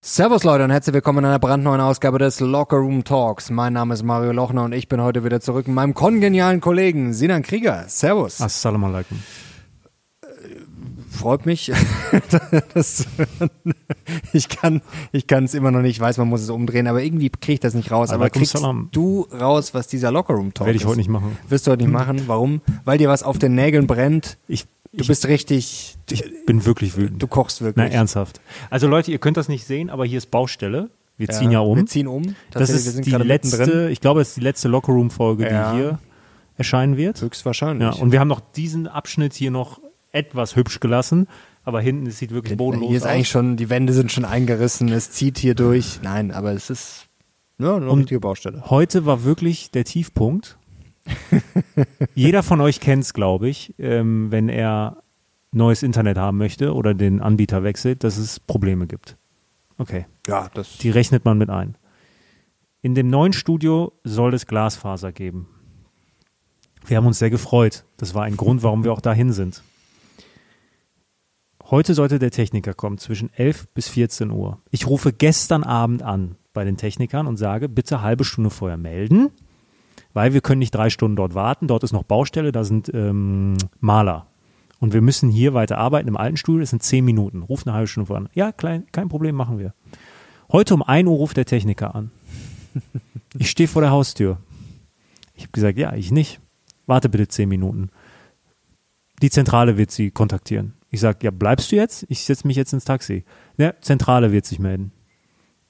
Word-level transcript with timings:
Servus 0.00 0.44
Leute 0.44 0.62
und 0.62 0.70
herzlich 0.70 0.94
willkommen 0.94 1.18
in 1.18 1.24
einer 1.24 1.40
brandneuen 1.40 1.80
Ausgabe 1.80 2.20
des 2.20 2.38
Locker 2.38 2.76
Room 2.76 3.02
Talks. 3.02 3.50
Mein 3.50 3.72
Name 3.72 3.94
ist 3.94 4.04
Mario 4.04 4.30
Lochner 4.30 4.62
und 4.62 4.72
ich 4.72 4.86
bin 4.86 5.02
heute 5.02 5.24
wieder 5.24 5.40
zurück 5.40 5.66
mit 5.66 5.74
meinem 5.74 5.92
kongenialen 5.92 6.60
Kollegen 6.60 7.12
Sinan 7.12 7.42
Krieger. 7.42 7.84
Servus. 7.88 8.40
Assalamu 8.40 8.86
alaikum. 8.86 9.18
Freut 11.10 11.46
mich. 11.46 11.72
das, 12.74 13.06
ich 14.32 14.48
kann 14.48 14.82
ich 15.10 15.26
kann 15.26 15.44
es 15.44 15.54
immer 15.54 15.72
noch 15.72 15.80
nicht, 15.80 15.96
ich 15.96 16.00
weiß, 16.00 16.16
man 16.18 16.28
muss 16.28 16.42
es 16.42 16.50
umdrehen, 16.50 16.86
aber 16.86 17.02
irgendwie 17.02 17.28
kriege 17.30 17.54
ich 17.54 17.60
das 17.60 17.74
nicht 17.74 17.90
raus. 17.90 18.10
Aber 18.10 18.30
kriegst 18.30 18.52
salam. 18.52 18.90
du 18.92 19.26
raus, 19.32 19.74
was 19.74 19.88
dieser 19.88 20.12
Locker 20.12 20.34
Room 20.34 20.54
Talk 20.54 20.66
Werde 20.66 20.76
ich 20.76 20.82
ist? 20.82 20.88
heute 20.88 20.98
nicht 20.98 21.10
machen. 21.10 21.36
Wirst 21.48 21.66
du 21.66 21.72
heute 21.72 21.82
nicht 21.82 21.92
machen. 21.92 22.22
Warum? 22.28 22.60
Weil 22.84 22.98
dir 22.98 23.08
was 23.08 23.24
auf 23.24 23.38
den 23.38 23.56
Nägeln 23.56 23.88
brennt. 23.88 24.38
Ich, 24.46 24.66
Du 24.92 25.02
ich, 25.02 25.08
bist 25.08 25.26
richtig, 25.28 25.96
ich 26.10 26.24
bin 26.46 26.64
wirklich 26.64 26.96
wütend. 26.96 27.22
du 27.22 27.26
kochst 27.26 27.60
wirklich. 27.60 27.88
Na, 27.88 27.92
ernsthaft. 27.92 28.40
Also 28.70 28.86
Leute, 28.86 29.10
ihr 29.10 29.18
könnt 29.18 29.36
das 29.36 29.48
nicht 29.48 29.66
sehen, 29.66 29.90
aber 29.90 30.04
hier 30.06 30.18
ist 30.18 30.30
Baustelle. 30.30 30.90
Wir 31.18 31.28
ziehen 31.28 31.50
ja 31.50 31.60
um. 31.60 31.76
Wir 31.76 31.86
ziehen 31.86 32.06
um. 32.06 32.34
das 32.52 32.70
ist 32.70 33.04
die 33.04 33.10
letzte, 33.10 33.58
mittendrin. 33.58 33.90
ich 33.90 34.00
glaube, 34.00 34.20
es 34.20 34.28
ist 34.28 34.36
die 34.36 34.40
letzte 34.42 34.68
Lockerroom-Folge, 34.68 35.50
Ja. 35.50 35.72
die 35.72 35.78
hier 35.78 35.98
erscheinen 36.56 36.96
wird. 36.96 37.20
Höchstwahrscheinlich. 37.20 37.96
Ja, 37.96 38.00
und 38.00 38.12
wir 38.12 38.20
haben 38.20 38.28
noch 38.28 38.40
diesen 38.40 38.86
Abschnitt 38.86 39.34
hier 39.34 39.50
noch 39.50 39.80
etwas 40.12 40.56
hübsch 40.56 40.80
gelassen, 40.80 41.26
aber 41.64 41.80
hinten, 41.80 42.06
es 42.06 42.18
sieht 42.18 42.30
wirklich 42.30 42.56
bodenlos 42.56 42.88
Hier 42.88 42.96
ist 42.96 43.02
aus. 43.02 43.10
eigentlich 43.10 43.28
schon, 43.28 43.56
die 43.56 43.68
Wände 43.68 43.92
sind 43.92 44.10
schon 44.10 44.24
eingerissen, 44.24 44.88
es 44.88 45.10
zieht 45.10 45.38
hier 45.38 45.54
durch. 45.54 46.00
Nein, 46.02 46.30
aber 46.30 46.52
es 46.52 46.70
ist 46.70 47.06
ja, 47.58 47.76
eine 47.76 47.92
richtige 47.92 48.20
Baustelle. 48.20 48.62
Heute 48.70 49.04
war 49.04 49.24
wirklich 49.24 49.70
der 49.70 49.84
Tiefpunkt. 49.84 50.56
Jeder 52.14 52.42
von 52.42 52.60
euch 52.60 52.80
kennt 52.80 53.04
es, 53.04 53.14
glaube 53.14 53.48
ich, 53.48 53.74
ähm, 53.78 54.30
wenn 54.30 54.48
er 54.48 55.02
neues 55.52 55.82
Internet 55.82 56.18
haben 56.18 56.38
möchte 56.38 56.74
oder 56.74 56.94
den 56.94 57.20
Anbieter 57.20 57.62
wechselt, 57.62 58.04
dass 58.04 58.16
es 58.16 58.40
Probleme 58.40 58.86
gibt. 58.86 59.16
Okay. 59.78 60.06
Ja, 60.26 60.50
das. 60.52 60.78
Die 60.78 60.90
rechnet 60.90 61.24
man 61.24 61.38
mit 61.38 61.50
ein. 61.50 61.76
In 62.82 62.94
dem 62.94 63.08
neuen 63.08 63.32
Studio 63.32 63.92
soll 64.04 64.34
es 64.34 64.46
Glasfaser 64.46 65.12
geben. 65.12 65.48
Wir 66.86 66.96
haben 66.96 67.06
uns 67.06 67.18
sehr 67.18 67.30
gefreut. 67.30 67.84
Das 67.96 68.14
war 68.14 68.24
ein 68.24 68.36
Grund, 68.36 68.62
warum 68.62 68.84
wir 68.84 68.92
auch 68.92 69.00
dahin 69.00 69.32
sind. 69.32 69.62
Heute 71.70 71.92
sollte 71.92 72.18
der 72.18 72.30
Techniker 72.30 72.72
kommen 72.72 72.96
zwischen 72.96 73.30
11 73.34 73.68
bis 73.74 73.88
14 73.88 74.30
Uhr. 74.30 74.58
Ich 74.70 74.86
rufe 74.86 75.12
gestern 75.12 75.64
Abend 75.64 76.02
an 76.02 76.36
bei 76.54 76.64
den 76.64 76.78
Technikern 76.78 77.26
und 77.26 77.36
sage, 77.36 77.68
bitte 77.68 78.00
halbe 78.00 78.24
Stunde 78.24 78.48
vorher 78.48 78.78
melden, 78.78 79.30
weil 80.18 80.34
wir 80.34 80.40
können 80.40 80.58
nicht 80.58 80.74
drei 80.74 80.90
Stunden 80.90 81.14
dort 81.14 81.36
warten. 81.36 81.68
Dort 81.68 81.84
ist 81.84 81.92
noch 81.92 82.02
Baustelle, 82.02 82.50
da 82.50 82.64
sind 82.64 82.90
ähm, 82.92 83.56
Maler. 83.78 84.26
Und 84.80 84.92
wir 84.92 85.00
müssen 85.00 85.30
hier 85.30 85.54
weiter 85.54 85.78
arbeiten 85.78 86.08
im 86.08 86.16
alten 86.16 86.36
Studio, 86.36 86.58
das 86.58 86.70
sind 86.70 86.82
zehn 86.82 87.04
Minuten. 87.04 87.42
Ruf 87.42 87.64
eine 87.64 87.72
halbe 87.72 87.86
Stunde 87.86 88.08
vorher 88.08 88.24
an. 88.24 88.28
Ja, 88.34 88.50
klein, 88.50 88.88
kein 88.90 89.08
Problem, 89.08 89.36
machen 89.36 89.60
wir. 89.60 89.74
Heute 90.50 90.74
um 90.74 90.82
1 90.82 91.08
Uhr 91.08 91.14
ruft 91.14 91.36
der 91.36 91.46
Techniker 91.46 91.94
an. 91.94 92.10
Ich 93.38 93.50
stehe 93.50 93.68
vor 93.68 93.82
der 93.82 93.92
Haustür. 93.92 94.38
Ich 95.34 95.42
habe 95.42 95.52
gesagt, 95.52 95.78
ja, 95.78 95.92
ich 95.94 96.10
nicht. 96.10 96.40
Warte 96.86 97.08
bitte 97.08 97.28
zehn 97.28 97.48
Minuten. 97.48 97.90
Die 99.22 99.30
Zentrale 99.30 99.76
wird 99.76 99.92
Sie 99.92 100.10
kontaktieren. 100.10 100.74
Ich 100.90 100.98
sage, 100.98 101.18
ja, 101.22 101.30
bleibst 101.30 101.70
du 101.70 101.76
jetzt? 101.76 102.06
Ich 102.08 102.24
setze 102.24 102.46
mich 102.46 102.56
jetzt 102.56 102.72
ins 102.72 102.86
Taxi. 102.86 103.24
Ja, 103.56 103.74
Zentrale 103.82 104.32
wird 104.32 104.46
sich 104.46 104.58
melden. 104.58 104.90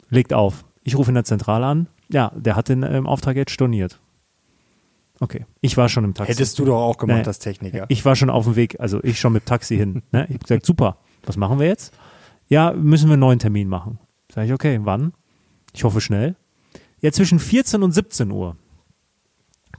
Legt 0.09 0.33
auf. 0.33 0.65
Ich 0.85 0.97
rufe 0.97 1.11
in 1.11 1.17
der 1.17 1.25
Zentrale 1.25 1.67
an. 1.67 1.89
Ja, 2.11 2.33
der 2.35 2.57
hat 2.57 2.71
den 2.71 2.85
ähm, 2.85 3.07
Auftrag 3.07 3.37
jetzt 3.37 3.51
storniert. 3.51 4.01
Okay, 5.21 5.47
ich 5.61 5.77
war 5.77 5.89
schon 5.89 6.05
im 6.05 6.15
Taxi. 6.15 6.33
Hättest 6.33 6.59
du 6.59 6.65
doch 6.65 6.81
auch 6.81 6.97
gemacht, 6.97 7.27
als 7.27 7.39
Techniker. 7.39 7.87
Ich 7.89 8.05
war 8.05 8.15
schon 8.15 8.31
auf 8.31 8.45
dem 8.45 8.57
Weg, 8.57 8.79
also 8.79 9.03
ich 9.03 9.19
schon 9.19 9.33
mit 9.33 9.47
Taxi 9.47 9.77
hin. 9.77 10.03
Ne? 10.13 10.25
Ich 10.29 10.35
habe 10.35 10.39
gesagt, 10.39 10.67
super, 10.67 10.99
was 11.25 11.37
machen 11.37 11.59
wir 11.59 11.67
jetzt? 11.67 11.93
Ja, 12.49 12.73
müssen 12.73 13.09
wir 13.09 13.15
einen 13.15 13.21
neuen 13.21 13.39
Termin 13.39 13.69
machen. 13.69 13.99
Sag 14.33 14.47
ich, 14.47 14.53
okay, 14.53 14.81
wann? 14.83 15.13
Ich 15.75 15.85
hoffe 15.85 16.01
schnell. 16.01 16.37
Ja, 17.01 17.13
zwischen 17.13 17.39
14 17.39 17.83
und 17.83 17.93
17 17.93 18.31
Uhr 18.31 18.57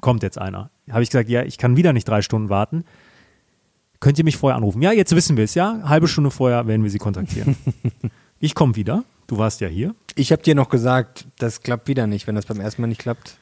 kommt 0.02 0.24
jetzt 0.24 0.38
einer. 0.38 0.72
Habe 0.90 1.04
ich 1.04 1.10
gesagt, 1.10 1.30
ja, 1.30 1.44
ich 1.44 1.58
kann 1.58 1.78
wieder 1.78 1.94
nicht 1.94 2.08
drei 2.08 2.22
Stunden 2.22 2.50
warten. 2.50 2.86
Könnt 4.00 4.18
ihr 4.18 4.24
mich 4.24 4.38
vorher 4.38 4.56
anrufen? 4.56 4.82
Ja, 4.82 4.92
jetzt 4.92 5.14
wissen 5.16 5.36
wir 5.36 5.44
es, 5.44 5.56
ja. 5.56 5.82
Halbe 5.84 6.08
Stunde 6.08 6.32
vorher 6.32 6.68
werden 6.68 6.84
wir 6.84 6.90
sie 6.90 7.00
kontaktieren. 7.00 7.58
ich 8.40 8.56
komme 8.56 8.76
wieder. 8.76 9.04
Du 9.28 9.38
warst 9.38 9.62
ja 9.62 9.68
hier. 9.68 9.94
Ich 10.16 10.32
habe 10.32 10.42
dir 10.42 10.56
noch 10.56 10.70
gesagt, 10.70 11.28
das 11.38 11.62
klappt 11.62 11.88
wieder 11.88 12.08
nicht, 12.08 12.26
wenn 12.26 12.36
das 12.36 12.46
beim 12.46 12.60
ersten 12.60 12.82
Mal 12.82 12.88
nicht 12.88 13.02
klappt. 13.02 13.38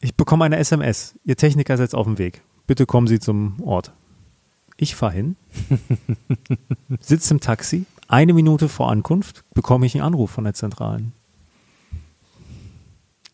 Ich 0.00 0.14
bekomme 0.14 0.44
eine 0.46 0.56
SMS. 0.56 1.18
Ihr 1.24 1.36
Techniker 1.36 1.74
ist 1.74 1.80
jetzt 1.80 1.94
auf 1.94 2.06
dem 2.06 2.18
Weg. 2.18 2.42
Bitte 2.66 2.86
kommen 2.86 3.06
Sie 3.06 3.18
zum 3.18 3.60
Ort. 3.62 3.92
Ich 4.78 4.94
fahre 4.94 5.12
hin, 5.12 5.36
sitze 7.00 7.34
im 7.34 7.40
Taxi. 7.40 7.84
Eine 8.08 8.32
Minute 8.32 8.70
vor 8.70 8.90
Ankunft 8.90 9.44
bekomme 9.52 9.84
ich 9.84 9.94
einen 9.94 10.04
Anruf 10.04 10.30
von 10.30 10.44
der 10.44 10.54
Zentralen. 10.54 11.12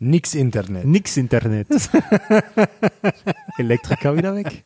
Nix 0.00 0.34
Internet. 0.34 0.84
Nix 0.84 1.16
Internet. 1.16 1.68
Elektriker 3.58 4.16
wieder 4.16 4.34
weg. 4.34 4.64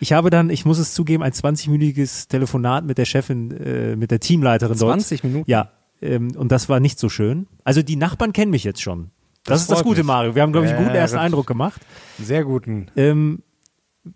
Ich 0.00 0.12
habe 0.12 0.30
dann, 0.30 0.50
ich 0.50 0.64
muss 0.64 0.78
es 0.78 0.94
zugeben, 0.94 1.22
ein 1.22 1.32
20-minütiges 1.32 2.28
Telefonat 2.28 2.84
mit 2.84 2.98
der 2.98 3.04
Chefin, 3.04 3.52
äh, 3.52 3.96
mit 3.96 4.10
der 4.10 4.18
Teamleiterin 4.18 4.76
dort. 4.76 5.00
20 5.00 5.22
Minuten? 5.24 5.50
Ja, 5.50 5.70
ähm, 6.02 6.34
und 6.36 6.50
das 6.50 6.68
war 6.68 6.80
nicht 6.80 6.98
so 6.98 7.08
schön. 7.08 7.46
Also 7.62 7.82
die 7.82 7.96
Nachbarn 7.96 8.32
kennen 8.32 8.50
mich 8.50 8.64
jetzt 8.64 8.82
schon. 8.82 9.10
Das, 9.44 9.60
Das 9.60 9.60
ist 9.62 9.70
das 9.70 9.82
Gute, 9.84 10.00
mich. 10.00 10.06
Mario. 10.06 10.34
Wir 10.34 10.42
haben, 10.42 10.52
glaube 10.52 10.66
ich, 10.66 10.72
einen 10.72 10.80
Ja, 10.82 10.86
guten 10.88 10.96
ersten 10.98 11.16
das- 11.16 11.24
Eindruck 11.24 11.46
gemacht. 11.46 11.80
Sehr 12.18 12.44
guten. 12.44 12.86
ähm, 12.96 13.42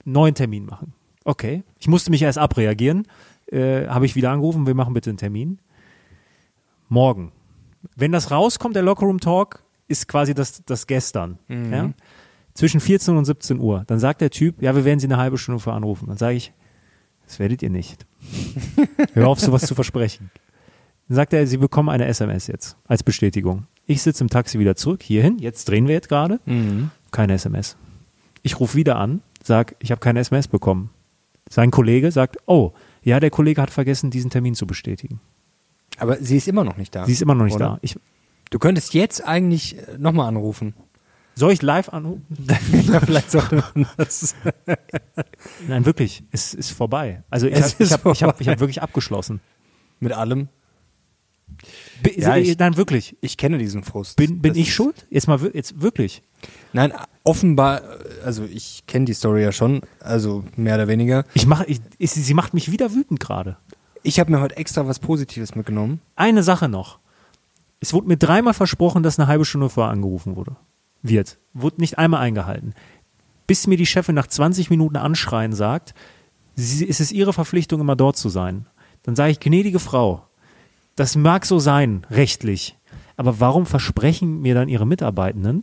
neuen 0.05 0.35
Termin 0.35 0.65
machen. 0.67 0.95
Okay. 1.25 1.63
Ich 1.79 1.89
musste 1.89 2.11
mich 2.11 2.23
erst 2.23 2.39
abreagieren. 2.39 3.07
Äh, 3.51 3.87
Habe 3.87 4.07
ich 4.07 4.15
wieder 4.17 4.31
angerufen, 4.31 4.67
wir 4.67 4.75
machen 4.75 4.95
bitte 4.95 5.11
einen 5.11 5.17
Termin. 5.19 5.59
Morgen. 6.89 7.33
Wenn 7.97 8.13
das 8.13 8.31
rauskommt, 8.31 8.75
der 8.77 8.83
Lockerroom 8.83 9.21
Talk, 9.21 9.63
ist 9.87 10.09
quasi 10.09 10.35
das, 10.35 10.63
das 10.65 10.87
gestern. 10.87 11.39
Ja? 11.49 11.91
Zwischen 12.55 12.81
14 12.81 13.17
und 13.17 13.25
17 13.25 13.59
Uhr. 13.61 13.85
Dann 13.87 13.99
sagt 13.99 14.21
der 14.21 14.31
Typ, 14.31 14.61
ja, 14.63 14.75
wir 14.75 14.85
werden 14.85 14.99
Sie 14.99 15.07
eine 15.07 15.17
halbe 15.17 15.39
Stunde 15.39 15.61
vorher 15.61 15.77
anrufen. 15.77 16.09
Dann 16.09 16.17
sage 16.19 16.37
ich, 16.37 16.53
das 17.27 17.39
werdet 17.39 17.63
ihr 17.63 17.71
nicht. 17.71 18.07
Hör 19.15 19.29
auf, 19.29 19.41
sowas 19.41 19.63
zu 19.67 19.75
versprechen. 19.75 20.31
Dann 21.09 21.17
sagt 21.17 21.33
er, 21.33 21.47
Sie 21.47 21.57
bekommen 21.59 21.89
eine 21.89 22.07
SMS 22.07 22.47
jetzt 22.49 22.77
als 22.87 23.03
Bestätigung. 23.03 23.67
Ich 23.89 24.03
sitze 24.03 24.23
im 24.23 24.29
Taxi 24.29 24.59
wieder 24.59 24.77
zurück, 24.77 25.03
hierhin. 25.03 25.39
Jetzt 25.39 25.69
drehen 25.69 25.89
wir 25.89 25.95
jetzt 25.95 26.09
gerade. 26.11 26.41
Keine 27.11 27.33
SMS. 27.33 27.77
Ich 28.43 28.61
rufe 28.61 28.77
wieder 28.77 28.97
an, 28.97 29.23
sag, 29.43 29.75
ich 29.81 29.91
habe 29.91 30.01
keine 30.01 30.21
SMS 30.21 30.47
bekommen. 30.47 30.91
Sein 31.49 31.71
Kollege 31.71 32.13
sagt, 32.13 32.37
oh, 32.47 32.73
ja, 33.03 33.19
der 33.19 33.31
Kollege 33.31 33.63
hat 33.63 33.71
vergessen, 33.71 34.11
diesen 34.11 34.31
Termin 34.31 34.55
zu 34.55 34.67
bestätigen. 34.67 35.21
Aber 35.97 36.19
sie 36.19 36.37
ist 36.37 36.47
immer 36.47 36.65
noch 36.65 36.77
nicht 36.77 36.95
da. 36.95 37.07
Sie 37.07 37.13
ist 37.13 37.23
immer 37.23 37.35
noch 37.35 37.47
nicht 37.47 37.55
oder? 37.57 37.65
da. 37.65 37.79
Ich, 37.81 37.97
Du 38.51 38.59
könntest 38.59 38.95
jetzt 38.95 39.25
eigentlich 39.25 39.77
nochmal 39.99 40.29
anrufen. 40.29 40.75
soll 41.35 41.53
ich 41.53 41.63
live 41.63 41.89
anrufen? 41.91 42.25
ja, 42.93 43.01
vielleicht 43.01 43.31
sollte 43.31 43.57
man 43.75 43.87
das. 43.97 44.35
Nein, 45.67 45.87
wirklich, 45.87 46.25
es 46.31 46.55
ist 46.55 46.71
vorbei. 46.71 47.23
Also 47.31 47.47
ich 47.47 47.55
habe 47.55 47.85
hab, 47.87 48.05
hab, 48.05 48.41
hab 48.47 48.61
wirklich 48.61 48.83
abgeschlossen. 48.83 49.41
Mit 50.01 50.13
allem. 50.13 50.49
Ja, 52.17 52.37
ich- 52.37 52.59
Nein, 52.59 52.77
wirklich. 52.77 53.17
Ich 53.21 53.37
kenne 53.37 53.59
diesen 53.59 53.83
Frust. 53.85 54.17
Bin, 54.17 54.41
bin 54.41 54.53
Das- 54.53 54.59
ich 54.59 54.75
schuld? 54.75 55.07
Jetzt 55.11 55.27
mal 55.29 55.41
jetzt 55.55 55.81
wirklich. 55.81 56.23
Nein, 56.73 56.93
offenbar, 57.25 57.83
also 58.25 58.45
ich 58.45 58.85
kenne 58.87 59.07
die 59.07 59.15
Story 59.15 59.43
ja 59.43 59.53
schon, 59.53 59.81
also 60.01 60.45
mehr 60.57 60.77
oder 60.77 60.87
weniger. 60.89 61.25
Ich 61.35 61.47
mache, 61.47 61.67
sie 61.99 62.35
macht 62.35 62.55
mich 62.55 62.71
wieder 62.71 62.95
wütend 62.95 63.19
gerade. 63.21 63.57
Ich 64.05 64.21
habe 64.21 64.31
mir 64.31 64.41
heute 64.41 64.57
extra 64.57 64.87
was 64.87 65.01
Positives 65.01 65.55
mitgenommen. 65.57 66.01
Eine 66.15 66.43
Sache 66.43 66.69
noch. 66.69 66.99
Es 67.81 67.93
wurde 67.93 68.09
mir 68.09 68.17
dreimal 68.17 68.55
versprochen, 68.55 69.03
dass 69.03 69.19
eine 69.19 69.27
halbe 69.29 69.45
Stunde 69.45 69.69
vorher 69.69 69.93
angerufen 69.93 70.37
wurde. 70.37 70.57
Wird. 71.03 71.39
Wurde 71.55 71.81
nicht 71.81 71.99
einmal 71.99 72.21
eingehalten. 72.21 72.75
Bis 73.47 73.67
mir 73.67 73.77
die 73.77 73.87
Chefin 73.87 74.15
nach 74.15 74.27
20 74.27 74.71
Minuten 74.71 74.97
anschreien 74.97 75.53
sagt, 75.53 75.95
sie, 76.55 76.89
es 76.89 77.01
ist 77.01 77.13
ihre 77.13 77.33
Verpflichtung, 77.33 77.81
immer 77.81 77.97
dort 77.97 78.17
zu 78.17 78.29
sein. 78.29 78.67
Dann 79.03 79.17
sage 79.17 79.33
ich, 79.33 79.41
gnädige 79.41 79.79
Frau, 79.79 80.28
das 80.99 81.15
mag 81.15 81.47
so 81.47 81.61
sein, 81.61 82.05
rechtlich. 82.11 82.77
Aber 83.17 83.39
warum 83.39 83.67
versprechen 83.67 84.43
mir 84.43 84.55
dann 84.55 84.69
ihre 84.69 84.87
Mitarbeitenden, 84.87 85.63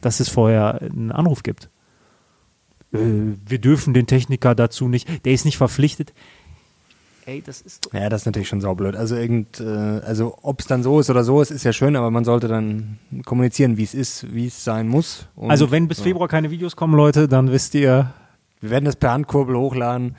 dass 0.00 0.20
es 0.20 0.28
vorher 0.30 0.80
einen 0.80 1.12
Anruf 1.12 1.42
gibt? 1.42 1.68
Äh, 2.92 2.98
wir 3.46 3.58
dürfen 3.58 3.92
den 3.92 4.06
Techniker 4.06 4.54
dazu 4.54 4.88
nicht, 4.88 5.24
der 5.26 5.32
ist 5.32 5.44
nicht 5.44 5.58
verpflichtet. 5.58 6.14
Ey, 7.26 7.42
das 7.44 7.60
ist 7.60 7.90
Ja, 7.92 8.08
das 8.08 8.22
ist 8.22 8.26
natürlich 8.26 8.48
schon 8.48 8.62
saublöd. 8.62 8.96
Also 8.96 9.16
irgend, 9.16 9.60
äh, 9.60 9.64
also 9.64 10.38
ob 10.42 10.60
es 10.60 10.66
dann 10.66 10.82
so 10.82 10.98
ist 10.98 11.10
oder 11.10 11.24
so 11.24 11.42
ist, 11.42 11.50
ist 11.50 11.64
ja 11.64 11.72
schön, 11.74 11.94
aber 11.94 12.10
man 12.10 12.24
sollte 12.24 12.48
dann 12.48 12.98
kommunizieren, 13.26 13.76
wie 13.76 13.84
es 13.84 13.94
ist, 13.94 14.34
wie 14.34 14.46
es 14.46 14.64
sein 14.64 14.88
muss. 14.88 15.28
Und, 15.36 15.50
Also 15.50 15.70
wenn 15.70 15.88
bis 15.88 15.98
ja. 15.98 16.04
Februar 16.04 16.28
keine 16.28 16.50
Videos 16.50 16.74
kommen, 16.74 16.94
Leute, 16.94 17.28
dann 17.28 17.52
wisst 17.52 17.74
ihr. 17.74 18.12
Wir 18.60 18.70
werden 18.70 18.86
das 18.86 18.96
per 18.96 19.12
Handkurbel 19.12 19.56
hochladen. 19.56 20.16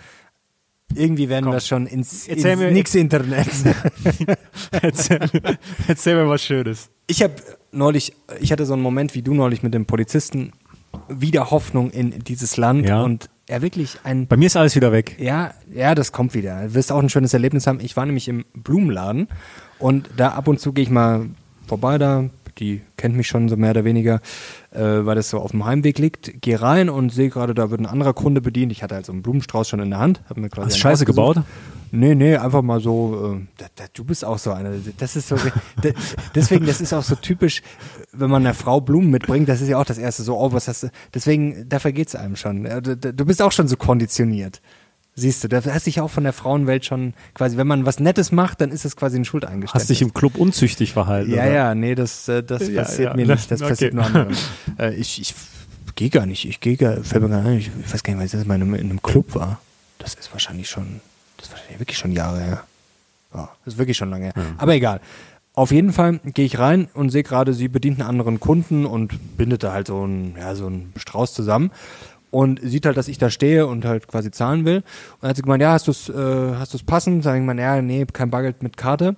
Irgendwie 0.96 1.30
werden 1.30 1.46
wir 1.50 1.58
es 1.58 1.68
schon 1.68 1.88
ins, 1.88 2.28
ins 2.28 2.44
mir- 2.44 2.72
nix 2.72 2.94
Internet. 2.96 3.48
erzähl, 4.72 5.20
erzähl 5.88 6.16
mir 6.16 6.30
was 6.30 6.44
Schönes. 6.44 6.90
Ich 7.08 7.22
habe 7.24 7.34
neulich, 7.72 8.14
ich 8.40 8.52
hatte 8.52 8.66
so 8.66 8.74
einen 8.74 8.82
Moment 8.82 9.16
wie 9.16 9.22
du 9.22 9.34
neulich 9.34 9.64
mit 9.64 9.74
dem 9.74 9.86
Polizisten, 9.86 10.54
wieder 11.10 11.52
Hoffnung 11.52 11.90
in 11.92 12.12
dieses 12.24 12.58
Land 12.58 12.88
Ja. 12.88 13.04
und 13.04 13.30
er 13.48 13.62
wirklich 13.62 13.98
ein 14.04 14.28
Bei 14.28 14.38
mir 14.38 14.46
ist 14.46 14.56
alles 14.56 14.76
wieder 14.76 14.92
weg. 14.92 15.18
Ja, 15.20 15.54
ja, 15.74 15.96
das 15.96 16.12
kommt 16.12 16.34
wieder. 16.34 16.64
Du 16.68 16.76
wirst 16.76 16.92
auch 16.92 17.00
ein 17.00 17.10
schönes 17.10 17.34
Erlebnis 17.34 17.68
haben. 17.68 17.80
Ich 17.82 17.98
war 17.98 18.06
nämlich 18.06 18.28
im 18.30 18.46
Blumenladen 18.54 19.28
Und 19.80 20.10
da 20.16 20.30
ab 20.30 20.48
und 20.48 20.60
zu 20.62 20.72
gehe 20.72 20.84
ich 20.84 20.90
mal 20.90 21.26
vorbei 21.68 21.98
da, 21.98 22.30
die 22.60 22.82
kennt 22.98 23.16
mich 23.16 23.28
schon 23.28 23.50
so 23.50 23.58
mehr 23.58 23.72
oder 23.72 23.84
weniger, 23.84 24.22
äh, 24.72 24.80
weil 24.82 25.16
das 25.16 25.30
so 25.30 25.40
auf 25.40 25.52
dem 25.52 25.66
Heimweg 25.66 26.00
liegt. 26.00 26.42
Gehe 26.42 26.62
rein 26.62 26.90
und 26.90 27.12
sehe 27.12 27.30
gerade, 27.30 27.54
da 27.54 27.70
wird 27.70 27.82
ein 27.82 27.86
anderer 27.86 28.14
Kunde 28.14 28.42
bedient. 28.42 28.72
Ich 28.72 28.84
hatte 28.84 28.96
also 28.96 29.12
einen 29.12 29.22
Blumenstrauß 29.22 29.68
schon 29.68 29.80
in 29.80 29.90
der 29.90 30.00
Hand. 30.00 30.22
Hab 30.30 30.38
mir 30.38 30.50
quasi 30.50 30.70
Hast 30.70 30.80
Scheiße 30.80 31.06
gebaut? 31.06 31.38
Nee, 31.92 32.16
nee, 32.16 32.36
einfach 32.36 32.64
mal 32.64 32.80
so, 32.80 33.36
äh, 33.36 33.48
da, 33.58 33.66
da, 33.76 33.84
du 33.94 34.04
bist 34.04 34.26
auch 34.26 34.40
so 34.40 34.52
eine. 34.52 34.80
Das 34.98 35.16
ist 35.16 35.28
so, 35.28 35.36
da, 35.82 35.90
deswegen, 36.34 36.66
das 36.66 36.82
ist 36.82 36.92
auch 36.92 37.04
so 37.04 37.16
typisch, 37.16 37.62
wenn 38.12 38.32
man 38.32 38.44
einer 38.44 38.56
Frau 38.56 38.82
Blumen 38.82 39.12
mitbringt, 39.12 39.48
das 39.48 39.62
ist 39.62 39.70
ja 39.70 39.78
auch 39.78 39.86
das 39.86 40.00
erste 40.00 40.24
so, 40.24 40.38
oh, 40.38 40.52
was 40.54 40.68
hast 40.68 40.84
du, 40.84 40.88
deswegen, 41.14 41.70
da 41.70 41.78
vergeht's 41.78 42.16
einem 42.16 42.36
schon. 42.36 42.64
Du 42.64 43.26
bist 43.26 43.42
auch 43.42 43.52
schon 43.52 43.68
so 43.68 43.78
konditioniert. 43.78 44.62
Siehst 45.16 45.44
du, 45.44 45.48
da 45.48 45.64
hast 45.64 45.86
dich 45.86 46.02
auch 46.02 46.10
von 46.10 46.24
der 46.24 46.34
Frauenwelt 46.34 46.86
schon 46.86 47.14
quasi, 47.36 47.56
wenn 47.56 47.68
man 47.68 47.86
was 47.86 48.00
Nettes 48.00 48.32
macht, 48.32 48.62
dann 48.62 48.72
ist 48.72 48.84
es 48.84 48.96
quasi 48.96 49.18
ein 49.20 49.26
Schuldeingeständnis. 49.26 49.74
Hast 49.84 49.90
dich 49.90 50.02
im 50.02 50.14
Club 50.14 50.38
unzüchtig 50.38 50.92
verhalten? 50.94 51.30
Ja, 51.32 51.44
oder? 51.44 51.52
ja, 51.54 51.76
nee, 51.76 51.94
das, 51.94 52.28
äh, 52.28 52.42
das 52.42 52.68
Ja, 52.68 52.82
passiert 52.82 53.10
ja. 53.12 53.16
mir 53.16 53.28
nicht. 53.28 53.52
Das 53.52 53.62
Okay. 53.62 53.70
passiert 53.70 53.94
nur 53.94 54.06
anderen. 54.06 54.36
äh, 54.80 54.96
ich 54.96 55.22
ich 55.22 55.36
gehe 55.96 56.10
gar 56.10 56.26
nicht. 56.26 56.46
Ich 56.46 56.60
gehe 56.62 56.78
gar, 56.78 56.98
fällt 57.04 57.22
mir 57.22 57.30
gar 57.30 57.44
nicht, 57.44 57.70
ich 57.86 57.94
weiß 57.94 58.02
gar 58.02 58.16
nicht, 58.16 58.24
was 58.24 58.32
das 58.32 58.46
mal 58.48 58.56
in 58.56 58.64
einem, 58.64 58.74
in 58.74 58.90
einem 58.90 59.02
Club 59.04 59.36
war. 59.36 59.60
Das 60.00 60.16
ist 60.16 60.32
wahrscheinlich 60.34 60.68
schon, 60.68 61.00
das 61.38 61.46
ist 61.48 61.52
wahrscheinlich 61.52 61.80
wirklich 61.80 61.98
schon 62.00 62.12
Jahre 62.12 62.42
her. 62.42 62.64
Ja, 63.36 63.50
das 63.66 63.76
ist 63.76 63.78
wirklich 63.78 63.98
schon 63.98 64.10
lange 64.10 64.26
her. 64.26 64.34
Aber 64.58 64.74
egal. 64.74 65.00
Auf 65.56 65.72
jeden 65.72 65.94
Fall 65.94 66.20
gehe 66.24 66.46
ich 66.46 66.58
rein 66.58 66.88
und 66.96 67.12
sehe 67.12 67.22
gerade, 67.22 67.54
sie 67.54 67.68
bedient 67.68 68.00
einen 68.00 68.10
anderen 68.10 68.40
Kunden 68.40 68.88
und 68.88 69.38
bindet 69.38 69.62
da 69.62 69.72
halt 69.72 69.86
so 69.86 70.02
einen, 70.02 70.36
ja, 70.36 70.56
so 70.56 70.66
einen 70.66 70.92
Strauß 70.98 71.36
zusammen 71.36 71.70
und 72.34 72.60
sieht 72.64 72.88
halt, 72.88 72.98
dass 72.98 73.08
ich 73.08 73.20
da 73.20 73.30
stehe 73.30 73.68
und 73.68 73.86
halt 73.86 74.08
quasi 74.08 74.32
zahlen 74.32 74.66
will. 74.66 74.78
Und 74.78 74.84
dann 75.22 75.30
hat 75.30 75.36
sie 75.36 75.44
gemeint, 75.44 75.62
ja, 75.62 75.74
hast 75.74 75.86
du 75.86 75.92
es 75.92 76.10
äh, 76.10 76.56
hast 76.56 76.74
du's 76.74 76.82
passend? 76.82 77.24
Sag 77.24 77.38
ich 77.38 77.44
mal, 77.44 77.58
ja, 77.60 77.80
nee, 77.80 78.06
kein 78.12 78.32
Bargeld 78.32 78.64
mit 78.64 78.76
Karte. 78.76 79.16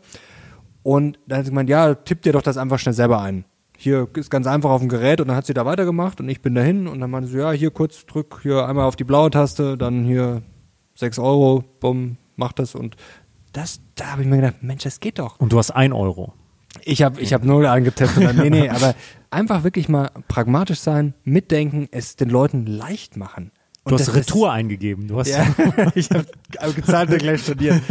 Und 0.83 1.17
dann 1.25 1.39
hat 1.39 1.45
sie 1.45 1.51
gemeint, 1.51 1.69
ja, 1.69 1.95
tipp 1.95 2.23
dir 2.23 2.33
doch 2.33 2.41
das 2.41 2.57
einfach 2.57 2.77
schnell 2.77 2.93
selber 2.93 3.21
ein. 3.21 3.45
Hier 3.77 4.09
ist 4.15 4.29
ganz 4.29 4.47
einfach 4.47 4.69
auf 4.69 4.81
dem 4.81 4.89
Gerät 4.89 5.21
und 5.21 5.29
dann 5.29 5.37
hat 5.37 5.45
sie 5.45 5.53
da 5.53 5.65
weitergemacht 5.65 6.19
und 6.19 6.27
ich 6.27 6.41
bin 6.41 6.55
dahin 6.55 6.87
und 6.87 6.99
dann 6.99 7.09
meinte 7.09 7.29
sie, 7.29 7.37
ja, 7.37 7.51
hier 7.51 7.71
kurz 7.71 8.05
drück 8.05 8.39
hier 8.41 8.67
einmal 8.67 8.85
auf 8.85 8.97
die 8.97 9.05
blaue 9.05 9.29
Taste, 9.29 9.77
dann 9.77 10.03
hier 10.03 10.41
6 10.95 11.17
Euro, 11.19 11.63
bumm, 11.79 12.17
mach 12.35 12.51
das 12.51 12.75
und 12.75 12.97
das, 13.53 13.79
da 13.95 14.11
habe 14.11 14.23
ich 14.23 14.27
mir 14.27 14.37
gedacht, 14.37 14.55
Mensch, 14.61 14.83
das 14.83 14.99
geht 14.99 15.19
doch. 15.19 15.39
Und 15.39 15.53
du 15.53 15.57
hast 15.57 15.71
ein 15.71 15.93
Euro. 15.93 16.33
Ich 16.83 17.01
habe 17.01 17.21
ich 17.21 17.33
hab 17.33 17.45
null 17.45 17.65
angetippt 17.65 18.17
und 18.17 18.25
dann, 18.25 18.35
nee, 18.37 18.49
nee, 18.49 18.69
aber 18.75 18.93
einfach 19.35 19.63
wirklich 19.63 19.89
mal 19.89 20.09
pragmatisch 20.27 20.79
sein, 20.79 21.13
mitdenken, 21.23 21.87
es 21.91 22.15
den 22.15 22.29
Leuten 22.29 22.65
leicht 22.65 23.17
machen. 23.17 23.51
Und 23.83 23.91
Du 23.91 23.99
hast 23.99 24.15
Retour 24.15 24.51
eingegeben. 24.51 25.07
Du 25.07 25.19
hast 25.19 25.27
ja, 25.27 25.45
ich 25.95 26.09
habe 26.09 26.25
gezahlt 26.73 27.11
und 27.11 27.19
gleich 27.19 27.43
studiert. 27.43 27.81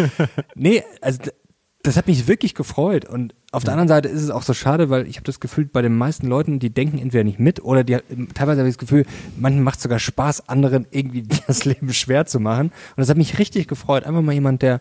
Nee, 0.56 0.82
also 1.00 1.20
das 1.85 1.96
hat 1.96 2.06
mich 2.08 2.26
wirklich 2.26 2.55
gefreut. 2.55 3.05
Und 3.05 3.35
auf 3.52 3.62
der 3.62 3.75
anderen 3.75 3.88
Seite 3.88 4.08
ist 4.08 4.23
es 4.23 4.31
auch 4.31 4.43
so 4.43 4.55
schade, 4.55 4.91
weil 4.91 5.06
ich 5.06 5.17
habe 5.17 5.25
das 5.25 5.38
Gefühl, 5.38 5.67
bei 5.67 5.82
den 5.82 5.96
meisten 5.96 6.26
Leuten, 6.26 6.58
die 6.58 6.70
denken 6.70 6.99
entweder 6.99 7.23
nicht 7.23 7.38
mit 7.38 7.62
oder 7.62 7.85
die 7.85 7.99
teilweise 8.32 8.61
habe 8.61 8.69
ich 8.69 8.75
das 8.75 8.79
Gefühl, 8.79 9.05
manchen 9.37 9.62
macht 9.62 9.81
sogar 9.81 9.99
Spaß, 9.99 10.49
anderen 10.49 10.87
irgendwie 10.91 11.23
das 11.46 11.64
Leben 11.64 11.93
schwer 11.93 12.26
zu 12.26 12.41
machen. 12.41 12.69
Und 12.69 12.96
das 12.96 13.08
hat 13.08 13.19
mich 13.19 13.38
richtig 13.38 13.69
gefreut. 13.69 14.05
Einfach 14.05 14.23
mal 14.23 14.32
jemand, 14.32 14.62
der 14.62 14.81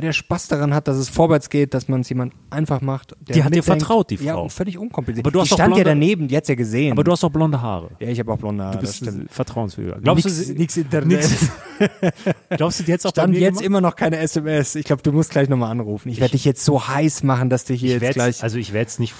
der 0.00 0.12
Spaß 0.12 0.48
daran 0.48 0.74
hat, 0.74 0.88
dass 0.88 0.96
es 0.96 1.08
vorwärts 1.08 1.50
geht, 1.50 1.74
dass 1.74 1.88
man 1.88 2.00
es 2.02 2.08
jemand 2.08 2.32
einfach 2.50 2.80
macht. 2.80 3.14
Der 3.28 3.34
Die 3.36 3.44
hat 3.44 3.54
dir 3.54 3.62
vertraut, 3.62 4.10
die 4.10 4.16
Ja, 4.16 4.34
Frau. 4.34 4.44
und 4.44 4.52
völlig 4.52 4.78
unkompliziert. 4.78 5.24
Aber 5.26 5.30
du 5.32 5.40
hast 5.40 5.50
die 5.50 5.54
stand 5.54 5.76
ja 5.76 5.82
blonde- 5.84 5.90
daneben, 5.90 6.28
die 6.28 6.36
hat's 6.36 6.48
ja 6.48 6.54
gesehen. 6.54 6.92
aber 6.92 7.04
du 7.04 7.12
hast 7.12 7.22
doch 7.22 7.30
blonde 7.30 7.60
Haare. 7.60 7.90
ja, 8.00 8.08
ich 8.08 8.18
habe 8.18 8.32
auch 8.32 8.38
blonde 8.38 8.64
Haare, 8.64 8.76
Du 8.76 8.80
bist 8.80 9.08
vertrauenswürdiger. 9.30 10.00
Glaubst 10.00 10.24
nix, 10.24 10.46
du, 10.46 10.52
nix 10.54 10.76
Internet. 10.76 11.08
nix- 11.08 11.48
glaubst 12.50 12.80
du, 12.80 12.84
die 12.84 12.90
jetzt 12.90 13.06
auch 13.06 13.10
Stand 13.10 13.34
jetzt 13.34 13.48
gemacht? 13.58 13.64
immer 13.64 13.80
noch 13.80 13.96
keine 13.96 14.18
SMS. 14.18 14.74
Ich 14.74 14.84
glaube, 14.84 15.02
du 15.02 15.12
musst 15.12 15.30
gleich 15.30 15.48
nochmal 15.48 15.70
anrufen. 15.70 16.08
Ich 16.08 16.20
werde 16.20 16.32
dich 16.32 16.44
jetzt 16.44 16.64
so 16.64 16.86
heiß 16.88 17.22
machen, 17.22 17.50
dass 17.50 17.64
du 17.64 17.74
hier 17.74 17.96
Ich 17.96 18.02
jetzt 18.02 18.14
gleich. 18.14 18.42
also 18.42 18.58
ich 18.58 18.72
werde 18.72 18.88
es 18.88 18.98
nicht 18.98 19.14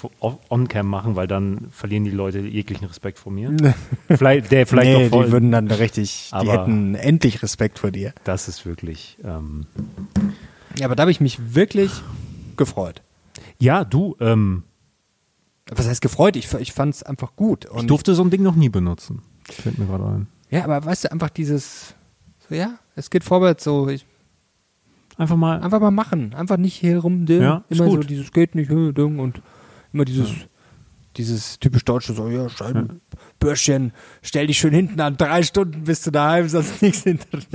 on-cam 0.51 0.87
machen, 0.87 1.17
weil 1.17 1.27
dann 1.27 1.69
verlieren 1.71 2.05
die 2.05 2.11
Leute 2.11 2.41
jeglichen 2.41 2.87
Respekt 2.87 3.19
vor 3.19 3.33
mir. 3.33 3.53
vielleicht, 4.09 4.51
der 4.53 4.67
vielleicht 4.67 4.91
nee, 4.99 5.07
auch 5.07 5.11
voll. 5.11 5.27
die 5.27 5.33
würden 5.33 5.51
dann 5.53 5.69
richtig, 5.71 6.29
die 6.31 6.35
Aber- 6.37 6.53
hätten 6.53 6.95
endlich 6.95 7.43
Respekt 7.43 7.79
vor 7.79 7.91
dir. 7.91 8.13
das 8.25 8.49
ist 8.49 8.67
wirklich. 8.67 9.17
Ähm, 9.25 9.67
Ja, 10.79 10.87
aber 10.87 10.97
da 10.97 11.03
habe 11.03 11.11
ich 11.11 11.21
mich 11.21 11.55
wirklich 11.55 11.91
gefreut. 12.57 13.03
ja, 13.59 13.85
du, 13.85 14.17
ähm, 14.21 14.65
Was 15.71 15.89
heißt 15.89 16.01
gefreut? 16.01 16.37
Ich, 16.37 16.53
ich 16.55 16.73
fand 16.73 16.95
es 16.95 17.03
einfach 17.03 17.37
gut. 17.37 17.65
ich 17.67 17.71
Und 17.71 17.89
durfte 17.91 18.15
so 18.15 18.23
ein 18.23 18.31
Ding 18.31 18.43
noch 18.43 18.57
nie 18.57 18.69
benutzen. 18.69 19.23
Fällt 19.51 19.79
mir 19.79 19.87
gerade 19.87 20.05
ein. 20.05 20.27
ja, 20.51 20.65
aber 20.65 20.85
weißt 20.85 21.05
du, 21.05 21.13
einfach 21.13 21.31
dieses, 21.31 21.95
so, 22.49 22.55
ja, 22.55 22.79
es 22.97 23.11
geht 23.11 23.25
vorwärts, 23.25 23.65
so, 23.65 23.89
ich, 23.89 24.05
Einfach 25.17 25.37
mal. 25.37 25.61
einfach 25.61 25.81
mal 25.81 25.91
machen. 25.93 26.35
Einfach 26.35 26.57
nicht 26.57 26.75
hier 26.75 26.99
rum, 26.99 27.25
Ding. 27.27 27.43
Ja, 27.43 27.65
ist 27.69 27.81
immer 27.81 27.91
so 27.91 27.99
dieses 27.99 28.33
geht 28.33 28.55
nicht, 28.57 28.69
hö, 28.69 28.93
Ding 28.93 29.19
und 29.21 29.41
immer 29.93 30.05
dieses, 30.05 30.29
dieses 31.17 31.59
typisch 31.59 31.85
deutsche, 31.85 32.13
so, 32.13 32.29
ja, 32.29 32.49
Scheiben, 32.49 33.01
Bürschchen, 33.39 33.93
stell 34.23 34.47
dich 34.47 34.59
schön 34.59 34.73
hinten 34.75 35.01
an, 35.01 35.17
drei 35.17 35.43
Stunden 35.43 35.85
bist 35.85 36.07
du 36.07 36.11
daheim, 36.11 36.49
sonst 36.49 36.83
nichts 36.83 37.07
Internet. 37.07 37.47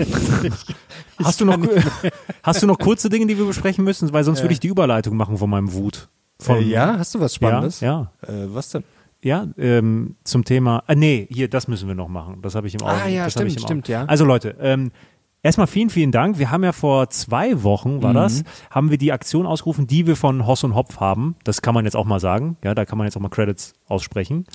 Ich 0.43 0.75
Hast 1.25 1.41
du, 1.41 1.45
noch, 1.45 1.57
hast 2.43 2.63
du 2.63 2.67
noch 2.67 2.79
kurze 2.79 3.09
Dinge, 3.09 3.27
die 3.27 3.37
wir 3.37 3.45
besprechen 3.45 3.83
müssen? 3.83 4.11
Weil 4.13 4.23
sonst 4.23 4.41
würde 4.41 4.53
ich 4.53 4.59
die 4.59 4.67
Überleitung 4.69 5.17
machen 5.17 5.37
von 5.37 5.49
meinem 5.49 5.73
Wut. 5.73 6.07
Von, 6.39 6.57
Äh, 6.57 6.61
ja, 6.61 6.97
hast 6.97 7.13
du 7.15 7.19
was 7.19 7.35
Spannendes? 7.35 7.81
Ja, 7.81 8.11
Äh, 8.21 8.45
was 8.47 8.69
denn? 8.69 8.83
Ja, 9.21 9.47
ähm, 9.57 10.15
zum 10.23 10.45
Thema, 10.45 10.81
ah, 10.87 10.95
nee, 10.95 11.27
hier, 11.29 11.49
das 11.49 11.67
müssen 11.67 11.89
wir 11.89 11.95
noch 11.95 12.07
machen. 12.07 12.41
Das 12.41 12.55
habe 12.55 12.67
ich 12.67 12.75
im 12.75 12.81
Auge. 12.83 12.93
Ah, 13.03 13.07
ja, 13.09 13.25
das 13.25 13.33
stimmt, 13.33 13.51
im 13.51 13.59
stimmt, 13.59 13.85
Auge. 13.87 13.91
ja. 13.91 14.05
Also 14.05 14.23
Leute, 14.23 14.55
ähm, 14.61 14.91
erstmal 15.43 15.67
vielen, 15.67 15.89
vielen 15.89 16.11
Dank. 16.11 16.37
Wir 16.39 16.51
haben 16.51 16.63
ja 16.63 16.71
vor 16.71 17.09
zwei 17.09 17.63
Wochen, 17.63 17.97
Mhm. 17.97 18.03
war 18.03 18.13
das, 18.13 18.43
haben 18.69 18.89
wir 18.91 18.97
die 18.97 19.11
Aktion 19.11 19.45
ausgerufen, 19.45 19.87
die 19.87 20.05
wir 20.07 20.15
von 20.15 20.45
Hoss 20.45 20.63
und 20.63 20.75
Hopf 20.75 20.99
haben. 20.99 21.35
Das 21.43 21.61
kann 21.61 21.73
man 21.73 21.85
jetzt 21.85 21.95
auch 21.95 22.05
mal 22.05 22.19
sagen. 22.19 22.57
Ja, 22.63 22.75
da 22.75 22.85
kann 22.85 22.97
man 22.97 23.05
jetzt 23.07 23.15
auch 23.17 23.21
mal 23.21 23.29
Credits 23.29 23.73
aussprechen. 23.87 24.45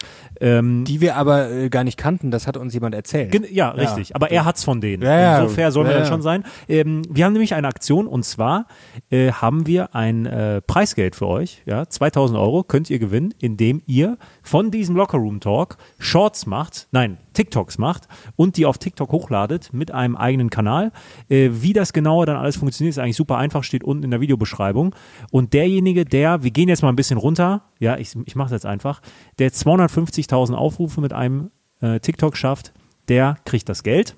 Ähm, 0.41 0.85
Die 0.85 1.01
wir 1.01 1.17
aber 1.17 1.51
äh, 1.51 1.69
gar 1.71 1.85
nicht 1.85 1.97
kannten, 1.99 2.31
das 2.31 2.47
hat 2.47 2.57
uns 2.57 2.75
jemand 2.75 2.95
erzählt. 2.95 3.33
Gen- 3.33 3.47
Ja, 3.51 3.71
richtig. 3.71 4.15
Aber 4.15 4.31
er 4.31 4.45
hat's 4.45 4.63
von 4.65 4.81
denen. 4.81 5.03
Ja, 5.03 5.19
ja. 5.19 5.43
so 5.43 5.49
fair 5.49 5.73
sollen 5.73 5.87
wir 5.87 5.93
Ja, 5.93 5.99
dann 5.99 6.07
ja. 6.07 6.13
schon 6.13 6.23
sein. 6.23 6.45
Ähm, 6.69 7.03
wir 7.11 7.25
haben 7.25 7.33
nämlich 7.33 7.55
eine 7.55 7.67
Aktion 7.69 8.07
und 8.07 8.25
zwar 8.25 8.67
äh, 9.11 9.33
haben 9.33 9.67
wir 9.67 9.95
ein 9.95 10.27
äh, 10.27 10.61
Preisgeld 10.61 11.17
für 11.17 11.27
euch. 11.27 11.63
Ja, 11.67 11.89
2000 11.89 12.39
Euro 12.39 12.63
könnt 12.63 12.91
ihr 12.91 12.99
gewinnen, 12.99 13.35
indem 13.41 13.83
ihr 13.87 14.19
von 14.43 14.71
diesem 14.71 14.97
Lockerroom 14.97 15.41
Talk 15.41 15.77
Shorts 15.99 16.47
macht, 16.47 16.89
nein, 16.93 17.19
TikToks 17.35 17.79
macht 17.79 18.09
und 18.37 18.57
die 18.57 18.67
auf 18.67 18.79
TikTok 18.79 19.13
hochladet 19.13 19.73
mit 19.73 19.91
einem 19.91 20.17
eigenen 20.17 20.51
Kanal. 20.51 20.93
Äh, 21.29 21.51
wie 21.53 21.73
das 21.73 21.93
genauer 21.93 22.27
dann 22.27 22.37
alles 22.37 22.57
funktioniert, 22.57 22.95
ist 22.95 22.99
eigentlich 22.99 23.17
super 23.17 23.37
einfach, 23.37 23.65
steht 23.65 23.85
unten 23.85 24.05
in 24.05 24.11
der 24.11 24.21
Videobeschreibung. 24.21 24.95
Und 25.31 25.53
derjenige, 25.53 26.05
der, 26.05 26.43
wir 26.43 26.51
gehen 26.51 26.69
jetzt 26.69 26.83
mal 26.83 26.89
ein 26.89 26.97
bisschen 26.97 27.19
runter, 27.19 27.63
ja, 27.79 27.97
ich, 27.99 28.17
ich 28.25 28.37
mache 28.37 28.47
es 28.47 28.53
jetzt 28.53 28.67
einfach, 28.67 29.03
der 29.39 29.53
250.000 29.53 30.55
Aufrufe 30.55 31.01
mit 31.01 31.13
einem 31.13 31.51
äh, 31.81 32.01
TikTok 32.01 32.37
schafft, 32.37 32.73
der 33.09 33.37
kriegt 33.45 33.69
das 33.69 33.83
Geld. 33.83 34.17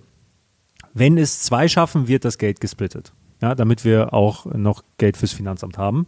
Wenn 0.94 1.18
es 1.18 1.42
zwei 1.42 1.68
schaffen, 1.68 2.08
wird 2.08 2.24
das 2.24 2.38
Geld 2.38 2.60
gesplittet. 2.60 3.12
Ja, 3.42 3.54
damit 3.54 3.84
wir 3.84 4.14
auch 4.14 4.46
noch 4.46 4.82
Geld 4.96 5.18
fürs 5.18 5.32
Finanzamt 5.32 5.76
haben. 5.76 6.06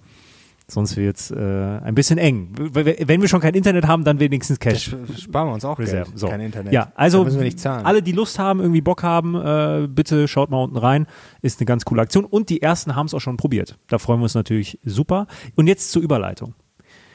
Sonst 0.71 0.99
wird 0.99 1.17
es 1.17 1.31
äh, 1.31 1.37
ein 1.39 1.95
bisschen 1.95 2.19
eng. 2.19 2.51
Wenn 2.55 3.23
wir 3.23 3.29
schon 3.29 3.41
kein 3.41 3.55
Internet 3.55 3.87
haben, 3.87 4.05
dann 4.05 4.21
wenigstens 4.21 4.59
Das 4.59 4.69
Cash. 4.73 4.85
sp- 4.93 5.17
sparen 5.19 5.49
wir 5.49 5.55
uns 5.55 5.65
auch 5.65 5.79
Reserve. 5.79 6.05
Geld. 6.11 6.19
So. 6.19 6.29
Kein 6.29 6.41
Internet. 6.43 6.75
Ja, 6.75 6.93
also 6.95 7.19
Da 7.21 7.25
müssen 7.25 7.39
wir 7.39 7.45
nicht 7.45 7.59
zahlen. 7.59 7.87
alle, 7.87 8.03
die 8.03 8.13
Lust 8.13 8.39
haben, 8.39 8.61
irgendwie 8.61 8.83
Bock 8.83 9.03
haben, 9.03 9.35
äh, 9.35 9.89
bitte 9.89 10.29
schaut 10.29 10.51
mal 10.51 10.63
unten 10.63 10.77
rein. 10.77 11.07
Ist 11.41 11.59
eine 11.61 11.65
ganz 11.65 11.87
coole 11.87 12.03
Aktion. 12.03 12.27
Und 12.27 12.51
die 12.51 12.61
ersten 12.61 12.95
haben 12.95 13.07
es 13.07 13.15
auch 13.15 13.21
schon 13.21 13.39
probiert. 13.39 13.79
Da 13.89 13.97
freuen 13.99 14.21
wir 14.21 14.25
uns 14.25 14.35
natürlich 14.35 14.79
super. 14.85 15.27
Und 15.57 15.69
jetzt 15.69 15.91
zur 15.91 16.03
Überleitung. 16.03 16.55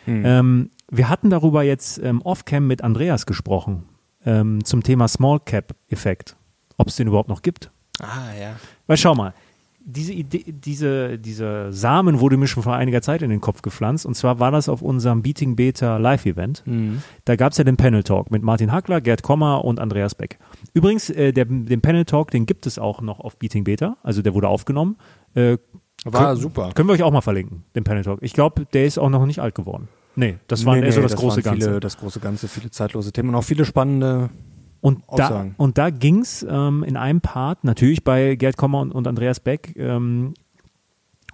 Hm. 0.06 0.26
Ähm, 0.26 0.70
wir 0.90 1.08
hatten 1.10 1.30
darüber 1.30 1.62
jetzt 1.62 2.00
ähm, 2.00 2.22
off-cam 2.24 2.66
mit 2.66 2.84
Andreas 2.84 3.26
gesprochen 3.28 3.84
ähm, 4.26 4.64
zum 4.66 4.82
Thema 4.82 5.08
Small 5.08 5.40
Cap 5.40 5.76
Effekt. 5.90 6.36
Ob 6.78 6.88
es 6.88 6.96
den 6.96 7.08
überhaupt 7.08 7.30
noch 7.30 7.44
gibt. 7.44 7.70
ah, 8.02 8.34
ja. 8.40 8.56
Weil 8.88 8.98
schau 8.98 9.14
mal, 9.14 9.34
diese 9.86 10.14
Idee, 10.14 10.46
diese, 10.48 11.20
diese 11.20 11.72
Samen 11.74 12.20
wurde 12.20 12.38
mir 12.38 12.48
schon 12.48 12.64
vor 12.64 12.76
einiger 12.76 13.02
Zeit 13.02 13.22
in 13.22 13.30
den 13.30 13.42
Kopf 13.42 13.62
gepflanzt. 13.62 14.06
Und 14.06 14.16
zwar 14.16 14.40
war 14.40 14.52
das 14.52 14.70
auf 14.70 14.82
unserem 14.82 15.22
Beating 15.22 15.56
Beta 15.56 15.98
Live-Event. 15.98 16.64
Da 17.26 17.36
gab 17.36 17.52
es 17.52 17.58
ja 17.58 17.64
den 17.64 17.78
Panel 17.78 18.04
Talk 18.04 18.32
mit 18.32 18.44
Martin 18.44 18.72
Hackler, 18.72 19.02
Gerd 19.02 19.24
Kommer 19.24 19.66
und 19.66 19.80
Andreas 19.80 20.16
Beck. 20.16 20.40
Übrigens, 20.74 21.10
äh, 21.10 21.34
der, 21.34 21.46
den 21.46 21.82
Panel 21.82 22.06
Talk, 22.06 22.32
den 22.32 22.46
gibt 22.46 22.66
es 22.66 22.80
auch 22.80 23.02
noch 23.02 23.20
auf 23.20 23.38
Beating 23.38 23.64
Beta. 23.64 23.98
Also 24.04 24.22
der 24.22 24.34
wurde 24.34 24.48
aufgenommen. 24.48 24.98
Äh, 25.36 25.58
War 26.06 26.28
können, 26.28 26.42
super. 26.42 26.72
Können 26.74 26.88
wir 26.90 26.94
euch 26.94 27.04
auch 27.04 27.12
mal 27.12 27.22
verlinken, 27.22 27.64
den 27.76 27.84
Panel 27.84 28.04
Talk. 28.04 28.20
Ich 28.22 28.34
glaube, 28.34 28.66
der 28.74 28.86
ist 28.86 28.98
auch 28.98 29.10
noch 29.10 29.26
nicht 29.26 29.40
alt 29.40 29.56
geworden. 29.56 29.88
Nee, 30.16 30.38
das 30.48 30.66
war 30.66 30.76
Nee, 30.76 30.86
eher 30.86 30.92
so 30.92 31.00
nee, 31.00 31.08
das 31.08 31.16
große 31.16 31.38
waren 31.38 31.54
Ganze. 31.54 31.68
Viele, 31.68 31.80
das 31.80 31.98
große 31.98 32.20
Ganze, 32.20 32.48
viele 32.48 32.70
zeitlose 32.72 33.12
Themen 33.12 33.30
und 33.30 33.36
auch 33.36 33.44
viele 33.44 33.66
spannende. 33.66 34.30
Und 34.84 35.02
da, 35.16 35.46
und 35.56 35.78
da 35.78 35.92
ging 35.92 36.20
es 36.20 36.46
ähm, 36.48 36.84
in 36.84 36.98
einem 36.98 37.22
Part, 37.22 37.64
natürlich 37.64 38.04
bei 38.04 38.36
Gerd 38.36 38.58
Kommer 38.58 38.82
und, 38.82 38.92
und 38.92 39.08
Andreas 39.08 39.40
Beck, 39.40 39.78
ähm, 39.78 40.34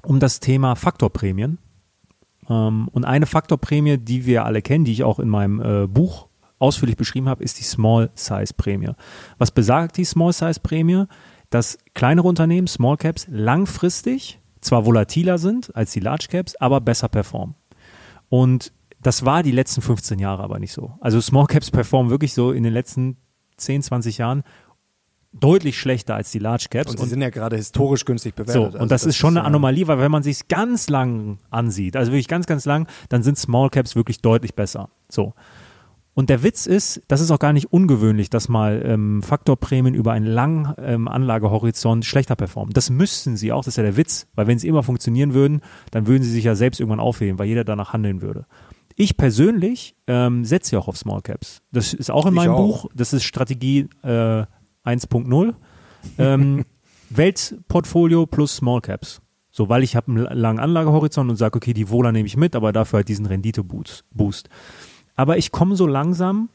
um 0.04 0.20
das 0.20 0.40
Thema 0.40 0.76
Faktorprämien. 0.76 1.58
Ähm, 2.48 2.88
und 2.90 3.06
eine 3.06 3.26
Faktorprämie, 3.26 3.98
die 3.98 4.28
wir 4.28 4.46
alle 4.46 4.62
kennen, 4.62 4.86
die 4.86 4.92
ich 4.92 5.04
auch 5.04 5.18
in 5.18 5.30
meinem 5.30 5.62
äh, 5.62 5.88
Buch 5.88 6.28
ausführlich 6.60 6.96
beschrieben 6.96 7.28
habe, 7.28 7.44
ist 7.44 7.58
die 7.58 7.64
Small 7.64 8.12
Size 8.14 8.54
Prämie. 8.56 8.92
Was 9.40 9.50
besagt 9.50 9.98
die 9.98 10.06
Small 10.06 10.32
Size 10.32 10.60
Prämie? 10.62 11.06
Dass 11.50 11.80
kleinere 11.96 12.28
Unternehmen, 12.28 12.68
Small 12.68 12.98
Caps, 12.98 13.26
langfristig 13.32 14.40
zwar 14.62 14.86
volatiler 14.86 15.40
sind 15.40 15.76
als 15.76 15.92
die 15.92 16.02
Large 16.02 16.28
Caps, 16.30 16.56
aber 16.58 16.82
besser 16.82 17.08
performen. 17.08 17.56
Und 18.30 18.74
das 19.02 19.26
war 19.26 19.42
die 19.42 19.54
letzten 19.54 19.82
15 19.82 20.20
Jahre 20.20 20.44
aber 20.44 20.60
nicht 20.60 20.72
so. 20.74 20.92
Also 21.02 21.20
Small 21.20 21.48
Caps 21.48 21.72
performen 21.72 22.12
wirklich 22.12 22.36
so 22.36 22.52
in 22.52 22.62
den 22.62 22.74
letzten 22.74 23.18
10, 23.60 23.84
20 23.84 24.18
Jahren 24.18 24.44
deutlich 25.32 25.78
schlechter 25.80 26.16
als 26.16 26.32
die 26.32 26.40
Large 26.40 26.68
Caps. 26.72 26.92
Und 26.92 27.00
sie 27.00 27.08
sind 27.08 27.22
ja 27.22 27.30
gerade 27.30 27.56
historisch 27.56 28.06
günstig 28.06 28.36
bewertet. 28.36 28.54
So, 28.56 28.64
und 28.66 28.76
Also 28.76 28.86
das, 28.88 29.06
ist 29.06 29.16
schon 29.16 29.30
eine 29.36 29.40
ja- 29.42 29.46
Anomalie, 29.46 29.88
weil 29.88 30.00
wenn 30.00 30.12
man 30.12 30.24
sich 30.24 30.48
ganz 30.48 30.90
lang 30.90 31.38
ansieht, 31.52 31.96
also 31.96 32.12
wirklich 32.12 32.28
ganz, 32.28 32.48
ganz 32.48 32.66
lang, 32.66 32.88
dann 33.10 33.22
sind 33.22 33.38
Small 33.38 33.70
Caps 33.70 33.96
wirklich 33.96 34.22
deutlich 34.22 34.56
besser. 34.56 34.90
So. 35.08 35.34
Und 36.16 36.30
der 36.30 36.44
Witz 36.44 36.66
ist, 36.66 37.02
das 37.08 37.22
ist 37.22 37.32
auch 37.32 37.40
gar 37.40 37.54
nicht 37.54 37.72
ungewöhnlich, 37.72 38.30
dass 38.30 38.50
mal 38.50 38.82
ähm, 38.84 39.22
Faktorprämien 39.22 39.94
über 39.94 40.12
einen 40.12 40.26
langen 40.26 40.74
ähm, 40.80 41.08
Anlagehorizont 41.08 42.04
schlechter 42.06 42.36
performen. 42.36 42.74
Das 42.74 42.90
müssten 42.90 43.38
sie 43.38 43.52
auch, 43.54 43.60
das 43.64 43.68
ist 43.74 43.78
ja 43.78 43.84
der 43.84 43.96
Witz, 43.96 44.28
weil 44.36 44.48
wenn 44.48 44.60
sie 44.60 44.68
immer 44.68 44.84
funktionieren 44.84 45.34
würden, 45.34 45.62
dann 45.92 46.08
würden 46.08 46.24
sie 46.24 46.32
sich 46.32 46.44
ja 46.44 46.56
selbst 46.56 46.80
irgendwann 46.80 47.00
aufheben, 47.00 47.40
weil 47.40 47.48
jeder 47.48 47.64
danach 47.64 47.94
handeln 47.94 48.22
würde. 48.22 48.48
Ich 49.02 49.16
persönlich 49.16 49.96
ähm, 50.08 50.44
setze 50.44 50.76
ja 50.76 50.80
auch 50.80 50.90
auf 50.90 50.98
Small 50.98 51.22
Caps. 51.22 51.62
Das 51.72 51.94
ist 51.94 52.12
auch 52.12 52.26
in 52.26 52.34
meinem 52.34 52.52
auch. 52.52 52.84
Buch, 52.84 52.92
das 52.94 53.14
ist 53.14 53.24
Strategie 53.24 53.88
äh, 54.04 54.44
1.0. 54.84 55.54
Ähm, 56.18 56.66
Weltportfolio 57.10 58.26
plus 58.26 58.58
Small 58.58 58.82
Caps. 58.82 59.22
So, 59.52 59.70
weil 59.70 59.84
ich 59.84 59.96
habe 59.96 60.12
einen 60.12 60.26
langen 60.38 60.60
Anlagehorizont 60.60 61.30
und 61.30 61.38
sage, 61.38 61.56
okay, 61.56 61.74
die 61.74 61.88
Wohler 61.88 62.12
nehme 62.12 62.28
ich 62.28 62.36
mit, 62.36 62.58
aber 62.58 62.74
dafür 62.74 62.98
halt 62.98 63.08
diesen 63.08 63.26
Rendite-Boost. 63.26 64.04
Boost. 64.12 64.50
Aber 65.16 65.38
ich 65.38 65.54
komme 65.54 65.78
so 65.78 65.88
langsam 65.88 66.50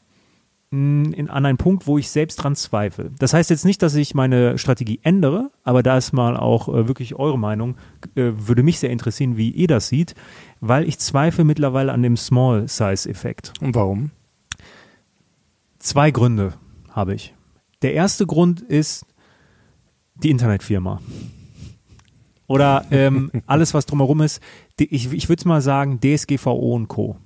mh, 0.69 1.15
in, 1.15 1.29
an 1.31 1.47
einen 1.47 1.57
Punkt, 1.57 1.87
wo 1.87 1.97
ich 1.97 2.09
selbst 2.11 2.35
dran 2.35 2.55
zweifle. 2.55 3.11
Das 3.17 3.33
heißt 3.33 3.49
jetzt 3.49 3.65
nicht, 3.65 3.81
dass 3.81 3.95
ich 3.95 4.13
meine 4.13 4.59
Strategie 4.59 4.99
ändere, 5.01 5.49
aber 5.63 5.81
da 5.81 5.97
ist 5.97 6.13
mal 6.13 6.37
auch 6.37 6.69
äh, 6.69 6.87
wirklich 6.87 7.15
eure 7.15 7.39
Meinung, 7.39 7.75
äh, 8.15 8.31
würde 8.35 8.61
mich 8.61 8.79
sehr 8.79 8.91
interessieren, 8.91 9.35
wie 9.35 9.49
ihr 9.49 9.67
das 9.67 9.87
seht, 9.87 10.13
weil 10.59 10.87
ich 10.87 10.99
zweifle 10.99 11.43
mittlerweile 11.43 11.91
an 11.91 12.01
dem 12.03 12.17
Small-Size-Effekt. 12.17 13.53
Und 13.61 13.75
warum? 13.75 14.11
Zwei 15.79 16.11
Gründe 16.11 16.53
habe 16.89 17.13
ich. 17.13 17.33
Der 17.81 17.93
erste 17.93 18.25
Grund 18.25 18.61
ist 18.61 19.05
die 20.15 20.29
Internetfirma. 20.29 21.01
Oder 22.47 22.85
ähm, 22.91 23.31
alles, 23.45 23.73
was 23.73 23.85
drumherum 23.85 24.21
ist. 24.21 24.41
Ich 24.77 25.11
ich 25.11 25.29
würde 25.29 25.39
es 25.41 25.45
mal 25.45 25.61
sagen, 25.61 25.99
DSGVO 25.99 26.73
und 26.75 26.87
Co. 26.87 27.17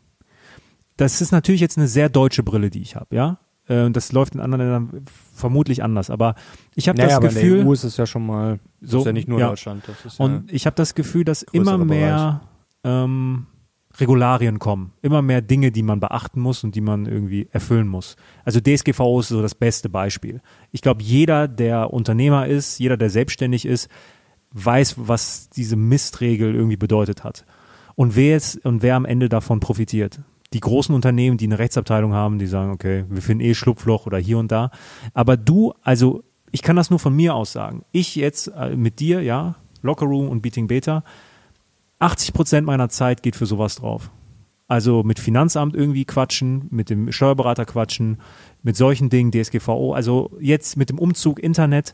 Das 0.97 1.21
ist 1.21 1.31
natürlich 1.31 1.61
jetzt 1.61 1.77
eine 1.77 1.87
sehr 1.87 2.09
deutsche 2.09 2.43
Brille, 2.43 2.69
die 2.69 2.81
ich 2.81 2.95
habe, 2.95 3.15
ja. 3.15 3.39
Äh, 3.69 3.83
Und 3.83 3.95
das 3.95 4.11
läuft 4.11 4.35
in 4.35 4.41
anderen 4.41 4.61
Ländern 4.67 5.05
vermutlich 5.33 5.83
anders. 5.83 6.09
Aber 6.09 6.35
ich 6.75 6.89
habe 6.89 6.97
Naja, 6.97 7.09
das 7.09 7.17
aber 7.17 7.29
in 7.29 7.35
Gefühl, 7.35 7.57
der 7.59 7.67
EU 7.67 7.73
ist 7.73 7.83
es 7.85 7.95
ja 7.97 8.05
schon 8.05 8.25
mal, 8.25 8.59
das 8.81 8.91
So, 8.91 8.99
ist 8.99 9.05
ja 9.05 9.13
nicht 9.13 9.27
nur 9.27 9.39
ja. 9.39 9.49
Deutschland. 9.49 9.83
Ist 9.87 10.19
ja, 10.19 10.25
und 10.25 10.51
ich 10.51 10.65
habe 10.65 10.75
das 10.75 10.95
Gefühl, 10.95 11.23
dass 11.23 11.43
immer 11.43 11.77
mehr 11.77 12.41
ähm, 12.83 13.47
Regularien 13.97 14.59
kommen. 14.59 14.93
Immer 15.01 15.21
mehr 15.21 15.41
Dinge, 15.41 15.71
die 15.71 15.83
man 15.83 15.99
beachten 15.99 16.39
muss 16.39 16.63
und 16.63 16.75
die 16.75 16.81
man 16.81 17.05
irgendwie 17.05 17.47
erfüllen 17.51 17.87
muss. 17.87 18.15
Also 18.45 18.59
DSGVO 18.59 19.19
ist 19.19 19.29
so 19.29 19.41
das 19.41 19.55
beste 19.55 19.89
Beispiel. 19.89 20.41
Ich 20.71 20.81
glaube, 20.81 21.01
jeder, 21.01 21.47
der 21.47 21.91
Unternehmer 21.91 22.47
ist, 22.47 22.79
jeder, 22.79 22.97
der 22.97 23.09
selbstständig 23.09 23.65
ist, 23.65 23.89
weiß, 24.51 24.95
was 24.97 25.49
diese 25.49 25.75
Mistregel 25.75 26.55
irgendwie 26.55 26.77
bedeutet 26.77 27.23
hat. 27.23 27.45
Und 27.95 28.15
wer 28.15 28.31
jetzt 28.31 28.65
und 28.65 28.81
wer 28.81 28.95
am 28.95 29.05
Ende 29.05 29.27
davon 29.27 29.59
profitiert. 29.59 30.21
Die 30.53 30.61
großen 30.61 30.95
Unternehmen, 30.95 31.37
die 31.37 31.45
eine 31.45 31.59
Rechtsabteilung 31.59 32.13
haben, 32.13 32.39
die 32.39 32.47
sagen, 32.47 32.71
okay, 32.71 33.05
wir 33.09 33.21
finden 33.21 33.43
eh 33.43 33.53
Schlupfloch 33.53 34.07
oder 34.07 34.17
hier 34.17 34.37
und 34.37 34.51
da. 34.51 34.71
Aber 35.13 35.37
du, 35.37 35.73
also 35.81 36.23
ich 36.51 36.61
kann 36.61 36.75
das 36.75 36.89
nur 36.89 36.99
von 36.99 37.15
mir 37.15 37.35
aus 37.35 37.51
sagen. 37.51 37.83
Ich 37.91 38.15
jetzt 38.15 38.47
äh, 38.47 38.75
mit 38.75 38.99
dir, 38.99 39.21
ja, 39.21 39.55
Lockerroom 39.81 40.27
und 40.29 40.41
Beating 40.41 40.67
Beta, 40.67 41.03
80 41.99 42.33
Prozent 42.33 42.65
meiner 42.65 42.89
Zeit 42.89 43.23
geht 43.23 43.35
für 43.35 43.45
sowas 43.45 43.75
drauf. 43.75 44.09
Also 44.67 45.03
mit 45.03 45.19
Finanzamt 45.19 45.75
irgendwie 45.75 46.05
quatschen, 46.05 46.67
mit 46.69 46.89
dem 46.89 47.11
Steuerberater 47.11 47.65
quatschen, 47.65 48.21
mit 48.61 48.77
solchen 48.77 49.09
Dingen, 49.09 49.31
DSGVO. 49.31 49.93
Also 49.93 50.31
jetzt 50.39 50.77
mit 50.77 50.89
dem 50.89 50.99
Umzug 50.99 51.39
Internet. 51.39 51.93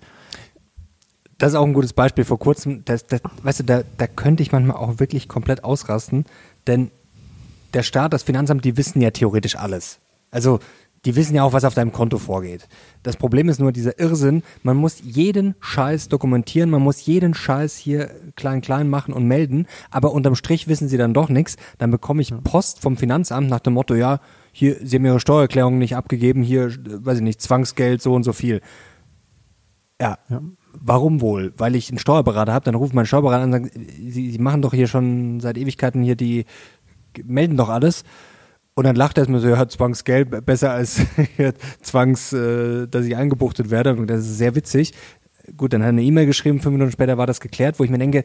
das 1.38 1.54
ist 1.54 1.56
auch 1.56 1.66
ein 1.66 1.74
gutes 1.74 1.94
Beispiel. 1.94 2.26
Vor 2.26 2.38
kurzem, 2.38 2.84
das, 2.86 3.08
das, 3.08 3.22
weißt 3.44 3.62
du, 3.62 3.64
da, 3.64 3.84
da 3.98 4.08
könnte 4.08 4.44
ich 4.44 4.52
manchmal 4.52 4.78
auch 4.78 5.00
wirklich 5.00 5.28
komplett 5.28 5.64
ausrasten, 5.64 6.26
denn 6.68 6.92
der 7.74 7.84
Staat, 7.84 8.14
das 8.14 8.24
Finanzamt, 8.24 8.64
die 8.66 8.78
wissen 8.78 9.02
ja 9.02 9.12
theoretisch 9.12 9.56
alles. 9.56 10.00
Also 10.32 10.60
die 11.06 11.16
wissen 11.16 11.36
ja 11.36 11.44
auch, 11.44 11.54
was 11.54 11.64
auf 11.64 11.74
deinem 11.74 11.92
Konto 11.92 12.18
vorgeht. 12.18 12.68
Das 13.04 13.16
Problem 13.16 13.48
ist 13.48 13.60
nur 13.60 13.72
dieser 13.72 14.00
Irrsinn, 14.00 14.44
man 14.64 14.78
muss 14.78 15.02
jeden 15.04 15.56
Scheiß 15.60 16.10
dokumentieren, 16.10 16.70
man 16.70 16.82
muss 16.82 17.06
jeden 17.06 17.34
Scheiß 17.34 17.78
hier 17.78 18.10
klein 18.36 18.62
klein 18.62 18.90
machen 18.90 19.14
und 19.14 19.28
melden, 19.28 19.68
aber 19.92 20.12
unterm 20.12 20.36
Strich 20.36 20.68
wissen 20.68 20.90
sie 20.90 20.98
dann 20.98 21.14
doch 21.14 21.30
nichts. 21.30 21.56
Dann 21.78 21.92
bekomme 21.92 22.22
ich 22.22 22.34
Post 22.44 22.82
vom 22.82 22.98
Finanzamt 22.98 23.50
nach 23.50 23.60
dem 23.60 23.74
Motto, 23.74 23.96
ja, 23.96 24.20
hier, 24.52 24.78
sie 24.82 24.98
haben 24.98 25.06
ihre 25.06 25.20
Steuererklärung 25.20 25.78
nicht 25.78 25.96
abgegeben, 25.96 26.42
hier, 26.42 26.74
weiß 26.86 27.18
ich 27.18 27.24
nicht, 27.24 27.42
Zwangsgeld, 27.42 28.02
so 28.02 28.14
und 28.14 28.24
so 28.24 28.34
viel. 28.34 28.62
Ja. 30.00 30.18
Ja. 30.30 30.42
Warum 30.74 31.22
wohl? 31.22 31.54
Weil 31.58 31.76
ich 31.76 31.90
einen 31.90 32.00
Steuerberater 32.00 32.54
habe, 32.54 32.66
dann 32.66 32.76
ruft 32.76 32.94
mein 32.94 33.06
Steuerberater 33.06 33.44
an 33.44 33.54
und 33.54 33.64
sagt, 33.64 33.74
Sie, 33.74 34.32
Sie 34.32 34.40
machen 34.40 34.62
doch 34.62 34.74
hier 34.74 34.88
schon 34.88 35.40
seit 35.40 35.58
Ewigkeiten 35.58 36.04
hier 36.04 36.16
die, 36.16 36.46
melden 37.24 37.56
doch 37.56 37.70
alles. 37.70 38.04
Und 38.78 38.84
dann 38.84 38.96
lacht 38.98 39.18
er 39.18 39.30
mir 39.30 39.40
so, 39.40 39.48
ja, 39.48 39.68
Zwangsgeld 39.68 40.46
besser 40.46 40.72
als 40.72 41.00
Zwangs, 41.82 42.34
äh, 42.34 42.88
dass 42.88 43.06
ich 43.06 43.16
eingebuchtet 43.16 43.70
werde. 43.72 43.96
Und 43.96 44.08
das 44.08 44.22
ist 44.22 44.38
sehr 44.38 44.54
witzig. 44.56 44.94
Gut, 45.56 45.72
dann 45.74 45.82
hat 45.82 45.88
er 45.88 45.90
eine 45.90 46.04
E-Mail 46.04 46.26
geschrieben, 46.26 46.60
fünf 46.60 46.74
Minuten 46.74 46.92
später 46.92 47.18
war 47.18 47.26
das 47.28 47.40
geklärt, 47.40 47.80
wo 47.80 47.84
ich 47.86 47.90
mir 47.90 47.98
denke, 48.00 48.24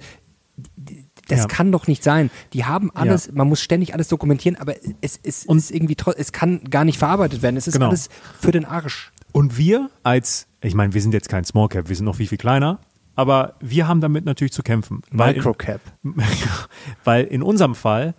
das 1.28 1.40
Ja. 1.40 1.47
kann 1.47 1.71
doch 1.71 1.87
nicht 1.87 2.02
sein. 2.02 2.30
Die 2.52 2.64
haben 2.64 2.90
alles, 2.95 3.30
man 3.33 3.49
muss 3.49 3.61
ständig 3.61 3.95
alles 3.95 4.09
dokumentieren, 4.09 4.57
aber 4.57 4.75
es, 5.00 5.21
es 5.23 5.45
Und- 5.47 5.59
ist 5.59 5.71
irgendwie 5.71 5.97
es 6.16 6.33
kann 6.33 6.64
gar 6.69 6.85
nicht 6.85 6.99
verarbeitet 6.99 7.42
werden. 7.42 7.57
Es 7.57 7.69
ist 7.69 7.75
Genau. 7.75 7.88
alles 7.88 8.09
für 8.40 8.50
den 8.50 8.64
Arsch. 8.64 9.12
Und 9.33 9.57
wir 9.57 9.88
als, 10.02 10.49
ich 10.62 10.75
meine, 10.75 10.92
wir 10.95 11.00
sind 11.00 11.14
jetzt 11.14 11.28
kein 11.28 11.45
Small 11.45 11.69
Cap, 11.69 11.88
wir 11.88 11.95
sind 11.95 12.07
noch 12.07 12.16
viel, 12.16 12.26
viel 12.26 12.38
kleiner, 12.38 12.80
aber 13.14 13.54
wir 13.61 13.87
haben 13.87 14.00
damit 14.00 14.25
natürlich 14.25 14.52
zu 14.52 14.64
kämpfen. 14.64 15.02
Weil 15.12 15.35
in, 15.35 15.37
Microcap. 15.37 15.80
weil 17.04 17.25
in 17.26 17.42
unserem 17.42 17.76
Fall 17.76 18.14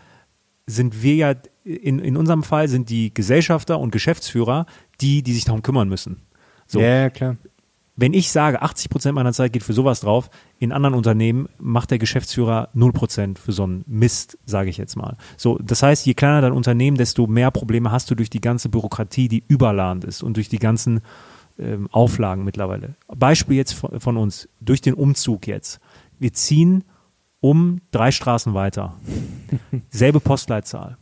sind 0.72 1.04
wir 1.04 1.16
ja, 1.16 1.36
in, 1.64 2.00
in 2.00 2.18
unserem 2.18 2.44
Fall 2.44 2.68
sind 2.68 2.90
die 2.90 3.14
Gesellschafter 3.14 3.80
und 3.80 3.92
Geschäftsführer 3.92 4.66
die, 5.02 5.24
die 5.24 5.34
sich 5.34 5.46
darum 5.46 5.64
kümmern 5.64 5.90
müssen. 5.90 6.22
So. 6.68 6.80
Ja, 6.80 7.10
klar. 7.10 7.38
Wenn 7.98 8.14
ich 8.14 8.32
sage, 8.32 8.62
80 8.62 8.90
Prozent 8.90 9.16
meiner 9.16 9.34
Zeit 9.34 9.52
geht 9.54 9.64
für 9.64 9.74
sowas 9.74 10.00
drauf, 10.00 10.30
in 10.58 10.72
anderen 10.72 10.96
Unternehmen 10.96 11.50
macht 11.60 11.92
der 11.92 12.00
Geschäftsführer 12.00 12.70
0 12.74 12.94
Prozent 12.94 13.38
für 13.38 13.52
so 13.52 13.64
einen 13.64 13.84
Mist, 13.86 14.38
sage 14.46 14.70
ich 14.70 14.78
jetzt 14.78 14.96
mal. 14.96 15.18
So, 15.38 15.60
das 15.60 15.84
heißt, 15.84 16.06
je 16.06 16.14
kleiner 16.14 16.42
dein 16.42 16.54
Unternehmen, 16.54 16.98
desto 16.98 17.28
mehr 17.28 17.52
Probleme 17.52 17.92
hast 17.92 18.10
du 18.10 18.16
durch 18.16 18.30
die 18.30 18.42
ganze 18.42 18.70
Bürokratie, 18.70 19.28
die 19.28 19.44
überladend 19.48 20.06
ist 20.06 20.24
und 20.24 20.38
durch 20.38 20.50
die 20.50 20.58
ganzen 20.58 21.02
ähm, 21.60 21.90
Auflagen 21.92 22.46
mittlerweile. 22.46 22.96
Beispiel 23.08 23.58
jetzt 23.58 23.74
von, 23.74 24.00
von 24.00 24.18
uns, 24.18 24.48
durch 24.62 24.82
den 24.82 24.94
Umzug 24.94 25.46
jetzt. 25.46 25.80
Wir 26.18 26.34
ziehen 26.34 26.86
um 27.42 27.82
drei 27.92 28.12
Straßen 28.12 28.54
weiter. 28.54 28.96
Selbe 29.90 30.22
Postleitzahl. 30.22 30.98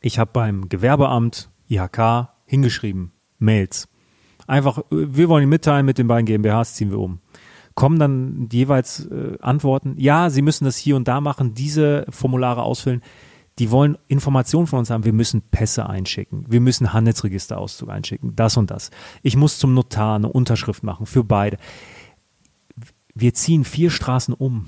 Ich 0.00 0.18
habe 0.18 0.30
beim 0.32 0.68
Gewerbeamt, 0.68 1.48
IHK, 1.68 2.28
hingeschrieben, 2.44 3.12
Mails. 3.38 3.88
Einfach, 4.48 4.82
wir 4.90 5.28
wollen 5.28 5.44
Ihnen 5.44 5.50
mitteilen, 5.50 5.86
mit 5.86 5.98
den 5.98 6.08
beiden 6.08 6.26
GmbHs 6.26 6.74
ziehen 6.74 6.90
wir 6.90 6.98
um. 6.98 7.20
Kommen 7.74 7.98
dann 7.98 8.48
jeweils 8.52 9.06
äh, 9.06 9.38
Antworten, 9.40 9.94
ja, 9.96 10.28
Sie 10.28 10.42
müssen 10.42 10.64
das 10.64 10.76
hier 10.76 10.96
und 10.96 11.06
da 11.08 11.20
machen, 11.20 11.54
diese 11.54 12.04
Formulare 12.10 12.62
ausfüllen. 12.62 13.02
Die 13.58 13.70
wollen 13.70 13.98
Informationen 14.08 14.66
von 14.66 14.78
uns 14.78 14.90
haben. 14.90 15.04
Wir 15.04 15.12
müssen 15.12 15.42
Pässe 15.42 15.86
einschicken. 15.86 16.46
Wir 16.48 16.60
müssen 16.60 16.94
Handelsregisterauszug 16.94 17.90
einschicken. 17.90 18.34
Das 18.34 18.56
und 18.56 18.70
das. 18.70 18.90
Ich 19.22 19.36
muss 19.36 19.58
zum 19.58 19.74
Notar 19.74 20.16
eine 20.16 20.28
Unterschrift 20.28 20.82
machen 20.82 21.04
für 21.04 21.22
beide. 21.22 21.58
Wir 23.14 23.34
ziehen 23.34 23.64
vier 23.64 23.90
Straßen 23.90 24.32
um. 24.32 24.66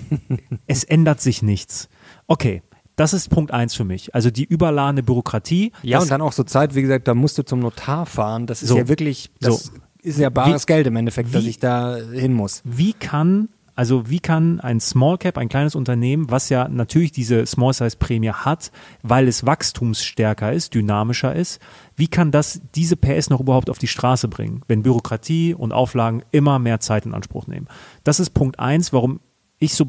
es 0.66 0.84
ändert 0.84 1.20
sich 1.20 1.42
nichts. 1.42 1.88
Okay, 2.26 2.62
das 2.96 3.12
ist 3.12 3.28
Punkt 3.28 3.50
eins 3.52 3.74
für 3.74 3.84
mich. 3.84 4.14
Also 4.14 4.30
die 4.30 4.44
überladene 4.44 5.02
Bürokratie. 5.02 5.72
Ja, 5.82 5.98
und 6.00 6.10
dann 6.10 6.20
auch 6.22 6.32
so 6.32 6.44
Zeit, 6.44 6.74
wie 6.74 6.82
gesagt, 6.82 7.08
da 7.08 7.14
musst 7.14 7.36
du 7.38 7.42
zum 7.44 7.58
Notar 7.60 8.06
fahren. 8.06 8.46
Das 8.46 8.62
ist 8.62 8.68
So. 8.68 8.76
ja 8.78 8.88
wirklich, 8.88 9.30
das 9.40 9.64
So. 9.64 9.72
ist 10.02 10.18
ja 10.18 10.30
bares 10.30 10.62
Wie- 10.62 10.66
Geld 10.66 10.86
im 10.86 10.96
Endeffekt, 10.96 11.34
dass 11.34 11.44
wie- 11.44 11.48
ich 11.50 11.58
da 11.58 11.96
hin 11.96 12.32
muss. 12.32 12.62
wie 12.64 12.92
kann, 12.92 13.48
also 13.74 14.08
wie 14.08 14.20
kann 14.20 14.60
ein 14.60 14.78
Small 14.78 15.18
Cap, 15.18 15.36
ein 15.38 15.48
kleines 15.48 15.74
Unternehmen, 15.74 16.30
was 16.30 16.48
ja 16.50 16.68
natürlich 16.68 17.10
diese 17.10 17.44
Small 17.46 17.72
Size 17.72 17.96
Prämie 17.96 18.30
hat, 18.30 18.70
weil 19.02 19.26
es 19.26 19.44
wachstumsstärker 19.44 20.52
ist, 20.52 20.74
dynamischer 20.74 21.34
ist, 21.34 21.60
wie 21.96 22.06
kann 22.06 22.30
das 22.30 22.60
diese 22.76 22.94
PS 22.96 23.28
noch 23.30 23.40
überhaupt 23.40 23.70
auf 23.70 23.78
die 23.78 23.88
Straße 23.88 24.28
bringen, 24.28 24.62
wenn 24.68 24.84
Bürokratie 24.84 25.52
und 25.54 25.72
Auflagen 25.72 26.22
immer 26.30 26.60
mehr 26.60 26.78
Zeit 26.78 27.06
in 27.06 27.14
Anspruch 27.14 27.48
nehmen? 27.48 27.66
Das 28.04 28.20
ist 28.20 28.30
Punkt 28.30 28.60
eins, 28.60 28.92
warum 28.92 29.18
ich 29.58 29.74
so 29.74 29.86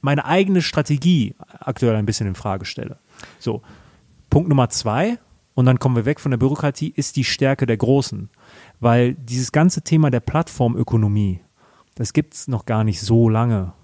meine 0.00 0.24
eigene 0.24 0.62
Strategie 0.62 1.34
aktuell 1.58 1.96
ein 1.96 2.06
bisschen 2.06 2.26
in 2.26 2.34
Frage 2.34 2.64
stelle. 2.64 2.98
So, 3.38 3.62
Punkt 4.30 4.48
Nummer 4.48 4.70
zwei, 4.70 5.18
und 5.54 5.66
dann 5.66 5.78
kommen 5.78 5.96
wir 5.96 6.06
weg 6.06 6.20
von 6.20 6.30
der 6.30 6.38
Bürokratie, 6.38 6.92
ist 6.94 7.16
die 7.16 7.24
Stärke 7.24 7.66
der 7.66 7.76
Großen. 7.76 8.30
Weil 8.78 9.14
dieses 9.14 9.52
ganze 9.52 9.82
Thema 9.82 10.10
der 10.10 10.20
Plattformökonomie, 10.20 11.40
das 11.96 12.12
gibt 12.12 12.34
es 12.34 12.48
noch 12.48 12.64
gar 12.64 12.84
nicht 12.84 13.00
so 13.00 13.28
lange. 13.28 13.74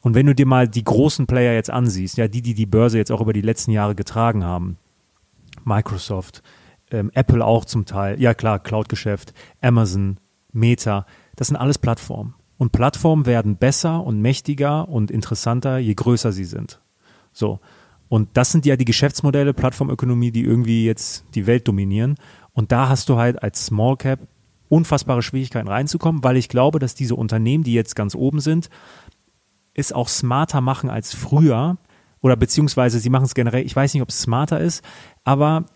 Und 0.00 0.14
wenn 0.14 0.26
du 0.26 0.34
dir 0.34 0.46
mal 0.46 0.68
die 0.68 0.84
großen 0.84 1.26
Player 1.26 1.54
jetzt 1.54 1.70
ansiehst, 1.70 2.18
ja, 2.18 2.28
die, 2.28 2.42
die 2.42 2.54
die 2.54 2.66
Börse 2.66 2.98
jetzt 2.98 3.10
auch 3.10 3.20
über 3.20 3.32
die 3.32 3.40
letzten 3.40 3.72
Jahre 3.72 3.96
getragen 3.96 4.44
haben, 4.44 4.78
Microsoft, 5.64 6.42
ähm, 6.92 7.10
Apple 7.14 7.44
auch 7.44 7.64
zum 7.64 7.84
Teil, 7.84 8.20
ja 8.20 8.32
klar, 8.32 8.60
Cloud-Geschäft, 8.60 9.34
Amazon, 9.60 10.20
Meta, 10.52 11.04
das 11.34 11.48
sind 11.48 11.56
alles 11.56 11.78
Plattformen. 11.78 12.34
Und 12.58 12.72
Plattformen 12.72 13.24
werden 13.24 13.56
besser 13.56 14.04
und 14.04 14.20
mächtiger 14.20 14.88
und 14.88 15.10
interessanter, 15.10 15.78
je 15.78 15.94
größer 15.94 16.32
sie 16.32 16.44
sind. 16.44 16.80
So. 17.32 17.60
Und 18.08 18.30
das 18.34 18.52
sind 18.52 18.66
ja 18.66 18.76
die 18.76 18.84
Geschäftsmodelle, 18.84 19.54
Plattformökonomie, 19.54 20.32
die 20.32 20.42
irgendwie 20.42 20.84
jetzt 20.84 21.24
die 21.34 21.46
Welt 21.46 21.68
dominieren. 21.68 22.16
Und 22.52 22.72
da 22.72 22.88
hast 22.88 23.08
du 23.08 23.16
halt 23.16 23.42
als 23.42 23.66
Small 23.66 23.96
Cap 23.96 24.20
unfassbare 24.68 25.22
Schwierigkeiten 25.22 25.68
reinzukommen, 25.68 26.24
weil 26.24 26.36
ich 26.36 26.48
glaube, 26.48 26.78
dass 26.78 26.94
diese 26.94 27.14
Unternehmen, 27.14 27.64
die 27.64 27.74
jetzt 27.74 27.94
ganz 27.94 28.14
oben 28.14 28.40
sind, 28.40 28.68
es 29.74 29.92
auch 29.92 30.08
smarter 30.08 30.60
machen 30.60 30.90
als 30.90 31.14
früher. 31.14 31.78
Oder 32.20 32.36
beziehungsweise 32.36 32.98
sie 32.98 33.10
machen 33.10 33.24
es 33.24 33.34
generell, 33.34 33.64
ich 33.64 33.76
weiß 33.76 33.94
nicht, 33.94 34.02
ob 34.02 34.08
es 34.08 34.20
smarter 34.20 34.58
ist, 34.58 34.82
aber 35.22 35.66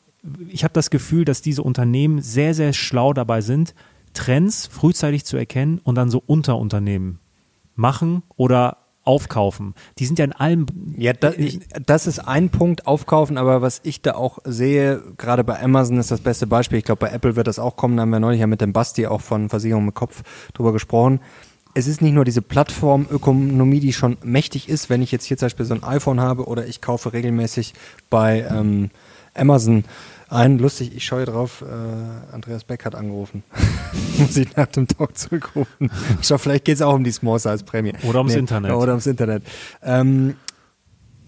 ich 0.48 0.64
habe 0.64 0.74
das 0.74 0.90
Gefühl, 0.90 1.24
dass 1.24 1.42
diese 1.42 1.62
Unternehmen 1.62 2.20
sehr, 2.20 2.54
sehr 2.54 2.72
schlau 2.72 3.12
dabei 3.12 3.40
sind, 3.40 3.74
Trends 4.14 4.66
frühzeitig 4.66 5.24
zu 5.24 5.36
erkennen 5.36 5.80
und 5.82 5.94
dann 5.94 6.10
so 6.10 6.22
Unterunternehmen 6.24 7.18
machen 7.74 8.22
oder 8.36 8.78
aufkaufen. 9.04 9.74
Die 9.98 10.06
sind 10.06 10.18
ja 10.18 10.24
in 10.24 10.32
allem. 10.32 10.66
Ja, 10.96 11.12
das, 11.12 11.36
ich, 11.36 11.60
das 11.84 12.06
ist 12.06 12.20
ein 12.20 12.50
Punkt, 12.50 12.86
aufkaufen, 12.86 13.36
aber 13.36 13.62
was 13.62 13.80
ich 13.82 14.02
da 14.02 14.14
auch 14.14 14.38
sehe, 14.44 15.02
gerade 15.18 15.44
bei 15.44 15.60
Amazon 15.60 15.98
ist 15.98 16.10
das 16.10 16.20
beste 16.20 16.46
Beispiel. 16.46 16.78
Ich 16.78 16.84
glaube, 16.84 17.00
bei 17.00 17.10
Apple 17.10 17.36
wird 17.36 17.46
das 17.46 17.58
auch 17.58 17.76
kommen. 17.76 17.96
Da 17.96 18.02
haben 18.02 18.10
wir 18.10 18.20
neulich 18.20 18.40
ja 18.40 18.46
mit 18.46 18.60
dem 18.60 18.72
Basti 18.72 19.06
auch 19.06 19.20
von 19.20 19.48
Versicherung 19.48 19.86
mit 19.86 19.94
Kopf 19.94 20.22
drüber 20.54 20.72
gesprochen. 20.72 21.20
Es 21.74 21.86
ist 21.86 22.02
nicht 22.02 22.12
nur 22.12 22.26
diese 22.26 22.42
Plattformökonomie, 22.42 23.80
die 23.80 23.94
schon 23.94 24.18
mächtig 24.22 24.68
ist, 24.68 24.90
wenn 24.90 25.00
ich 25.00 25.10
jetzt 25.10 25.24
hier 25.24 25.38
zum 25.38 25.46
Beispiel 25.46 25.66
so 25.66 25.74
ein 25.74 25.82
iPhone 25.82 26.20
habe 26.20 26.44
oder 26.44 26.66
ich 26.66 26.82
kaufe 26.82 27.14
regelmäßig 27.14 27.72
bei 28.10 28.46
ähm, 28.48 28.90
Amazon 29.34 29.84
ein, 30.32 30.58
lustig, 30.58 30.92
ich 30.96 31.04
schaue 31.04 31.24
drauf, 31.24 31.62
äh, 31.62 32.32
Andreas 32.34 32.64
Beck 32.64 32.84
hat 32.84 32.94
angerufen. 32.94 33.42
Muss 34.18 34.36
ich 34.36 34.56
nach 34.56 34.66
dem 34.66 34.88
Talk 34.88 35.16
zurückrufen. 35.16 35.90
Schau, 36.22 36.38
vielleicht 36.38 36.64
geht 36.64 36.76
es 36.76 36.82
auch 36.82 36.94
um 36.94 37.04
die 37.04 37.12
Small 37.12 37.38
Size 37.38 37.64
Prämie. 37.64 37.92
Oder 38.02 38.18
ums 38.18 38.32
nee, 38.32 38.38
Internet. 38.38 38.72
Oder 38.72 38.92
ums 38.92 39.06
Internet. 39.06 39.42
Ähm, 39.82 40.36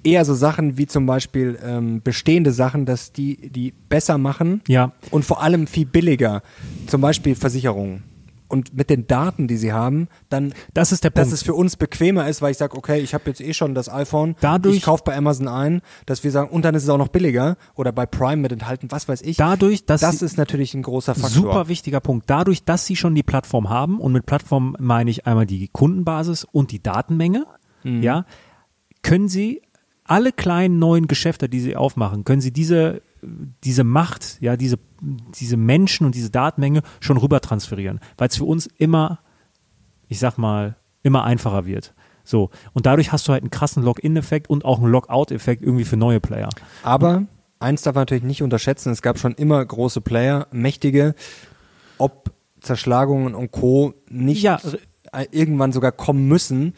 eher 0.04 0.25
so 0.25 0.34
Sachen 0.34 0.78
wie 0.78 0.87
zum 0.87 1.06
Beispiel 1.06 1.58
ähm, 1.62 2.00
bestehende 2.02 2.52
Sachen, 2.52 2.87
dass 2.87 3.12
die 3.12 3.50
die 3.50 3.73
besser 3.88 4.16
machen 4.16 4.62
ja. 4.68 4.92
und 5.11 5.25
vor 5.25 5.42
allem 5.42 5.66
viel 5.66 5.87
billiger. 5.87 6.42
Zum 6.87 7.00
Beispiel 7.00 7.34
Versicherungen 7.34 8.13
und 8.54 8.73
mit 8.73 8.88
den 8.88 9.08
Daten, 9.08 9.49
die 9.49 9.56
sie 9.56 9.73
haben, 9.73 10.06
dann, 10.28 10.54
das 10.75 10.92
ist 10.92 11.02
der 11.02 11.11
dass 11.11 11.32
es 11.32 11.42
für 11.42 11.54
uns 11.54 11.76
bequemer 11.76 12.28
ist, 12.28 12.40
weil 12.40 12.52
ich 12.52 12.56
sage, 12.56 12.76
okay, 12.76 13.00
ich 13.00 13.14
habe 13.14 13.25
jetzt 13.26 13.40
eh 13.40 13.52
schon 13.52 13.75
das 13.75 13.88
iPhone, 13.88 14.37
dadurch, 14.40 14.76
ich 14.76 14.82
kaufe 14.84 15.02
bei 15.04 15.16
Amazon 15.16 15.49
ein, 15.49 15.82
dass 16.06 16.23
wir 16.23 16.30
sagen, 16.30 16.50
und 16.50 16.64
dann 16.64 16.76
ist 16.76 16.84
es 16.84 16.88
auch 16.88 16.99
noch 16.99 17.08
billiger 17.08 17.56
oder 17.75 17.90
bei 17.90 18.06
Prime 18.06 18.37
mit 18.37 18.52
enthalten, 18.52 18.90
was 18.90 19.08
weiß 19.08 19.23
ich. 19.23 19.37
Dadurch, 19.37 19.84
dass 19.87 20.00
das 20.00 20.23
ist 20.23 20.38
natürlich 20.38 20.73
ein 20.75 20.82
großer 20.82 21.16
Faktor. 21.16 21.30
Super 21.30 21.68
wichtiger 21.68 21.99
Punkt. 22.00 22.30
Dadurch, 22.30 22.64
dass 22.64 22.87
sie 22.87 22.94
schon 22.94 23.16
die 23.16 23.25
Plattform 23.25 23.68
haben 23.68 24.00
und 24.00 24.12
mit 24.12 24.25
Plattform 24.25 24.76
meine 24.78 25.11
ich 25.11 25.26
einmal 25.26 25.46
die 25.46 25.68
Kundenbasis 25.68 26.44
und 26.44 26.70
die 26.70 26.80
Datenmenge, 26.80 27.46
mhm. 27.82 28.02
ja, 28.02 28.25
können 29.02 29.28
sie 29.28 29.62
alle 30.04 30.30
kleinen 30.30 30.78
neuen 30.78 31.08
Geschäfte, 31.08 31.49
die 31.49 31.61
sie 31.61 31.75
aufmachen, 31.75 32.25
können 32.25 32.40
sie 32.40 32.52
diese 32.52 33.02
diese 33.64 33.85
Macht, 33.85 34.38
ja, 34.40 34.57
diese, 34.57 34.78
diese 35.00 35.57
Menschen 35.57 36.07
und 36.07 36.14
diese 36.14 36.31
Datenmenge 36.31 36.83
schon 37.00 37.16
rüber 37.16 37.40
transferieren, 37.40 38.00
weil 38.16 38.28
es 38.28 38.37
für 38.37 38.45
uns 38.45 38.66
immer, 38.78 39.21
ich 40.09 40.19
sag 40.19 40.38
mal, 40.38 40.76
immer 41.02 41.25
einfacher 41.25 41.66
wird. 41.66 41.95
So. 42.25 42.50
Und 42.73 42.87
dadurch 42.87 43.12
hast 43.12 43.28
du 43.28 43.33
halt 43.33 43.43
einen 43.43 43.50
krassen 43.50 43.83
Login-Effekt 43.83 44.49
und 44.49 44.64
auch 44.64 44.78
einen 44.78 44.90
Logout-Effekt 44.90 45.62
irgendwie 45.62 45.85
für 45.85 45.97
neue 45.97 46.21
Player. 46.21 46.49
Aber 46.83 47.25
eins 47.59 47.83
darf 47.83 47.95
man 47.95 48.02
natürlich 48.02 48.25
nicht 48.25 48.43
unterschätzen, 48.43 48.90
es 48.90 49.02
gab 49.02 49.19
schon 49.19 49.34
immer 49.34 49.65
große 49.65 50.00
Player, 50.00 50.47
mächtige, 50.50 51.15
ob 51.99 52.32
Zerschlagungen 52.60 53.34
und 53.34 53.50
Co. 53.50 53.95
nicht 54.08 54.43
ja. 54.43 54.58
irgendwann 55.30 55.73
sogar 55.73 55.93
kommen 55.93 56.26
müssen. 56.26 56.75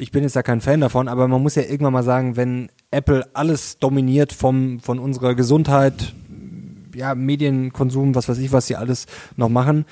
Ich 0.00 0.12
bin 0.12 0.22
jetzt 0.22 0.36
ja 0.36 0.44
kein 0.44 0.60
Fan 0.60 0.80
davon, 0.80 1.08
aber 1.08 1.26
man 1.26 1.42
muss 1.42 1.56
ja 1.56 1.62
irgendwann 1.62 1.92
mal 1.92 2.04
sagen, 2.04 2.36
wenn 2.36 2.70
Apple 2.92 3.26
alles 3.34 3.78
dominiert 3.80 4.32
vom, 4.32 4.78
von 4.78 5.00
unserer 5.00 5.34
Gesundheit, 5.34 6.14
ja, 6.94 7.16
Medienkonsum, 7.16 8.14
was 8.14 8.28
weiß 8.28 8.38
ich, 8.38 8.52
was 8.52 8.68
sie 8.68 8.76
alles 8.76 9.06
noch 9.36 9.48
machen. 9.48 9.86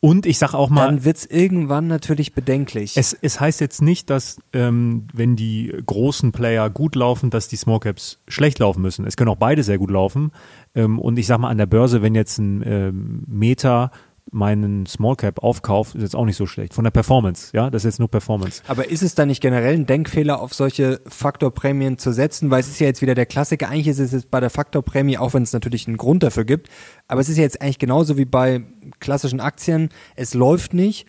Und 0.00 0.26
ich 0.26 0.38
sage 0.38 0.56
auch 0.56 0.68
mal. 0.68 0.86
Dann 0.86 1.04
wird 1.04 1.18
es 1.18 1.26
irgendwann 1.26 1.86
natürlich 1.86 2.34
bedenklich. 2.34 2.96
Es, 2.96 3.16
es 3.20 3.38
heißt 3.38 3.60
jetzt 3.60 3.82
nicht, 3.82 4.10
dass, 4.10 4.40
ähm, 4.52 5.06
wenn 5.12 5.36
die 5.36 5.72
großen 5.86 6.32
Player 6.32 6.70
gut 6.70 6.96
laufen, 6.96 7.30
dass 7.30 7.46
die 7.46 7.56
Small 7.56 7.78
Caps 7.78 8.18
schlecht 8.26 8.58
laufen 8.58 8.82
müssen. 8.82 9.06
Es 9.06 9.16
können 9.16 9.30
auch 9.30 9.36
beide 9.36 9.62
sehr 9.62 9.78
gut 9.78 9.92
laufen. 9.92 10.32
Ähm, 10.74 10.98
und 10.98 11.18
ich 11.18 11.28
sag 11.28 11.38
mal, 11.38 11.50
an 11.50 11.58
der 11.58 11.66
Börse, 11.66 12.02
wenn 12.02 12.14
jetzt 12.16 12.38
ein 12.38 12.64
ähm, 12.66 13.22
Meta 13.28 13.92
meinen 14.30 14.86
Small 14.86 15.16
Cap 15.16 15.42
aufkauft, 15.42 15.94
ist 15.94 16.02
jetzt 16.02 16.16
auch 16.16 16.24
nicht 16.24 16.36
so 16.36 16.46
schlecht. 16.46 16.74
Von 16.74 16.84
der 16.84 16.90
Performance, 16.90 17.50
ja, 17.54 17.70
das 17.70 17.82
ist 17.82 17.94
jetzt 17.94 17.98
nur 17.98 18.08
Performance. 18.08 18.62
Aber 18.66 18.88
ist 18.88 19.02
es 19.02 19.14
da 19.14 19.26
nicht 19.26 19.40
generell 19.40 19.74
ein 19.74 19.86
Denkfehler, 19.86 20.40
auf 20.40 20.54
solche 20.54 21.00
Faktorprämien 21.06 21.98
zu 21.98 22.12
setzen? 22.12 22.50
Weil 22.50 22.60
es 22.60 22.68
ist 22.68 22.80
ja 22.80 22.86
jetzt 22.86 23.02
wieder 23.02 23.14
der 23.14 23.26
Klassiker. 23.26 23.68
Eigentlich 23.68 23.88
ist 23.88 23.98
es 23.98 24.12
jetzt 24.12 24.30
bei 24.30 24.40
der 24.40 24.50
Faktorprämie, 24.50 25.18
auch 25.18 25.34
wenn 25.34 25.42
es 25.42 25.52
natürlich 25.52 25.86
einen 25.86 25.96
Grund 25.96 26.22
dafür 26.22 26.44
gibt. 26.44 26.68
Aber 27.08 27.20
es 27.20 27.28
ist 27.28 27.36
ja 27.36 27.42
jetzt 27.42 27.60
eigentlich 27.60 27.78
genauso 27.78 28.16
wie 28.16 28.24
bei 28.24 28.62
klassischen 29.00 29.40
Aktien. 29.40 29.90
Es 30.16 30.34
läuft 30.34 30.72
nicht 30.72 31.06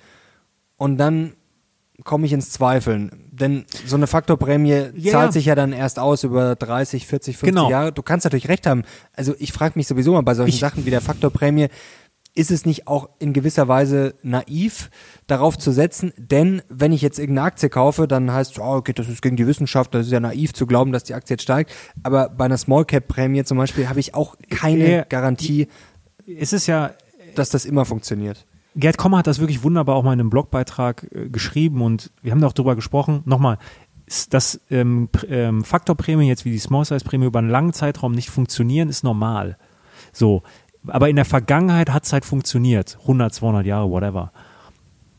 und 0.78 0.98
dann 0.98 1.34
komme 2.04 2.26
ich 2.26 2.34
ins 2.34 2.52
Zweifeln. 2.52 3.30
Denn 3.32 3.66
so 3.86 3.96
eine 3.96 4.08
Faktorprämie 4.08 4.92
yeah. 4.96 5.12
zahlt 5.12 5.34
sich 5.34 5.46
ja 5.46 5.56
dann 5.56 5.74
erst 5.74 6.00
aus 6.00 6.24
über 6.24 6.56
30, 6.56 7.08
40, 7.08 7.38
50 7.38 7.56
genau. 7.56 7.70
Jahre. 7.70 7.92
Du 7.92 8.02
kannst 8.02 8.26
natürlich 8.26 8.50
recht 8.50 8.68
haben. 8.68 8.84
Also 9.14 9.36
ich 9.40 9.54
frage 9.54 9.74
mich 9.76 9.88
sowieso 9.88 10.14
mal 10.14 10.22
bei 10.22 10.34
solchen 10.34 10.54
ich, 10.54 10.60
Sachen 10.60 10.86
wie 10.86 10.90
der 10.90 11.02
Faktorprämie, 11.02 11.68
ist 12.36 12.52
es 12.52 12.66
nicht 12.66 12.88
auch 12.88 13.10
in 13.20 13.34
gewisser 13.34 13.68
Weise 13.68 14.16
naiv, 14.24 14.90
darauf 15.28 15.58
zu 15.58 15.72
setzen? 15.72 16.14
Denn 16.18 16.62
wenn 16.68 16.92
ich 16.92 17.02
jetzt 17.02 17.20
irgendeine 17.20 17.48
Aktie 17.48 17.70
kaufe, 17.70 18.08
dann 18.08 18.32
heißt 18.32 18.54
es, 18.54 18.60
oh, 18.60 18.76
okay, 18.76 18.94
das 18.94 19.08
ist 19.08 19.22
gegen 19.22 19.36
die 19.36 19.46
Wissenschaft, 19.46 19.94
das 19.94 20.08
ist 20.08 20.12
ja 20.12 20.20
naiv 20.20 20.54
zu 20.54 20.66
glauben, 20.66 20.92
dass 20.92 21.04
die 21.04 21.14
Aktie 21.14 21.36
jetzt 21.36 21.44
steigt. 21.44 21.72
Aber 22.02 22.30
bei 22.30 22.46
einer 22.46 22.58
Small 22.58 22.86
Cap 22.86 23.08
Prämie 23.08 23.44
zum 23.44 23.58
Beispiel 23.58 23.88
habe 23.88 24.00
ich 24.00 24.16
auch 24.16 24.36
keine 24.50 24.92
ja, 24.92 25.04
Garantie. 25.04 25.68
Es 26.26 26.54
ist 26.54 26.68
ja, 26.68 26.92
dass 27.36 27.50
das 27.50 27.66
immer 27.66 27.86
funktioniert. 27.86 28.46
Gerd 28.76 28.98
Kommer 28.98 29.20
hat 29.20 29.28
das 29.28 29.40
wirklich 29.40 29.64
wunderbar 29.64 29.96
auch 29.96 30.04
mal 30.04 30.14
in 30.14 30.20
einem 30.20 30.30
Blogbeitrag 30.32 31.08
äh, 31.12 31.30
geschrieben 31.30 31.82
und 31.82 32.12
wir 32.24 32.32
haben 32.32 32.42
da 32.42 32.48
auch 32.48 32.54
drüber 32.54 32.76
gesprochen. 32.76 33.22
Nochmal, 33.26 33.60
dass 34.30 34.60
ähm, 34.72 35.10
ähm, 35.30 35.64
Faktorprämien 35.64 36.28
jetzt 36.28 36.46
wie 36.46 36.52
die 36.52 36.60
Small 36.60 36.86
Size 36.86 37.06
Prämie 37.06 37.26
über 37.26 37.40
einen 37.40 37.50
langen 37.50 37.74
Zeitraum 37.74 38.14
nicht 38.14 38.32
funktionieren, 38.32 38.90
ist 38.90 39.04
normal. 39.04 39.58
So, 40.12 40.44
aber 40.88 41.10
in 41.10 41.16
der 41.16 41.26
Vergangenheit 41.26 41.92
hat 41.92 42.06
es 42.06 42.14
halt 42.14 42.26
funktioniert. 42.26 42.98
100, 43.02 43.34
200 43.34 43.66
Jahre, 43.66 43.90
whatever. 43.90 44.32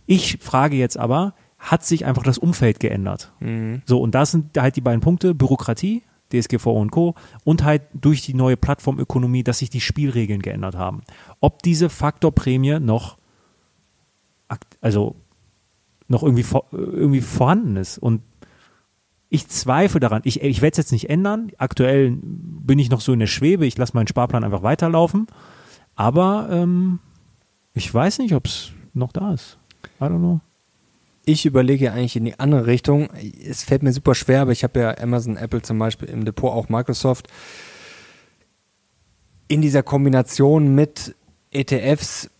Ich 0.06 0.38
frage 0.40 0.76
jetzt 0.76 0.98
aber, 0.98 1.34
hat 1.58 1.84
sich 1.84 2.04
einfach 2.04 2.22
das 2.22 2.38
Umfeld 2.38 2.80
geändert? 2.80 3.32
Mhm. 3.40 3.82
So, 3.86 4.00
und 4.00 4.14
das 4.14 4.30
sind 4.32 4.56
halt 4.58 4.76
die 4.76 4.82
beiden 4.82 5.00
Punkte, 5.00 5.34
Bürokratie, 5.34 6.02
DSGVO 6.32 6.80
und 6.80 6.90
Co. 6.90 7.14
und 7.44 7.64
halt 7.64 7.82
durch 7.94 8.22
die 8.22 8.34
neue 8.34 8.56
Plattformökonomie, 8.56 9.44
dass 9.44 9.58
sich 9.58 9.70
die 9.70 9.80
Spielregeln 9.80 10.42
geändert 10.42 10.74
haben. 10.76 11.02
Ob 11.40 11.62
diese 11.62 11.88
Faktorprämie 11.88 12.80
noch, 12.80 13.18
also 14.80 15.16
noch 16.08 16.22
irgendwie, 16.22 16.44
irgendwie 16.72 17.20
vorhanden 17.20 17.76
ist. 17.76 17.98
Und 17.98 18.22
ich 19.34 19.48
zweifle 19.48 19.98
daran. 19.98 20.22
Ich, 20.24 20.42
ich 20.42 20.62
werde 20.62 20.74
es 20.74 20.78
jetzt 20.78 20.92
nicht 20.92 21.10
ändern. 21.10 21.50
Aktuell 21.58 22.16
bin 22.22 22.78
ich 22.78 22.88
noch 22.88 23.00
so 23.00 23.12
in 23.12 23.18
der 23.18 23.26
Schwebe. 23.26 23.66
Ich 23.66 23.76
lasse 23.76 23.94
meinen 23.94 24.06
Sparplan 24.06 24.44
einfach 24.44 24.62
weiterlaufen. 24.62 25.26
Aber 25.96 26.48
ähm, 26.52 27.00
ich 27.72 27.92
weiß 27.92 28.20
nicht, 28.20 28.32
ob 28.32 28.46
es 28.46 28.70
noch 28.92 29.10
da 29.10 29.34
ist. 29.34 29.58
I 30.00 30.04
don't 30.04 30.18
know. 30.18 30.40
Ich 31.24 31.46
überlege 31.46 31.90
eigentlich 31.90 32.14
in 32.14 32.26
die 32.26 32.38
andere 32.38 32.66
Richtung. 32.66 33.08
Es 33.44 33.64
fällt 33.64 33.82
mir 33.82 33.92
super 33.92 34.14
schwer, 34.14 34.42
aber 34.42 34.52
ich 34.52 34.62
habe 34.62 34.78
ja 34.78 34.98
Amazon, 34.98 35.36
Apple 35.36 35.62
zum 35.62 35.80
Beispiel 35.80 36.08
im 36.08 36.24
Depot, 36.24 36.52
auch 36.52 36.68
Microsoft. 36.68 37.26
In 39.48 39.62
dieser 39.62 39.82
Kombination 39.82 40.76
mit 40.76 41.16
ETFs 41.50 42.30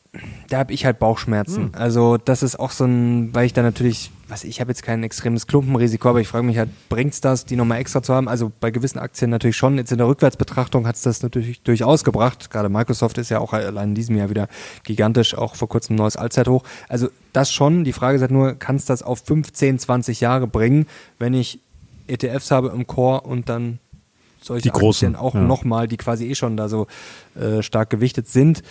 da 0.48 0.58
habe 0.58 0.72
ich 0.72 0.84
halt 0.84 0.98
Bauchschmerzen. 0.98 1.64
Hm. 1.64 1.70
Also 1.72 2.16
das 2.16 2.42
ist 2.42 2.58
auch 2.58 2.70
so 2.70 2.84
ein, 2.84 3.34
weil 3.34 3.46
ich 3.46 3.52
da 3.52 3.62
natürlich, 3.62 4.10
was 4.28 4.44
ich 4.44 4.60
habe 4.60 4.70
jetzt 4.70 4.82
kein 4.82 5.02
extremes 5.02 5.46
Klumpenrisiko, 5.46 6.08
aber 6.10 6.20
ich 6.20 6.28
frage 6.28 6.44
mich 6.44 6.58
halt, 6.58 6.70
bringt's 6.88 7.20
das, 7.20 7.44
die 7.44 7.56
nochmal 7.56 7.78
extra 7.78 8.02
zu 8.02 8.14
haben? 8.14 8.28
Also 8.28 8.52
bei 8.60 8.70
gewissen 8.70 8.98
Aktien 8.98 9.30
natürlich 9.30 9.56
schon. 9.56 9.76
Jetzt 9.76 9.92
in 9.92 9.98
der 9.98 10.06
Rückwärtsbetrachtung 10.06 10.86
hat's 10.86 11.02
das 11.02 11.22
natürlich 11.22 11.62
durchaus 11.62 12.04
gebracht. 12.04 12.50
Gerade 12.50 12.68
Microsoft 12.68 13.18
ist 13.18 13.30
ja 13.30 13.38
auch 13.38 13.52
allein 13.52 13.90
in 13.90 13.94
diesem 13.94 14.16
Jahr 14.16 14.30
wieder 14.30 14.48
gigantisch, 14.84 15.36
auch 15.36 15.56
vor 15.56 15.68
kurzem 15.68 15.94
ein 15.94 15.98
neues 15.98 16.16
Allzeithoch. 16.16 16.62
Also 16.88 17.08
das 17.32 17.52
schon. 17.52 17.84
Die 17.84 17.92
Frage 17.92 18.16
ist 18.16 18.22
halt 18.22 18.30
nur, 18.30 18.54
kannst 18.54 18.90
das 18.90 19.02
auf 19.02 19.22
15, 19.24 19.78
20 19.78 20.20
Jahre 20.20 20.46
bringen, 20.46 20.86
wenn 21.18 21.34
ich 21.34 21.60
ETFs 22.06 22.50
habe 22.50 22.68
im 22.68 22.86
Core 22.86 23.22
und 23.22 23.48
dann 23.48 23.78
solche 24.40 24.64
die 24.64 24.70
großen, 24.70 25.08
Aktien 25.08 25.20
auch 25.20 25.34
ja. 25.34 25.40
nochmal, 25.40 25.88
die 25.88 25.96
quasi 25.96 26.28
eh 26.28 26.34
schon 26.34 26.56
da 26.56 26.68
so 26.68 26.86
äh, 27.34 27.62
stark 27.62 27.88
gewichtet 27.88 28.28
sind 28.28 28.62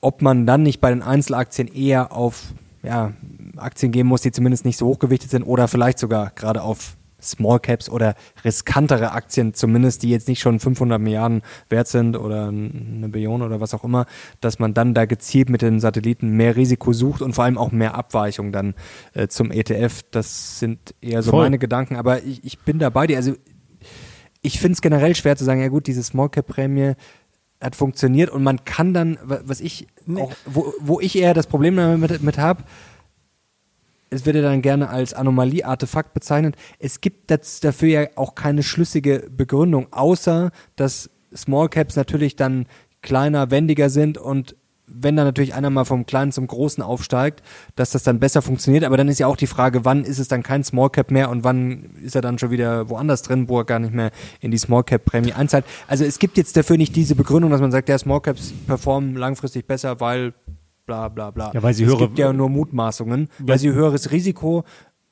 ob 0.00 0.22
man 0.22 0.46
dann 0.46 0.62
nicht 0.62 0.80
bei 0.80 0.90
den 0.90 1.02
Einzelaktien 1.02 1.68
eher 1.68 2.12
auf 2.12 2.54
ja, 2.82 3.12
Aktien 3.56 3.92
geben 3.92 4.08
muss, 4.08 4.22
die 4.22 4.32
zumindest 4.32 4.64
nicht 4.64 4.76
so 4.76 4.86
hochgewichtet 4.86 5.30
sind 5.30 5.42
oder 5.42 5.68
vielleicht 5.68 5.98
sogar 5.98 6.30
gerade 6.34 6.62
auf 6.62 6.96
Small 7.22 7.60
Caps 7.60 7.90
oder 7.90 8.14
riskantere 8.44 9.12
Aktien 9.12 9.54
zumindest, 9.54 10.02
die 10.02 10.10
jetzt 10.10 10.28
nicht 10.28 10.40
schon 10.40 10.58
500 10.58 11.00
Milliarden 11.00 11.42
wert 11.68 11.88
sind 11.88 12.16
oder 12.16 12.48
eine 12.48 13.08
Billion 13.08 13.42
oder 13.42 13.60
was 13.60 13.74
auch 13.74 13.84
immer, 13.84 14.06
dass 14.40 14.58
man 14.58 14.74
dann 14.74 14.94
da 14.94 15.04
gezielt 15.04 15.50
mit 15.50 15.62
den 15.62 15.80
Satelliten 15.80 16.30
mehr 16.30 16.56
Risiko 16.56 16.92
sucht 16.92 17.22
und 17.22 17.34
vor 17.34 17.44
allem 17.44 17.58
auch 17.58 17.72
mehr 17.72 17.94
Abweichung 17.94 18.52
dann 18.52 18.74
äh, 19.12 19.28
zum 19.28 19.50
ETF. 19.50 20.02
Das 20.10 20.58
sind 20.58 20.94
eher 21.00 21.22
so 21.22 21.32
Voll. 21.32 21.44
meine 21.44 21.58
Gedanken, 21.58 21.96
aber 21.96 22.22
ich, 22.22 22.44
ich 22.44 22.58
bin 22.60 22.78
da 22.78 22.90
bei 22.90 23.06
dir. 23.06 23.16
Also 23.16 23.34
ich 24.42 24.58
finde 24.58 24.72
es 24.72 24.80
generell 24.80 25.14
schwer 25.14 25.36
zu 25.36 25.44
sagen, 25.44 25.60
ja 25.60 25.68
gut, 25.68 25.86
diese 25.86 26.02
Small 26.02 26.30
Cap 26.30 26.46
Prämie 26.46 26.94
hat 27.60 27.76
funktioniert 27.76 28.30
und 28.30 28.42
man 28.42 28.64
kann 28.64 28.94
dann, 28.94 29.18
wa- 29.22 29.40
was 29.44 29.60
ich 29.60 29.86
auch, 30.16 30.32
wo, 30.46 30.72
wo 30.80 31.00
ich 31.00 31.16
eher 31.16 31.34
das 31.34 31.46
Problem 31.46 31.76
damit 31.76 32.22
mit 32.22 32.38
habe, 32.38 32.64
es 34.10 34.26
wird 34.26 34.36
ja 34.36 34.42
dann 34.42 34.62
gerne 34.62 34.88
als 34.90 35.14
Anomalie-Artefakt 35.14 36.14
bezeichnet. 36.14 36.56
Es 36.80 37.00
gibt 37.00 37.30
das 37.30 37.60
dafür 37.60 37.88
ja 37.88 38.08
auch 38.16 38.34
keine 38.34 38.62
schlüssige 38.62 39.30
Begründung, 39.30 39.86
außer 39.92 40.50
dass 40.76 41.10
Small 41.34 41.68
Caps 41.68 41.94
natürlich 41.94 42.34
dann 42.34 42.66
kleiner, 43.02 43.50
wendiger 43.52 43.88
sind 43.88 44.18
und 44.18 44.56
wenn 44.92 45.16
dann 45.16 45.26
natürlich 45.26 45.54
einer 45.54 45.70
mal 45.70 45.84
vom 45.84 46.04
Kleinen 46.06 46.32
zum 46.32 46.46
Großen 46.46 46.82
aufsteigt, 46.82 47.42
dass 47.76 47.90
das 47.90 48.02
dann 48.02 48.18
besser 48.20 48.42
funktioniert. 48.42 48.84
Aber 48.84 48.96
dann 48.96 49.08
ist 49.08 49.18
ja 49.20 49.26
auch 49.26 49.36
die 49.36 49.46
Frage, 49.46 49.84
wann 49.84 50.04
ist 50.04 50.18
es 50.18 50.28
dann 50.28 50.42
kein 50.42 50.64
Small 50.64 50.90
Cap 50.90 51.10
mehr 51.10 51.30
und 51.30 51.44
wann 51.44 51.90
ist 52.02 52.14
er 52.16 52.22
dann 52.22 52.38
schon 52.38 52.50
wieder 52.50 52.88
woanders 52.90 53.22
drin, 53.22 53.48
wo 53.48 53.58
er 53.58 53.64
gar 53.64 53.78
nicht 53.78 53.94
mehr 53.94 54.10
in 54.40 54.50
die 54.50 54.58
Small 54.58 54.84
Cap 54.84 55.04
Prämie 55.04 55.32
einzahlt. 55.32 55.64
Also 55.86 56.04
es 56.04 56.18
gibt 56.18 56.36
jetzt 56.36 56.56
dafür 56.56 56.76
nicht 56.76 56.94
diese 56.96 57.14
Begründung, 57.14 57.50
dass 57.50 57.60
man 57.60 57.70
sagt, 57.72 57.88
ja, 57.88 57.96
Small 57.98 58.20
Caps 58.20 58.52
performen 58.66 59.14
langfristig 59.14 59.66
besser, 59.66 60.00
weil 60.00 60.34
bla 60.86 61.08
bla 61.08 61.30
bla. 61.30 61.52
Ja, 61.54 61.62
weil 61.62 61.72
sie 61.74 61.84
es 61.84 61.90
höhere- 61.90 62.06
gibt 62.06 62.18
ja 62.18 62.32
nur 62.32 62.48
Mutmaßungen, 62.50 63.28
weil 63.38 63.58
sie 63.58 63.70
höheres 63.72 64.10
Risiko, 64.10 64.64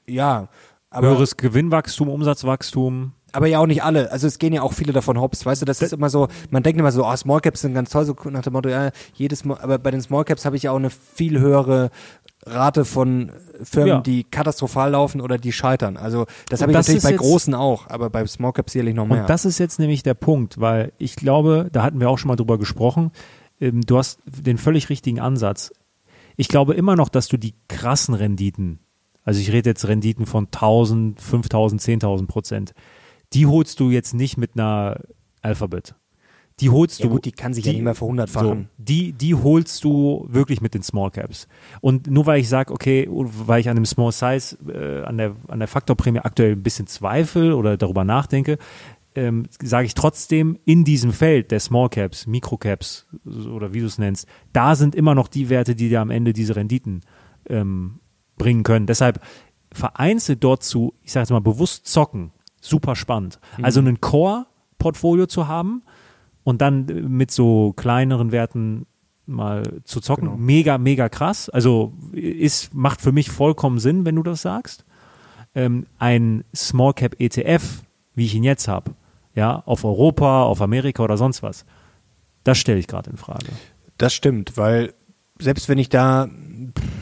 ja. 0.07 0.49
Aber, 0.91 1.09
Höheres 1.09 1.37
Gewinnwachstum, 1.37 2.09
Umsatzwachstum. 2.09 3.12
Aber 3.33 3.47
ja 3.47 3.59
auch 3.59 3.67
nicht 3.67 3.83
alle. 3.83 4.11
Also 4.11 4.27
es 4.27 4.38
gehen 4.38 4.53
ja 4.53 4.62
auch 4.62 4.73
viele 4.73 4.93
davon 4.93 5.21
hops. 5.21 5.45
Weißt 5.45 5.61
du, 5.62 5.67
das 5.67 5.83
ist 5.83 5.93
immer 5.93 6.11
so, 6.11 6.29
man 6.51 6.62
denkt 6.62 6.81
immer 6.81 6.93
so, 6.93 7.05
ah, 7.05 7.17
Small 7.17 7.41
Caps 7.41 7.61
sind 7.61 7.75
ganz 7.75 7.91
toll, 7.91 8.05
so 8.05 8.17
nach 8.31 8.43
dem 8.43 8.53
Motto, 8.55 8.69
ja, 8.69 8.91
jedes 9.14 9.45
Mal, 9.45 9.59
aber 9.61 9.79
bei 9.79 9.91
den 9.91 10.01
Small 10.01 10.25
Caps 10.25 10.45
habe 10.45 10.57
ich 10.57 10.64
ja 10.64 10.73
auch 10.73 10.77
eine 10.77 10.91
viel 10.91 11.38
höhere 11.38 11.91
Rate 12.47 12.85
von 12.85 13.33
Firmen, 13.62 13.88
Ja. 13.88 14.01
die 14.01 14.25
katastrophal 14.25 14.93
laufen 14.93 15.21
oder 15.21 15.38
die 15.38 15.53
scheitern. 15.53 15.97
Also 15.97 16.27
das 16.49 16.62
habe 16.62 16.73
ich 16.73 16.77
das 16.79 16.88
natürlich 16.88 17.05
bei 17.05 17.12
großen 17.12 17.55
auch, 17.55 17.88
aber 17.88 18.09
bei 18.11 18.25
Small 18.27 18.53
Caps 18.53 18.73
sicherlich 18.73 18.95
noch 18.95 19.07
mehr. 19.07 19.23
Und 19.23 19.31
das 19.31 19.45
ist 19.45 19.59
jetzt 19.59 19.79
nämlich 19.79 20.03
der 20.03 20.14
Punkt, 20.14 20.61
weil 20.61 20.93
ich 20.99 21.17
glaube, 21.17 21.69
da 21.73 21.83
hatten 21.83 22.01
wir 22.01 22.09
auch 22.09 22.19
schon 22.19 22.29
mal 22.29 22.37
drüber 22.37 22.57
gesprochen, 22.59 23.11
ähm, 23.61 23.83
du 23.83 23.99
hast 23.99 24.21
den 24.25 24.57
völlig 24.57 24.88
richtigen 24.88 25.21
Ansatz. 25.21 25.73
Ich 26.37 26.49
glaube 26.49 26.75
immer 26.75 26.95
noch, 26.97 27.09
dass 27.09 27.27
du 27.29 27.37
die 27.37 27.55
krassen 27.69 28.14
Renditen, 28.14 28.79
also 29.25 29.41
ich 29.41 29.53
rede 29.53 29.69
jetzt 29.71 29.87
Renditen 29.88 30.25
von 30.25 30.47
1000, 30.47 31.21
5000, 31.21 31.83
10.000 31.83 32.27
Prozent, 32.29 32.73
die 33.33 33.47
holst 33.47 33.81
du 33.81 33.91
jetzt 33.91 34.14
nicht 34.14 34.37
mit 34.37 34.53
einer 34.55 35.01
Alphabet. 35.43 35.95
Die 36.61 36.71
holst 36.71 36.99
ja 36.99 37.07
du. 37.07 37.12
gut, 37.12 37.25
die 37.25 37.33
kann 37.33 37.55
sich 37.55 37.64
ja 37.64 37.73
nicht 37.73 37.83
mehr 37.83 37.95
verhundertfachen. 37.95 38.62
So, 38.62 38.83
die, 38.85 39.12
die 39.12 39.35
holst 39.35 39.85
du 39.85 40.27
wirklich 40.29 40.61
mit 40.61 40.75
den 40.75 40.83
Small 40.83 41.11
Caps. 41.11 41.47
Und 41.81 42.09
nur 42.09 42.27
weil 42.27 42.41
ich 42.41 42.49
sage, 42.49 42.73
okay, 42.73 43.07
weil 43.09 43.61
ich 43.61 43.69
an 43.69 43.77
dem 43.77 43.87
Small 43.87 44.11
Size, 44.11 44.57
äh, 44.69 45.05
an, 45.05 45.19
der, 45.19 45.37
an 45.47 45.61
der 45.61 45.69
Faktorprämie 45.69 46.19
aktuell 46.19 46.53
ein 46.53 46.62
bisschen 46.62 46.88
zweifle 46.88 47.55
oder 47.55 47.77
darüber 47.77 48.03
nachdenke, 48.03 48.59
ähm, 49.14 49.47
sage 49.62 49.87
ich 49.87 49.95
trotzdem, 49.95 50.59
in 50.64 50.85
diesem 50.85 51.12
Feld 51.12 51.53
der 51.53 51.61
Small 51.61 51.88
Caps, 51.88 52.27
Micro 52.27 52.57
Caps 52.57 53.07
oder 53.25 53.73
wie 53.73 53.81
du 53.81 53.87
es 53.87 53.99
nennst, 53.99 54.27
da 54.53 54.75
sind 54.75 54.95
immer 54.95 55.14
noch 55.14 55.29
die 55.29 55.49
Werte, 55.51 55.77
die 55.77 55.88
dir 55.88 56.01
am 56.01 56.11
Ende 56.11 56.33
diese 56.33 56.57
Renditen 56.57 57.03
ähm, 57.49 58.01
bringen 58.37 58.64
können. 58.64 58.87
Deshalb 58.87 59.21
vereinzelt 59.73 60.43
dort 60.43 60.62
zu, 60.62 60.95
ich 61.03 61.12
sage 61.12 61.23
jetzt 61.23 61.31
mal, 61.31 61.41
bewusst 61.41 61.87
zocken, 61.87 62.33
super 62.61 62.97
spannend. 62.97 63.38
Also 63.62 63.81
einen 63.81 64.01
Core-Portfolio 64.01 65.27
zu 65.27 65.49
haben 65.49 65.83
und 66.44 66.61
dann 66.61 66.88
äh, 66.88 66.94
mit 66.94 67.31
so 67.31 67.73
kleineren 67.77 68.33
Werten 68.33 68.87
mal 69.27 69.62
zu 69.85 70.01
zocken, 70.01 70.25
Genau. 70.25 70.37
mega, 70.38 70.79
mega 70.79 71.09
krass. 71.09 71.51
Also 71.51 71.92
ist, 72.12 72.75
macht 72.75 73.01
für 73.01 73.12
mich 73.12 73.31
vollkommen 73.31 73.79
Sinn, 73.79 74.05
wenn 74.07 74.16
du 74.16 74.23
das 74.23 74.42
sagst. 74.42 74.85
Ähm, 75.55 75.87
ein 75.99 76.44
Small 76.55 76.94
Cap 76.94 77.16
ETF, 77.18 77.83
wie 78.14 78.25
ich 78.25 78.35
ihn 78.35 78.44
jetzt 78.44 78.68
habe, 78.68 78.92
ja, 79.35 79.62
auf 79.66 79.85
Europa, 79.85 80.44
auf 80.44 80.62
Amerika 80.62 81.03
oder 81.03 81.16
sonst 81.16 81.42
was, 81.42 81.64
das 82.44 82.59
stelle 82.59 82.79
ich 82.79 82.87
gerade 82.87 83.11
in 83.11 83.16
Frage. 83.16 83.47
Das 83.99 84.14
stimmt, 84.14 84.57
weil 84.57 84.94
selbst 85.38 85.68
wenn 85.68 85.79
ich 85.79 85.88
da 85.88 86.29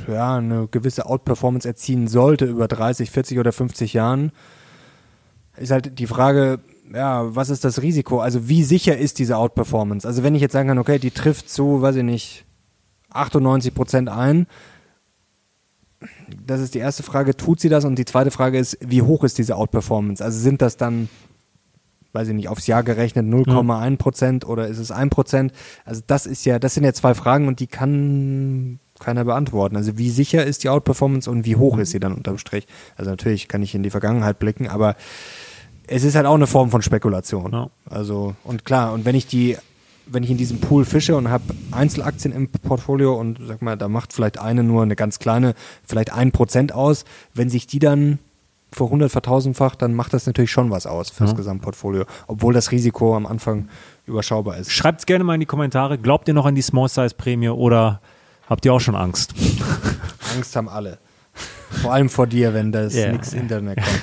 ja, 0.08 0.36
eine 0.36 0.68
gewisse 0.68 1.06
Outperformance 1.06 1.66
erzielen 1.68 2.08
sollte 2.08 2.44
über 2.46 2.68
30, 2.68 3.10
40 3.10 3.38
oder 3.38 3.52
50 3.52 3.92
Jahren, 3.92 4.32
ist 5.58 5.70
halt 5.70 5.98
die 5.98 6.06
Frage, 6.06 6.60
ja, 6.92 7.34
was 7.34 7.50
ist 7.50 7.64
das 7.64 7.82
Risiko? 7.82 8.20
Also 8.20 8.48
wie 8.48 8.62
sicher 8.62 8.96
ist 8.96 9.18
diese 9.18 9.36
Outperformance? 9.36 10.06
Also 10.06 10.22
wenn 10.22 10.34
ich 10.34 10.42
jetzt 10.42 10.52
sagen 10.52 10.68
kann, 10.68 10.78
okay, 10.78 10.98
die 10.98 11.10
trifft 11.10 11.50
zu, 11.50 11.82
weiß 11.82 11.96
ich 11.96 12.04
nicht, 12.04 12.44
98 13.10 13.74
Prozent 13.74 14.08
ein, 14.08 14.46
das 16.44 16.60
ist 16.60 16.74
die 16.74 16.78
erste 16.78 17.02
Frage, 17.02 17.36
tut 17.36 17.60
sie 17.60 17.68
das? 17.68 17.84
Und 17.84 17.96
die 17.98 18.04
zweite 18.04 18.30
Frage 18.30 18.58
ist, 18.58 18.78
wie 18.80 19.02
hoch 19.02 19.24
ist 19.24 19.38
diese 19.38 19.56
Outperformance? 19.56 20.22
Also 20.22 20.38
sind 20.38 20.62
das 20.62 20.76
dann, 20.76 21.08
weiß 22.12 22.28
ich 22.28 22.34
nicht, 22.34 22.48
aufs 22.48 22.66
Jahr 22.66 22.82
gerechnet 22.82 23.26
0,1 23.26 23.96
Prozent 23.96 24.46
oder 24.46 24.68
ist 24.68 24.78
es 24.78 24.90
1 24.90 25.10
Prozent? 25.10 25.52
Also 25.84 26.02
das 26.06 26.26
ist 26.26 26.44
ja, 26.44 26.58
das 26.58 26.74
sind 26.74 26.84
ja 26.84 26.92
zwei 26.92 27.14
Fragen 27.14 27.48
und 27.48 27.60
die 27.60 27.66
kann 27.66 28.78
keiner 28.98 29.24
beantworten. 29.24 29.76
Also 29.76 29.98
wie 29.98 30.10
sicher 30.10 30.44
ist 30.44 30.64
die 30.64 30.68
Outperformance 30.68 31.30
und 31.30 31.44
wie 31.44 31.56
hoch 31.56 31.78
ist 31.78 31.90
sie 31.90 32.00
dann 32.00 32.14
unterm 32.14 32.38
Strich? 32.38 32.66
Also 32.96 33.10
natürlich 33.10 33.48
kann 33.48 33.62
ich 33.62 33.74
in 33.74 33.82
die 33.82 33.90
Vergangenheit 33.90 34.38
blicken, 34.38 34.68
aber 34.68 34.96
es 35.86 36.04
ist 36.04 36.14
halt 36.16 36.26
auch 36.26 36.34
eine 36.34 36.46
Form 36.46 36.70
von 36.70 36.82
Spekulation. 36.82 37.52
Ja. 37.52 37.70
Also, 37.88 38.34
und 38.44 38.64
klar, 38.64 38.92
und 38.92 39.04
wenn 39.04 39.14
ich 39.14 39.26
die, 39.26 39.56
wenn 40.06 40.22
ich 40.22 40.30
in 40.30 40.36
diesem 40.36 40.60
Pool 40.60 40.84
fische 40.84 41.16
und 41.16 41.28
habe 41.30 41.44
Einzelaktien 41.72 42.32
im 42.34 42.48
Portfolio 42.48 43.14
und 43.14 43.38
sag 43.46 43.62
mal, 43.62 43.76
da 43.76 43.88
macht 43.88 44.12
vielleicht 44.12 44.38
eine 44.38 44.62
nur 44.62 44.82
eine 44.82 44.96
ganz 44.96 45.18
kleine, 45.18 45.54
vielleicht 45.86 46.12
ein 46.12 46.32
Prozent 46.32 46.72
aus, 46.72 47.04
wenn 47.34 47.50
sich 47.50 47.66
die 47.66 47.78
dann 47.78 48.18
vor 48.72 48.88
100 48.88 49.10
vertausendfach, 49.10 49.74
dann 49.76 49.94
macht 49.94 50.12
das 50.12 50.26
natürlich 50.26 50.50
schon 50.50 50.70
was 50.70 50.86
aus 50.86 51.08
fürs 51.10 51.30
Ja. 51.30 51.36
Gesamtportfolio, 51.36 52.04
obwohl 52.26 52.52
das 52.52 52.72
Risiko 52.72 53.16
am 53.16 53.24
Anfang 53.24 53.68
überschaubar 54.06 54.58
ist. 54.58 54.70
Schreibt 54.72 55.00
es 55.00 55.06
gerne 55.06 55.24
mal 55.24 55.34
in 55.34 55.40
die 55.40 55.46
Kommentare. 55.46 55.98
Glaubt 55.98 56.28
ihr 56.28 56.34
noch 56.34 56.46
an 56.46 56.54
die 56.54 56.62
Small 56.62 56.88
Size 56.88 57.14
Prämie 57.16 57.48
oder 57.48 58.00
habt 58.50 58.64
ihr 58.64 58.72
auch 58.74 58.80
schon 58.80 58.96
Angst? 58.96 59.34
Angst 60.36 60.54
haben 60.56 60.68
alle. 60.68 60.98
Vor 61.82 61.92
allem 61.92 62.08
vor 62.08 62.26
dir, 62.26 62.54
wenn 62.54 62.70
das 62.72 62.94
Ja. 62.94 63.12
nichts 63.12 63.32
Internet 63.32 63.76
kommt. 63.78 64.02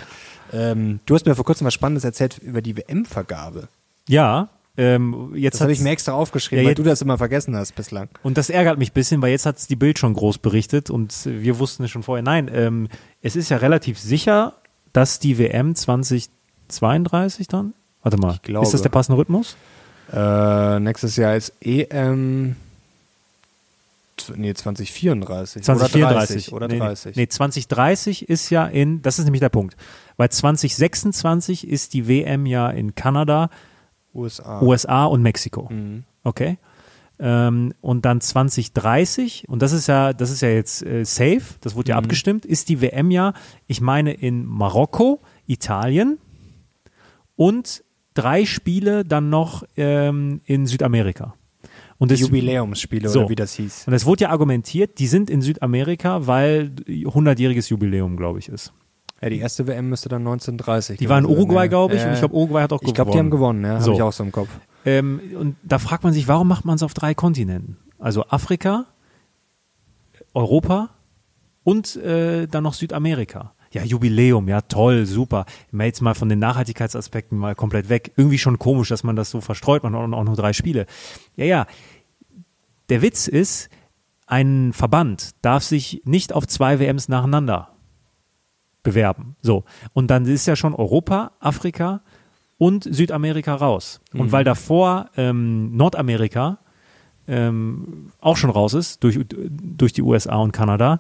Ähm, 0.54 1.00
du 1.06 1.16
hast 1.16 1.26
mir 1.26 1.36
vor 1.36 1.46
kurzem 1.46 1.66
was 1.66 1.74
Spannendes 1.74 2.04
erzählt 2.04 2.38
über 2.38 2.62
die 2.62 2.78
WM-Vergabe. 2.78 3.68
Ja, 4.08 4.50
ähm, 4.76 5.34
jetzt 5.36 5.56
Das 5.56 5.62
habe 5.62 5.72
ich 5.72 5.82
mir 5.82 5.92
extra 5.92 6.13
aufgeschrieben, 6.13 6.63
Ja, 6.63 6.70
weil 6.70 6.76
du 6.76 6.84
das 6.84 7.02
immer 7.02 7.18
vergessen 7.18 7.56
hast 7.56 7.76
bislang. 7.76 8.10
Und 8.24 8.38
das 8.38 8.50
ärgert 8.50 8.80
mich 8.80 8.89
ein 8.89 8.94
bisschen, 8.94 9.22
weil 9.22 9.32
jetzt 9.32 9.46
hat 9.46 9.58
es 9.58 9.68
die 9.68 9.76
Bild 9.76 10.00
schon 10.00 10.13
groß 10.13 10.39
berichtet 10.39 10.89
und 10.89 11.13
wir 11.26 11.60
wussten 11.60 11.84
es 11.84 11.92
schon 11.92 12.02
vorher. 12.02 12.24
Nein, 12.24 12.50
ähm, 12.52 12.88
es 13.22 13.36
ist 13.36 13.50
ja 13.50 13.58
relativ 13.58 14.00
sicher, 14.00 14.54
dass 14.92 15.20
die 15.20 15.38
WM 15.38 15.76
2032 15.76 17.48
dann, 17.48 17.74
warte 18.02 18.18
mal, 18.18 18.39
ist 18.63 18.74
das 18.74 18.82
der 18.82 18.89
passende 18.89 19.20
Rhythmus? 19.20 19.56
Äh, 20.12 20.80
nächstes 20.80 21.16
Jahr 21.18 21.36
ist 21.36 21.54
EM. 21.62 22.56
Nee, 24.36 24.54
2034. 24.54 25.63
2034. 25.63 26.04
Oder 26.04 26.16
30. 26.16 26.54
Oder 26.54 26.68
nee, 26.68 26.78
30. 26.80 27.16
Nee, 27.16 27.22
nee, 27.24 27.28
2030 27.28 28.30
ist 28.30 28.50
ja 28.50 28.66
in, 28.66 29.02
das 29.02 29.20
ist 29.20 29.26
nämlich 29.26 29.39
der 29.42 29.50
Punkt, 29.50 29.76
weil 30.17 30.30
2026 30.30 31.67
ist 31.67 31.93
die 31.93 32.08
WM 32.08 32.45
ja 32.45 32.69
in 32.69 32.95
Kanada, 32.95 33.49
USA. 34.13 34.62
USA 34.62 35.06
und 35.06 35.21
Mexiko. 35.21 35.69
Mhm. 35.71 36.04
Okay. 36.23 36.58
Ähm, 37.19 37.73
und 37.82 38.06
dann 38.06 38.21
2030, 38.21 39.45
und 39.47 39.62
das 39.62 39.71
ist 39.71 39.88
ja, 39.88 40.13
das 40.13 40.30
ist 40.32 40.41
ja 40.41 40.49
jetzt 40.49 40.84
äh, 40.86 41.04
safe, 41.06 41.41
das 41.62 41.76
wurde 41.76 41.89
ja 41.89 41.95
Mhm. 41.95 42.04
abgestimmt, 42.06 42.45
ist 42.45 42.69
die 42.69 42.82
WM 42.82 43.12
ja, 43.12 43.34
ich 43.67 43.82
meine, 43.82 44.13
in 44.13 44.45
Marokko, 44.45 45.21
Italien 45.45 46.17
und 47.36 47.84
drei 48.13 48.45
Spiele 48.45 49.04
dann 49.06 49.30
noch 49.30 49.63
ähm, 49.78 50.41
in 50.45 50.65
Südamerika. 50.65 51.36
Und 51.97 52.12
das, 52.12 52.19
Jubiläumsspiele 52.19 53.08
So. 53.08 53.21
oder 53.21 53.30
wie 53.30 53.36
das 53.36 53.54
hieß. 53.54 53.88
und 53.88 53.93
es 53.93 54.06
wurde 54.06 54.23
ja 54.23 54.30
argumentiert, 54.30 54.99
die 54.99 55.08
sind 55.08 55.30
in 55.30 55.41
Südamerika, 55.41 56.28
weil 56.28 56.71
100-jähriges 56.88 57.69
Jubiläum, 57.69 58.17
glaube 58.17 58.39
ich, 58.39 58.49
ist. 58.49 58.73
Ja, 59.24 59.30
die 59.30 59.40
erste 59.40 59.66
WM 59.68 59.88
müsste 59.88 60.10
dann 60.10 60.24
1930. 60.24 61.00
Die 61.00 61.08
war 61.08 61.18
in 61.18 61.26
Uruguay, 61.26 61.70
glaube 61.70 61.96
ich, 61.96 62.02
Ja, 62.02 62.08
und 62.08 62.14
ich 62.14 62.20
glaube, 62.20 62.36
Uruguay 62.36 62.62
hat 62.62 62.74
auch 62.74 62.82
Ich 62.82 62.94
glaube, 62.94 63.12
die 63.12 63.18
haben 63.18 63.30
gewonnen, 63.30 63.64
ja. 63.64 63.80
So. 63.80 63.92
Habe 63.92 63.96
ich 63.96 64.02
auch 64.02 64.12
so 64.12 64.22
im 64.22 64.34
Kopf. 64.34 64.50
Ähm, 64.84 65.22
und 65.40 65.56
da 65.64 65.80
fragt 65.80 66.04
man 66.04 66.12
sich, 66.12 66.28
warum 66.28 66.50
macht 66.50 66.66
man 66.66 66.76
es 66.76 66.84
auf 66.84 66.94
drei 66.94 67.14
Kontinenten? 67.14 67.78
Also 68.00 68.26
Afrika, 68.26 68.86
Europa 70.34 70.90
und 71.64 71.96
äh, 71.96 72.48
dann 72.48 72.64
noch 72.64 72.74
Südamerika. 72.74 73.54
Ja, 73.72 73.86
Jubiläum, 73.86 74.50
ja 74.50 74.60
toll, 74.60 75.06
super. 75.06 75.46
Mal 75.72 75.86
Jetzt 75.86 76.02
mal 76.02 76.16
von 76.16 76.28
den 76.28 76.40
Nachhaltigkeitsaspekten 76.40 77.38
mal 77.38 77.56
komplett 77.56 77.88
weg. 77.88 78.12
Irgendwie 78.18 78.38
schon 78.38 78.60
komisch, 78.60 78.90
dass 78.90 79.06
man 79.06 79.16
das 79.16 79.30
so 79.30 79.40
verstreut, 79.40 79.84
man 79.84 79.96
hat 79.96 80.02
auch 80.02 80.18
auch 80.18 80.24
nur 80.26 80.36
drei 80.36 80.52
Spiele. 80.52 80.86
Ja, 81.38 81.46
ja. 81.46 81.66
Der 82.90 83.02
Witz 83.02 83.30
ist, 83.30 83.70
ein 84.28 84.74
Verband 84.74 85.30
darf 85.42 85.64
sich 85.64 86.02
nicht 86.04 86.34
auf 86.34 86.46
zwei 86.46 86.80
WMs 86.80 87.08
nacheinander 87.08 87.73
bewerben. 88.84 89.36
So. 89.41 89.63
Und 89.93 90.08
dann 90.08 90.26
ist 90.26 90.46
ja 90.46 90.56
schon 90.56 90.76
Europa, 90.76 91.32
Afrika 91.39 92.02
und 92.58 92.84
Südamerika 92.84 93.56
raus. 93.56 94.02
Mhm. 94.12 94.19
Und 94.22 94.32
weil 94.32 94.43
davor 94.43 95.10
ähm, 95.17 95.76
Nordamerika 95.76 96.60
ähm, 97.28 98.12
auch 98.19 98.38
schon 98.38 98.50
raus 98.50 98.74
ist, 98.74 99.04
durch, 99.04 99.19
durch 99.28 99.93
die 99.93 100.02
USA 100.02 100.36
und 100.36 100.52
Kanada, 100.52 101.00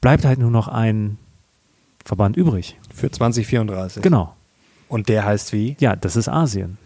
bleibt 0.00 0.24
halt 0.24 0.38
nur 0.38 0.50
noch 0.50 0.68
ein 0.68 1.18
Verband 2.04 2.36
übrig. 2.36 2.78
Für 2.92 3.10
2034. 3.10 4.02
Genau. 4.02 4.34
Und 4.88 5.08
der 5.08 5.24
heißt 5.24 5.52
wie? 5.52 5.76
Ja, 5.80 5.96
das 5.96 6.16
ist 6.16 6.28
Asien. 6.28 6.78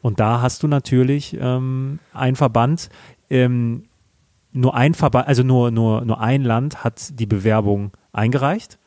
Und 0.00 0.20
da 0.20 0.40
hast 0.40 0.62
du 0.62 0.68
natürlich 0.68 1.36
ähm, 1.38 1.98
ein 2.14 2.36
Verband, 2.36 2.88
ähm, 3.30 3.84
nur 4.52 4.74
ein 4.74 4.94
Verband, 4.94 5.26
also 5.28 5.42
nur, 5.42 5.70
nur, 5.70 6.04
nur 6.04 6.20
ein 6.20 6.42
Land 6.42 6.84
hat 6.84 7.18
die 7.18 7.26
Bewerbung 7.26 7.90
eingereicht, 8.12 8.78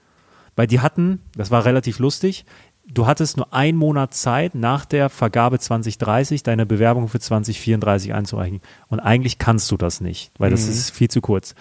weil 0.55 0.67
die 0.67 0.79
hatten, 0.79 1.19
das 1.35 1.51
war 1.51 1.65
relativ 1.65 1.99
lustig, 1.99 2.45
du 2.87 3.07
hattest 3.07 3.37
nur 3.37 3.53
einen 3.53 3.77
Monat 3.77 4.13
Zeit 4.13 4.55
nach 4.55 4.85
der 4.85 5.09
Vergabe 5.09 5.59
2030 5.59 6.43
deine 6.43 6.65
Bewerbung 6.65 7.07
für 7.07 7.19
2034 7.19 8.13
einzureichen. 8.13 8.61
Und 8.87 8.99
eigentlich 8.99 9.37
kannst 9.37 9.71
du 9.71 9.77
das 9.77 10.01
nicht, 10.01 10.31
weil 10.37 10.51
das 10.51 10.65
mhm. 10.65 10.71
ist 10.71 10.91
viel 10.91 11.09
zu 11.09 11.21
kurz. 11.21 11.55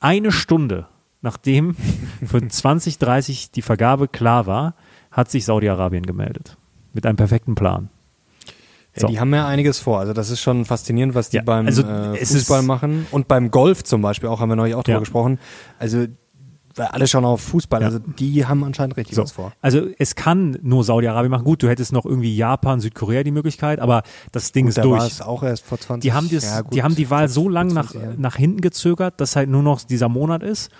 Eine 0.00 0.32
Stunde 0.32 0.86
nachdem 1.22 1.76
für 2.24 2.46
2030 2.46 3.50
die 3.50 3.62
Vergabe 3.62 4.08
klar 4.08 4.46
war, 4.46 4.74
hat 5.10 5.30
sich 5.30 5.44
Saudi-Arabien 5.44 6.06
gemeldet. 6.06 6.56
Mit 6.92 7.06
einem 7.06 7.16
perfekten 7.16 7.54
Plan. 7.54 7.88
Ja, 8.96 9.06
die 9.06 9.20
haben 9.20 9.32
ja 9.32 9.46
einiges 9.46 9.78
vor. 9.78 10.00
Also 10.00 10.12
das 10.12 10.30
ist 10.30 10.40
schon 10.40 10.64
faszinierend, 10.64 11.14
was 11.14 11.30
die 11.30 11.36
ja, 11.36 11.42
beim 11.44 11.66
also 11.66 11.82
äh, 11.82 12.16
Fußball 12.16 12.62
machen. 12.62 13.06
Und 13.12 13.28
beim 13.28 13.52
Golf 13.52 13.84
zum 13.84 14.02
Beispiel 14.02 14.28
auch, 14.28 14.40
haben 14.40 14.48
wir 14.48 14.56
neulich 14.56 14.74
auch 14.74 14.82
drüber 14.82 14.96
ja. 14.96 15.00
gesprochen. 15.00 15.38
Also 15.78 16.06
weil 16.80 16.88
alle 16.88 17.06
schauen 17.06 17.26
auf 17.26 17.42
Fußball, 17.42 17.84
also 17.84 17.98
die 17.98 18.46
haben 18.46 18.64
anscheinend 18.64 18.96
richtig 18.96 19.14
so. 19.14 19.22
was 19.22 19.32
vor. 19.32 19.52
Also 19.60 19.88
es 19.98 20.14
kann 20.14 20.58
nur 20.62 20.82
Saudi-Arabien 20.82 21.30
machen. 21.30 21.44
Gut, 21.44 21.62
du 21.62 21.68
hättest 21.68 21.92
noch 21.92 22.06
irgendwie 22.06 22.34
Japan, 22.34 22.80
Südkorea 22.80 23.22
die 23.22 23.32
Möglichkeit, 23.32 23.80
aber 23.80 24.02
das 24.32 24.52
Ding 24.52 24.64
gut, 24.64 24.76
ist 24.76 24.82
durch. 24.82 25.20
War 25.20 25.28
auch 25.28 25.42
erst 25.42 25.66
vor 25.66 25.78
20 25.78 26.00
Die 26.00 26.14
haben, 26.14 26.30
das, 26.30 26.44
ja, 26.44 26.62
gut, 26.62 26.72
die, 26.72 26.82
haben 26.82 26.94
die 26.94 27.10
Wahl 27.10 27.28
so 27.28 27.50
lange 27.50 27.74
nach, 27.74 27.94
nach 28.16 28.36
hinten 28.36 28.62
gezögert, 28.62 29.20
dass 29.20 29.36
halt 29.36 29.50
nur 29.50 29.62
noch 29.62 29.82
dieser 29.82 30.08
Monat 30.08 30.42
ist. 30.42 30.70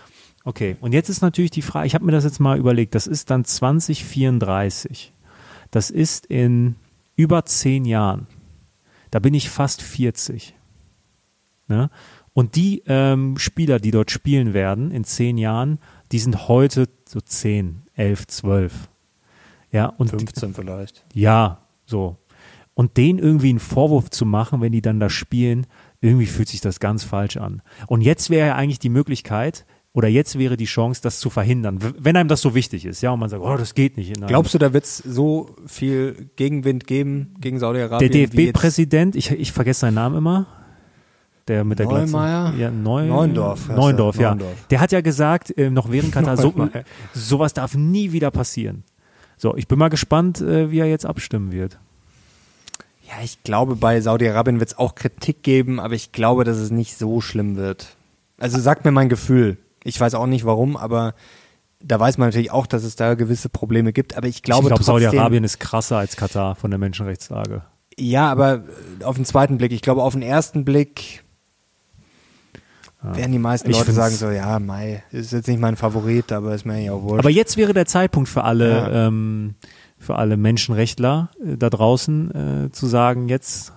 Okay, 0.45 0.79
und 0.81 0.95
jetzt 0.95 1.11
ist 1.11 1.21
natürlich 1.21 1.51
die 1.51 1.61
Frage, 1.61 1.87
ich 1.87 1.95
habe 1.95 2.07
mir 2.07 2.13
das 2.13 2.25
jetzt 2.25 2.41
mal 2.41 2.57
überlegt, 2.57 2.95
das 2.95 3.07
ist 3.07 3.29
dann 3.29 3.45
2034. 3.45 5.13
Das 5.71 5.91
ist 5.91 6.25
in 6.25 6.77
über 7.15 7.45
zehn 7.45 7.85
Jahren. 7.85 8.27
Da 9.11 9.19
bin 9.19 9.35
ich 9.35 9.51
fast 9.51 9.83
40. 9.83 10.55
Ne? 11.69 11.91
Und 12.41 12.57
die 12.57 12.83
ähm, 12.87 13.37
Spieler, 13.37 13.79
die 13.81 13.91
dort 13.91 14.11
spielen 14.11 14.55
werden 14.55 14.93
in 14.93 15.05
zehn 15.05 15.37
Jahren, 15.37 15.79
die 16.11 16.19
sind 16.19 16.49
heute 16.49 16.89
so 17.07 17.21
10, 17.21 17.83
11, 17.97 18.29
12. 18.29 18.89
Ja, 19.71 19.93
und 19.99 20.09
15 20.09 20.55
vielleicht. 20.55 21.05
Ja, 21.13 21.59
so. 21.85 22.17
Und 22.73 22.97
denen 22.97 23.19
irgendwie 23.19 23.51
einen 23.51 23.59
Vorwurf 23.59 24.09
zu 24.09 24.25
machen, 24.25 24.63
wenn 24.63 24.73
die 24.73 24.81
dann 24.81 25.01
da 25.01 25.11
spielen, 25.11 25.67
irgendwie 26.01 26.25
fühlt 26.25 26.49
sich 26.49 26.63
das 26.63 26.81
ganz 26.81 27.05
falsch 27.05 27.37
an. 27.37 27.61
Und 27.89 28.01
jetzt 28.01 28.31
wäre 28.31 28.49
ja 28.49 28.55
eigentlich 28.55 28.79
die 28.79 28.89
Möglichkeit, 28.89 29.67
oder 29.93 30.09
jetzt 30.09 30.39
wäre 30.39 30.57
die 30.57 30.65
Chance, 30.65 31.03
das 31.03 31.21
zu 31.21 31.29
verhindern, 31.29 31.79
wenn 31.99 32.17
einem 32.17 32.31
das 32.31 32.41
so 32.41 32.55
wichtig 32.55 32.87
ist, 32.87 33.03
ja, 33.03 33.11
und 33.11 33.21
man 33.21 33.29
sagt, 33.29 33.43
oh, 33.43 33.57
das 33.59 33.75
geht 33.75 33.99
nicht. 33.99 34.15
Glaubst 34.29 34.55
du, 34.55 34.59
da 34.59 34.73
wird 34.73 34.85
es 34.85 34.97
so 34.97 35.57
viel 35.67 36.31
Gegenwind 36.37 36.87
geben 36.87 37.35
gegen 37.39 37.59
Saudi-Arabien? 37.59 38.11
Der 38.11 38.29
DFB-Präsident, 38.29 39.15
ich, 39.15 39.31
ich 39.31 39.53
vergesse 39.53 39.81
seinen 39.81 39.95
Namen 39.97 40.17
immer, 40.17 40.47
der 41.49 41.65
mit 41.65 41.79
der 41.79 41.87
Neumeier? 41.87 42.55
Ja, 42.57 42.71
Neu 42.71 43.07
Neundorf. 43.07 43.69
Neundorf, 43.69 44.19
ja. 44.19 44.31
Neundorf. 44.31 44.67
Der 44.71 44.81
hat 44.81 44.93
ja 44.93 45.01
gesagt, 45.01 45.57
äh, 45.57 45.71
noch 45.71 45.91
während 45.91 46.13
Katar, 46.13 46.37
so, 46.37 46.53
sowas 47.13 47.55
darf 47.55 47.75
nie 47.75 48.13
wieder 48.13 48.31
passieren. 48.31 48.85
So, 49.37 49.57
ich 49.57 49.69
bin 49.69 49.79
mal 49.79 49.89
gespannt, 49.89 50.41
äh, 50.41 50.71
wie 50.71 50.81
er 50.81 50.87
jetzt 50.87 51.07
abstimmen 51.07 51.51
wird. 51.53 51.79
Ja, 53.09 53.25
ich 53.25 53.43
glaube, 53.43 53.75
bei 53.75 54.01
Saudi-Arabien 54.01 54.61
wird 54.61 54.71
es 54.71 54.79
auch 54.79 54.95
Kritik 54.95 55.43
geben, 55.43 55.81
aber 55.81 55.95
ich 55.95 56.13
glaube, 56.13 56.45
dass 56.45 56.59
es 56.59 56.71
nicht 56.71 56.97
so 56.97 57.21
schlimm 57.21 57.57
wird. 57.57 57.97
Also 58.39 58.61
sagt 58.61 58.85
mir 58.85 58.93
mein 58.93 59.09
Gefühl. 59.09 59.57
Ich 59.83 59.99
weiß 59.99 60.15
auch 60.15 60.27
nicht 60.27 60.45
warum, 60.45 60.77
aber 60.77 61.15
da 61.83 61.99
weiß 61.99 62.19
man 62.19 62.29
natürlich 62.29 62.51
auch, 62.51 62.67
dass 62.67 62.85
es 62.85 62.97
da 62.97 63.15
gewisse 63.15 63.49
Probleme 63.49 63.93
gibt. 63.93 64.17
Aber 64.17 64.29
ich 64.29 64.43
glaube, 64.43 64.65
ich 64.65 64.69
glaube 64.69 64.85
Saudi-Arabien 64.85 65.43
ist 65.43 65.59
krasser 65.59 65.97
als 65.97 66.17
Katar 66.17 66.55
von 66.55 66.71
der 66.71 66.79
Menschenrechtslage. 66.79 67.63
Ja, 67.99 68.31
aber 68.31 68.65
auf 69.03 69.17
den 69.17 69.25
zweiten 69.25 69.59
Blick, 69.59 69.73
ich 69.73 69.83
glaube, 69.83 70.03
auf 70.03 70.13
den 70.13 70.23
ersten 70.23 70.65
Blick 70.65 71.25
ja. 73.03 73.17
werden 73.17 73.33
die 73.33 73.39
meisten 73.39 73.71
ich 73.71 73.79
Leute 73.79 73.93
sagen 73.93 74.15
so, 74.15 74.31
ja, 74.31 74.59
Mai 74.59 75.03
ist 75.11 75.33
jetzt 75.33 75.49
nicht 75.49 75.61
mein 75.61 75.77
Favorit, 75.77 76.33
aber 76.33 76.55
ist 76.55 76.65
mir 76.65 76.81
ja 76.81 76.93
auch 76.93 77.03
wohl. 77.03 77.19
Aber 77.19 77.31
jetzt 77.31 77.57
wäre 77.57 77.73
der 77.73 77.87
Zeitpunkt 77.87 78.29
für 78.29 78.45
alle, 78.45 78.71
ja. 78.71 79.07
ähm, 79.07 79.55
für 79.99 80.17
alle 80.17 80.37
Menschenrechtler 80.37 81.31
äh, 81.45 81.57
da 81.57 81.71
draußen 81.71 82.67
äh, 82.67 82.73
zu 82.73 82.87
sagen, 82.87 83.29
jetzt 83.29 83.73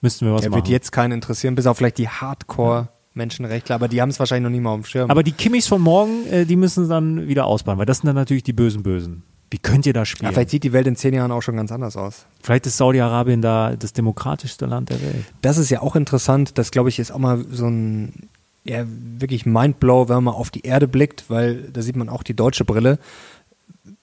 müssten 0.00 0.26
wir 0.26 0.34
was 0.34 0.44
ja, 0.44 0.50
machen. 0.50 0.60
Wird 0.60 0.68
jetzt 0.68 0.92
keinen 0.92 1.12
interessieren, 1.12 1.54
bis 1.54 1.66
auf 1.66 1.78
vielleicht 1.78 1.98
die 1.98 2.08
Hardcore. 2.08 2.88
Menschenrechtler, 3.16 3.76
aber 3.76 3.86
die 3.86 4.02
haben 4.02 4.08
es 4.08 4.18
wahrscheinlich 4.18 4.42
noch 4.42 4.50
nie 4.50 4.60
mal 4.60 4.70
auf 4.70 4.80
dem 4.80 4.84
Schirm. 4.86 5.08
Aber 5.08 5.22
die 5.22 5.30
Kimmichs 5.30 5.68
von 5.68 5.80
morgen, 5.80 6.26
äh, 6.26 6.44
die 6.46 6.56
müssen 6.56 6.88
dann 6.88 7.28
wieder 7.28 7.44
ausbauen, 7.46 7.78
weil 7.78 7.86
das 7.86 7.98
sind 7.98 8.08
dann 8.08 8.16
natürlich 8.16 8.42
die 8.42 8.52
bösen 8.52 8.82
Bösen. 8.82 9.22
Wie 9.50 9.58
könnt 9.58 9.86
ihr 9.86 9.92
da 9.92 10.04
spielen? 10.04 10.26
Ja, 10.26 10.32
vielleicht 10.32 10.50
sieht 10.50 10.64
die 10.64 10.72
Welt 10.72 10.88
in 10.88 10.96
zehn 10.96 11.14
Jahren 11.14 11.30
auch 11.30 11.42
schon 11.42 11.54
ganz 11.54 11.70
anders 11.70 11.96
aus. 11.96 12.26
Vielleicht 12.42 12.66
ist 12.66 12.76
Saudi-Arabien 12.76 13.40
da 13.40 13.76
das 13.76 13.92
demokratischste 13.92 14.66
Land 14.66 14.90
der 14.90 15.00
Welt. 15.00 15.24
Das 15.42 15.58
ist 15.58 15.70
ja 15.70 15.80
auch 15.80 15.94
interessant. 15.94 16.58
Das, 16.58 16.72
glaube 16.72 16.88
ich, 16.88 16.98
ist 16.98 17.12
auch 17.12 17.18
mal 17.18 17.44
so 17.52 17.68
ein 17.68 18.30
ja, 18.64 18.84
wirklich 18.86 19.46
Mindblow, 19.46 20.08
wenn 20.08 20.24
man 20.24 20.34
auf 20.34 20.50
die 20.50 20.62
Erde 20.62 20.88
blickt, 20.88 21.24
weil 21.28 21.70
da 21.72 21.82
sieht 21.82 21.96
man 21.96 22.08
auch 22.08 22.22
die 22.22 22.34
deutsche 22.34 22.64
Brille. 22.64 22.98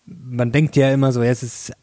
Man 0.05 0.51
denkt 0.51 0.75
ja 0.75 0.91
immer 0.91 1.11
so, 1.11 1.23
ja, 1.23 1.31
es 1.31 1.43
ist 1.43 1.73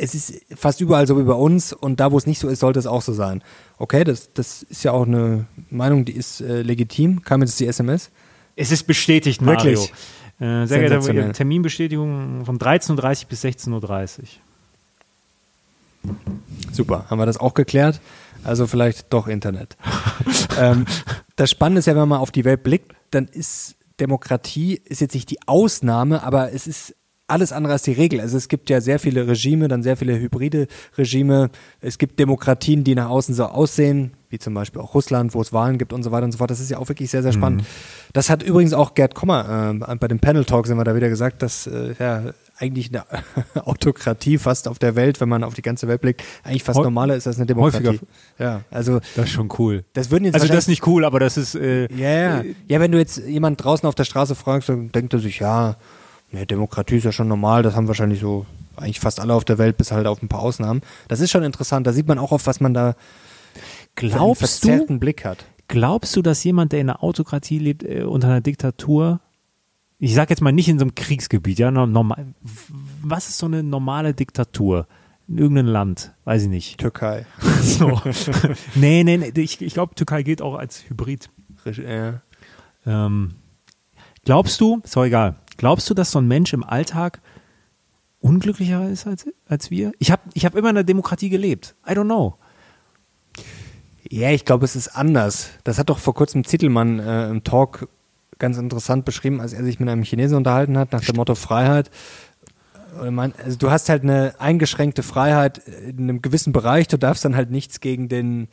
es 0.00 0.14
ist 0.14 0.42
fast 0.56 0.80
überall 0.80 1.06
so 1.06 1.18
wie 1.18 1.24
bei 1.24 1.34
uns 1.34 1.72
und 1.72 2.00
da, 2.00 2.10
wo 2.10 2.16
es 2.16 2.26
nicht 2.26 2.38
so 2.38 2.48
ist, 2.48 2.60
sollte 2.60 2.78
es 2.78 2.86
auch 2.86 3.02
so 3.02 3.12
sein. 3.12 3.42
Okay, 3.78 4.04
das, 4.04 4.32
das 4.32 4.62
ist 4.62 4.82
ja 4.82 4.92
auch 4.92 5.06
eine 5.06 5.46
Meinung, 5.68 6.04
die 6.06 6.12
ist 6.12 6.40
äh, 6.40 6.62
legitim. 6.62 7.22
Kam 7.22 7.42
jetzt 7.42 7.60
die 7.60 7.66
SMS? 7.66 8.10
Es 8.56 8.72
ist 8.72 8.84
bestätigt, 8.84 9.42
Mario. 9.42 9.64
Wirklich? 9.64 9.92
Äh, 10.40 10.66
sehr 10.66 10.78
geehrter 10.78 11.32
Terminbestätigung 11.32 12.46
von 12.46 12.58
13.30 12.58 12.94
Uhr 13.24 13.28
bis 13.28 13.44
16.30 13.44 14.18
Uhr. 14.20 16.14
Super, 16.72 17.04
haben 17.10 17.18
wir 17.18 17.26
das 17.26 17.36
auch 17.36 17.52
geklärt? 17.52 18.00
Also 18.42 18.66
vielleicht 18.66 19.12
doch 19.12 19.26
Internet. 19.26 19.76
ähm, 20.58 20.86
das 21.40 21.50
Spannende 21.50 21.78
ist 21.78 21.86
ja, 21.86 21.94
wenn 21.94 22.00
man 22.00 22.10
mal 22.10 22.18
auf 22.18 22.32
die 22.32 22.44
Welt 22.44 22.62
blickt, 22.62 22.92
dann 23.10 23.26
ist 23.26 23.76
Demokratie 23.98 24.80
ist 24.84 25.00
jetzt 25.00 25.14
nicht 25.14 25.30
die 25.30 25.38
Ausnahme, 25.46 26.22
aber 26.22 26.52
es 26.52 26.66
ist 26.66 26.94
alles 27.28 27.52
andere 27.52 27.74
als 27.74 27.82
die 27.82 27.92
Regel. 27.92 28.20
Also 28.20 28.36
es 28.36 28.48
gibt 28.48 28.68
ja 28.68 28.80
sehr 28.82 28.98
viele 28.98 29.26
Regime, 29.26 29.68
dann 29.68 29.82
sehr 29.82 29.96
viele 29.96 30.18
hybride 30.18 30.66
Regime. 30.98 31.50
Es 31.80 31.96
gibt 31.96 32.18
Demokratien, 32.18 32.84
die 32.84 32.94
nach 32.94 33.08
außen 33.08 33.34
so 33.34 33.44
aussehen, 33.44 34.12
wie 34.28 34.38
zum 34.38 34.52
Beispiel 34.52 34.82
auch 34.82 34.94
Russland, 34.94 35.32
wo 35.34 35.40
es 35.40 35.52
Wahlen 35.52 35.78
gibt 35.78 35.94
und 35.94 36.02
so 36.02 36.12
weiter 36.12 36.24
und 36.24 36.32
so 36.32 36.38
fort. 36.38 36.50
Das 36.50 36.60
ist 36.60 36.70
ja 36.70 36.78
auch 36.78 36.88
wirklich 36.88 37.10
sehr, 37.10 37.22
sehr 37.22 37.32
spannend. 37.32 37.62
Mhm. 37.62 37.66
Das 38.12 38.28
hat 38.28 38.42
übrigens 38.42 38.74
auch 38.74 38.94
Gerd 38.94 39.14
Kommer 39.14 39.78
äh, 39.80 39.94
bei 39.96 40.08
dem 40.08 40.18
Panel 40.18 40.44
Talk 40.44 40.66
sind 40.66 40.76
wir 40.76 40.84
da 40.84 40.94
wieder 40.94 41.08
gesagt, 41.08 41.42
dass 41.42 41.66
äh, 41.66 41.94
ja 41.98 42.32
eigentlich 42.60 42.90
eine 42.90 43.04
Autokratie 43.66 44.38
fast 44.38 44.68
auf 44.68 44.78
der 44.78 44.94
Welt, 44.94 45.20
wenn 45.20 45.28
man 45.28 45.42
auf 45.44 45.54
die 45.54 45.62
ganze 45.62 45.88
Welt 45.88 46.00
blickt, 46.00 46.22
eigentlich 46.44 46.62
fast 46.62 46.78
normaler 46.78 47.16
ist 47.16 47.26
als 47.26 47.36
eine 47.36 47.46
Demokratie. 47.46 47.86
Häufiger. 47.86 48.06
Ja, 48.38 48.62
also 48.70 49.00
das 49.16 49.26
ist 49.26 49.30
schon 49.30 49.48
cool. 49.58 49.84
Das 49.94 50.10
würden 50.10 50.24
jetzt 50.24 50.34
also 50.34 50.46
das 50.46 50.58
ist 50.58 50.68
nicht 50.68 50.86
cool, 50.86 51.04
aber 51.04 51.20
das 51.20 51.36
ist 51.36 51.54
äh, 51.54 51.92
ja, 51.94 52.10
ja. 52.10 52.44
ja, 52.68 52.80
wenn 52.80 52.92
du 52.92 52.98
jetzt 52.98 53.18
jemand 53.18 53.62
draußen 53.62 53.88
auf 53.88 53.94
der 53.94 54.04
Straße 54.04 54.34
fragst, 54.34 54.68
dann 54.68 54.92
denkt 54.92 55.12
er 55.14 55.20
sich, 55.20 55.38
ja, 55.40 55.76
ja, 56.32 56.44
Demokratie 56.44 56.96
ist 56.96 57.04
ja 57.04 57.12
schon 57.12 57.28
normal, 57.28 57.62
das 57.62 57.74
haben 57.74 57.88
wahrscheinlich 57.88 58.20
so 58.20 58.46
eigentlich 58.76 59.00
fast 59.00 59.20
alle 59.20 59.34
auf 59.34 59.44
der 59.44 59.58
Welt, 59.58 59.76
bis 59.76 59.92
halt 59.92 60.06
auf 60.06 60.22
ein 60.22 60.28
paar 60.28 60.40
Ausnahmen. 60.40 60.82
Das 61.08 61.20
ist 61.20 61.30
schon 61.30 61.42
interessant, 61.42 61.86
da 61.86 61.92
sieht 61.92 62.06
man 62.06 62.18
auch 62.18 62.32
auf, 62.32 62.46
was 62.46 62.60
man 62.60 62.74
da 62.74 62.94
glaubst 63.94 64.66
einen 64.66 64.86
du, 64.86 64.98
Blick 64.98 65.24
hat. 65.24 65.44
Glaubst 65.68 66.16
du, 66.16 66.22
dass 66.22 66.42
jemand, 66.44 66.72
der 66.72 66.80
in 66.80 66.90
einer 66.90 67.02
Autokratie 67.02 67.58
lebt, 67.58 67.84
äh, 67.84 68.02
unter 68.02 68.28
einer 68.28 68.40
Diktatur, 68.40 69.20
ich 70.00 70.14
sag 70.14 70.30
jetzt 70.30 70.40
mal 70.40 70.52
nicht 70.52 70.68
in 70.68 70.78
so 70.78 70.84
einem 70.84 70.94
Kriegsgebiet, 70.94 71.58
ja, 71.58 71.70
normal, 71.70 72.34
was 73.02 73.28
ist 73.28 73.38
so 73.38 73.46
eine 73.46 73.62
normale 73.62 74.14
Diktatur? 74.14 74.86
In 75.28 75.38
irgendeinem 75.38 75.68
Land, 75.68 76.12
weiß 76.24 76.42
ich 76.42 76.48
nicht. 76.48 76.78
Türkei. 76.78 77.24
so. 77.62 78.00
nee, 78.74 79.04
nee, 79.04 79.16
nee, 79.16 79.32
ich, 79.36 79.60
ich 79.62 79.74
glaube, 79.74 79.94
Türkei 79.94 80.24
geht 80.24 80.42
auch 80.42 80.56
als 80.56 80.82
Hybrid. 80.88 81.30
Ja. 81.64 82.22
Ähm, 82.84 83.34
glaubst 84.24 84.60
du, 84.60 84.80
ist 84.82 84.96
auch 84.96 85.04
egal, 85.04 85.36
Glaubst 85.60 85.90
du, 85.90 85.94
dass 85.94 86.10
so 86.10 86.18
ein 86.18 86.26
Mensch 86.26 86.54
im 86.54 86.64
Alltag 86.64 87.20
unglücklicher 88.20 88.88
ist 88.88 89.06
als, 89.06 89.28
als 89.46 89.70
wir? 89.70 89.92
Ich 89.98 90.10
habe 90.10 90.22
ich 90.32 90.46
hab 90.46 90.54
immer 90.54 90.70
in 90.70 90.74
der 90.74 90.84
Demokratie 90.84 91.28
gelebt. 91.28 91.74
I 91.86 91.92
don't 91.92 92.06
know. 92.06 92.36
Ja, 94.08 94.30
ich 94.30 94.46
glaube, 94.46 94.64
es 94.64 94.74
ist 94.74 94.88
anders. 94.88 95.50
Das 95.64 95.78
hat 95.78 95.90
doch 95.90 95.98
vor 95.98 96.14
kurzem 96.14 96.44
Zittelmann 96.44 96.98
äh, 96.98 97.28
im 97.28 97.44
Talk 97.44 97.90
ganz 98.40 98.58
interessant 98.58 99.04
beschrieben, 99.04 99.40
als 99.40 99.52
er 99.52 99.62
sich 99.62 99.78
mit 99.78 99.88
einem 99.88 100.02
Chinesen 100.02 100.36
unterhalten 100.36 100.76
hat, 100.76 100.92
nach 100.92 101.04
dem 101.04 101.16
Motto 101.16 101.36
Freiheit. 101.36 101.90
Also 102.98 103.56
du 103.56 103.70
hast 103.70 103.88
halt 103.88 104.02
eine 104.02 104.34
eingeschränkte 104.40 105.04
Freiheit 105.04 105.58
in 105.58 105.98
einem 106.00 106.22
gewissen 106.22 106.52
Bereich, 106.52 106.88
du 106.88 106.98
darfst 106.98 107.24
dann 107.24 107.36
halt 107.36 107.52
nichts 107.52 107.80
gegen 107.80 108.08
den 108.08 108.48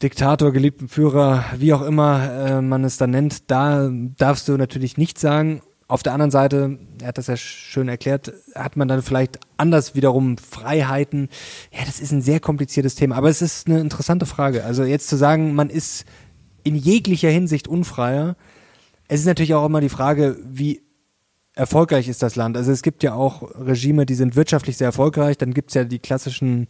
Diktator, 0.00 0.52
geliebten 0.52 0.88
Führer, 0.88 1.44
wie 1.56 1.72
auch 1.72 1.82
immer 1.82 2.30
äh, 2.30 2.62
man 2.62 2.84
es 2.84 2.98
dann 2.98 3.10
nennt, 3.10 3.50
da 3.50 3.90
darfst 3.90 4.46
du 4.46 4.56
natürlich 4.56 4.96
nichts 4.96 5.20
sagen. 5.20 5.60
Auf 5.88 6.04
der 6.04 6.12
anderen 6.12 6.30
Seite, 6.30 6.78
er 7.00 7.08
hat 7.08 7.18
das 7.18 7.26
ja 7.26 7.36
schön 7.36 7.88
erklärt, 7.88 8.32
hat 8.54 8.76
man 8.76 8.86
dann 8.86 9.02
vielleicht 9.02 9.40
anders 9.56 9.96
wiederum 9.96 10.38
Freiheiten. 10.38 11.28
Ja, 11.72 11.84
das 11.84 11.98
ist 11.98 12.12
ein 12.12 12.22
sehr 12.22 12.38
kompliziertes 12.38 12.94
Thema, 12.94 13.16
aber 13.16 13.28
es 13.28 13.42
ist 13.42 13.66
eine 13.66 13.80
interessante 13.80 14.26
Frage. 14.26 14.64
Also 14.64 14.84
jetzt 14.84 15.08
zu 15.08 15.16
sagen, 15.16 15.54
man 15.54 15.70
ist 15.70 16.04
in 16.62 16.76
jeglicher 16.76 17.30
Hinsicht 17.30 17.66
unfreier. 17.66 18.36
Es 19.08 19.20
ist 19.20 19.26
natürlich 19.26 19.54
auch 19.54 19.66
immer 19.66 19.80
die 19.80 19.88
Frage, 19.88 20.38
wie 20.44 20.82
erfolgreich 21.54 22.08
ist 22.08 22.22
das 22.22 22.36
Land. 22.36 22.56
Also 22.56 22.70
es 22.70 22.82
gibt 22.82 23.02
ja 23.02 23.14
auch 23.14 23.42
Regime, 23.54 24.06
die 24.06 24.14
sind 24.14 24.36
wirtschaftlich 24.36 24.76
sehr 24.76 24.86
erfolgreich. 24.86 25.38
Dann 25.38 25.54
gibt 25.54 25.70
es 25.70 25.74
ja 25.74 25.84
die 25.84 25.98
klassischen 25.98 26.68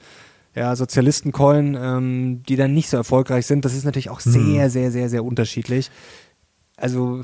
ja, 0.55 0.75
Sozialistenkeulen, 0.75 1.77
ähm, 1.79 2.43
die 2.49 2.57
dann 2.57 2.73
nicht 2.73 2.89
so 2.89 2.97
erfolgreich 2.97 3.47
sind. 3.47 3.65
Das 3.65 3.75
ist 3.75 3.85
natürlich 3.85 4.09
auch 4.09 4.21
sehr, 4.21 4.65
hm. 4.65 4.71
sehr, 4.71 4.91
sehr, 4.91 5.09
sehr 5.09 5.25
unterschiedlich. 5.25 5.91
Also 6.77 7.23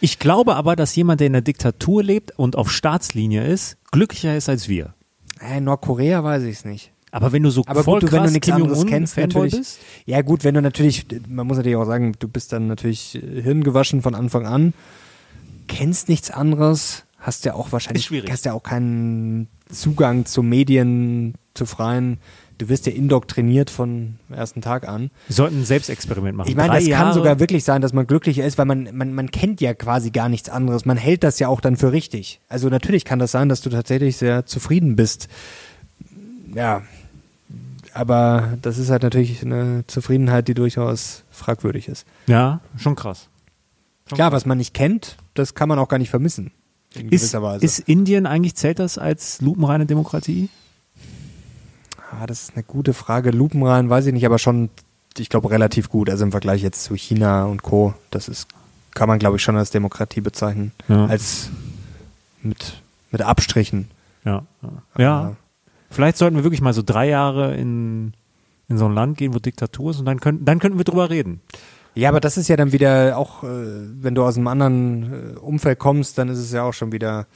ich 0.00 0.18
glaube 0.18 0.56
aber, 0.56 0.76
dass 0.76 0.94
jemand, 0.96 1.20
der 1.20 1.28
in 1.28 1.32
der 1.32 1.42
Diktatur 1.42 2.02
lebt 2.02 2.38
und 2.38 2.56
auf 2.56 2.70
Staatslinie 2.70 3.46
ist, 3.46 3.78
glücklicher 3.92 4.36
ist 4.36 4.48
als 4.48 4.68
wir. 4.68 4.94
Äh, 5.40 5.60
Nordkorea 5.60 6.22
weiß 6.22 6.42
ich 6.42 6.58
es 6.58 6.64
nicht. 6.64 6.92
Aber 7.16 7.32
wenn 7.32 7.42
du 7.42 7.50
so 7.50 7.62
aber 7.66 7.82
voll 7.82 8.00
gut, 8.00 8.10
du, 8.10 8.16
wenn 8.16 8.24
du 8.24 8.30
nichts 8.30 8.50
anderes 8.50 8.86
kennst, 8.86 9.14
Fanboy 9.14 9.44
natürlich. 9.44 9.56
Bist? 9.56 9.78
Ja 10.04 10.22
gut, 10.22 10.44
wenn 10.44 10.54
du 10.54 10.62
natürlich, 10.62 11.06
man 11.28 11.46
muss 11.46 11.56
natürlich 11.56 11.76
auch 11.76 11.86
sagen, 11.86 12.14
du 12.18 12.28
bist 12.28 12.52
dann 12.52 12.66
natürlich 12.66 13.18
hirngewaschen 13.22 14.02
von 14.02 14.14
Anfang 14.14 14.46
an, 14.46 14.74
kennst 15.66 16.08
nichts 16.08 16.30
anderes, 16.30 17.04
hast 17.18 17.44
ja 17.44 17.54
auch 17.54 17.72
wahrscheinlich, 17.72 18.10
hast 18.30 18.44
ja 18.44 18.52
auch 18.52 18.62
keinen 18.62 19.48
Zugang 19.70 20.26
zu 20.26 20.42
Medien, 20.42 21.34
zu 21.54 21.64
freien 21.64 22.18
du 22.58 22.68
wirst 22.68 22.86
ja 22.86 22.92
indoktriniert 22.92 23.70
von 23.70 24.16
ersten 24.30 24.60
Tag 24.60 24.88
an. 24.88 25.10
Wir 25.28 25.34
sollten 25.34 25.60
ein 25.60 25.64
Selbstexperiment 25.64 26.36
machen. 26.36 26.48
Ich 26.48 26.56
meine, 26.56 26.74
das 26.74 26.86
Jahre. 26.86 27.04
kann 27.04 27.14
sogar 27.14 27.40
wirklich 27.40 27.64
sein, 27.64 27.82
dass 27.82 27.92
man 27.92 28.06
glücklicher 28.06 28.44
ist, 28.44 28.58
weil 28.58 28.64
man, 28.64 28.88
man, 28.92 29.12
man 29.12 29.30
kennt 29.30 29.60
ja 29.60 29.74
quasi 29.74 30.10
gar 30.10 30.28
nichts 30.28 30.48
anderes. 30.48 30.84
Man 30.84 30.96
hält 30.96 31.22
das 31.22 31.38
ja 31.38 31.48
auch 31.48 31.60
dann 31.60 31.76
für 31.76 31.92
richtig. 31.92 32.40
Also 32.48 32.68
natürlich 32.68 33.04
kann 33.04 33.18
das 33.18 33.32
sein, 33.32 33.48
dass 33.48 33.60
du 33.60 33.70
tatsächlich 33.70 34.16
sehr 34.16 34.46
zufrieden 34.46 34.96
bist. 34.96 35.28
Ja, 36.54 36.82
aber 37.96 38.58
das 38.60 38.76
ist 38.76 38.90
halt 38.90 39.02
natürlich 39.02 39.42
eine 39.42 39.84
Zufriedenheit, 39.86 40.48
die 40.48 40.54
durchaus 40.54 41.24
fragwürdig 41.30 41.88
ist. 41.88 42.06
Ja, 42.26 42.60
schon 42.76 42.94
krass. 42.94 43.28
Schon 44.06 44.16
Klar, 44.16 44.30
krass. 44.30 44.42
was 44.42 44.46
man 44.46 44.58
nicht 44.58 44.74
kennt, 44.74 45.16
das 45.32 45.54
kann 45.54 45.68
man 45.68 45.78
auch 45.78 45.88
gar 45.88 45.96
nicht 45.96 46.10
vermissen. 46.10 46.52
In 46.94 47.06
ist, 47.06 47.22
gewisser 47.22 47.42
Weise. 47.42 47.64
ist 47.64 47.78
Indien 47.80 48.26
eigentlich, 48.26 48.54
zählt 48.54 48.80
das 48.80 48.98
als 48.98 49.40
lupenreine 49.40 49.86
Demokratie? 49.86 50.50
Ah, 52.12 52.26
das 52.26 52.42
ist 52.42 52.52
eine 52.54 52.64
gute 52.64 52.92
Frage. 52.92 53.30
Lupenrein 53.30 53.88
weiß 53.88 54.06
ich 54.06 54.12
nicht, 54.12 54.26
aber 54.26 54.38
schon, 54.38 54.68
ich 55.16 55.30
glaube, 55.30 55.50
relativ 55.50 55.88
gut. 55.88 56.10
Also 56.10 56.24
im 56.24 56.32
Vergleich 56.32 56.62
jetzt 56.62 56.84
zu 56.84 56.94
China 56.96 57.46
und 57.46 57.62
Co. 57.62 57.94
Das 58.10 58.28
ist, 58.28 58.46
kann 58.94 59.08
man, 59.08 59.18
glaube 59.18 59.36
ich, 59.36 59.42
schon 59.42 59.56
als 59.56 59.70
Demokratie 59.70 60.20
bezeichnen. 60.20 60.72
Ja. 60.88 61.06
Als 61.06 61.48
mit, 62.42 62.82
mit 63.10 63.22
Abstrichen. 63.22 63.90
Ja. 64.24 64.44
Ja. 64.62 64.70
ja. 64.98 65.36
Vielleicht 65.90 66.16
sollten 66.16 66.36
wir 66.36 66.44
wirklich 66.44 66.60
mal 66.60 66.72
so 66.72 66.82
drei 66.84 67.08
Jahre 67.08 67.54
in, 67.54 68.12
in 68.68 68.78
so 68.78 68.86
ein 68.86 68.94
Land 68.94 69.18
gehen, 69.18 69.34
wo 69.34 69.38
Diktatur 69.38 69.90
ist 69.90 69.98
und 69.98 70.06
dann, 70.06 70.20
können, 70.20 70.44
dann 70.44 70.58
könnten 70.58 70.78
wir 70.78 70.84
drüber 70.84 71.10
reden. 71.10 71.40
Ja, 71.94 72.10
aber 72.10 72.20
das 72.20 72.36
ist 72.36 72.48
ja 72.48 72.56
dann 72.56 72.72
wieder 72.72 73.16
auch, 73.16 73.42
äh, 73.42 73.46
wenn 73.46 74.14
du 74.14 74.22
aus 74.22 74.36
einem 74.36 74.48
anderen 74.48 75.34
äh, 75.36 75.38
Umfeld 75.38 75.78
kommst, 75.78 76.18
dann 76.18 76.28
ist 76.28 76.38
es 76.38 76.52
ja 76.52 76.62
auch 76.62 76.74
schon 76.74 76.92
wieder 76.92 77.26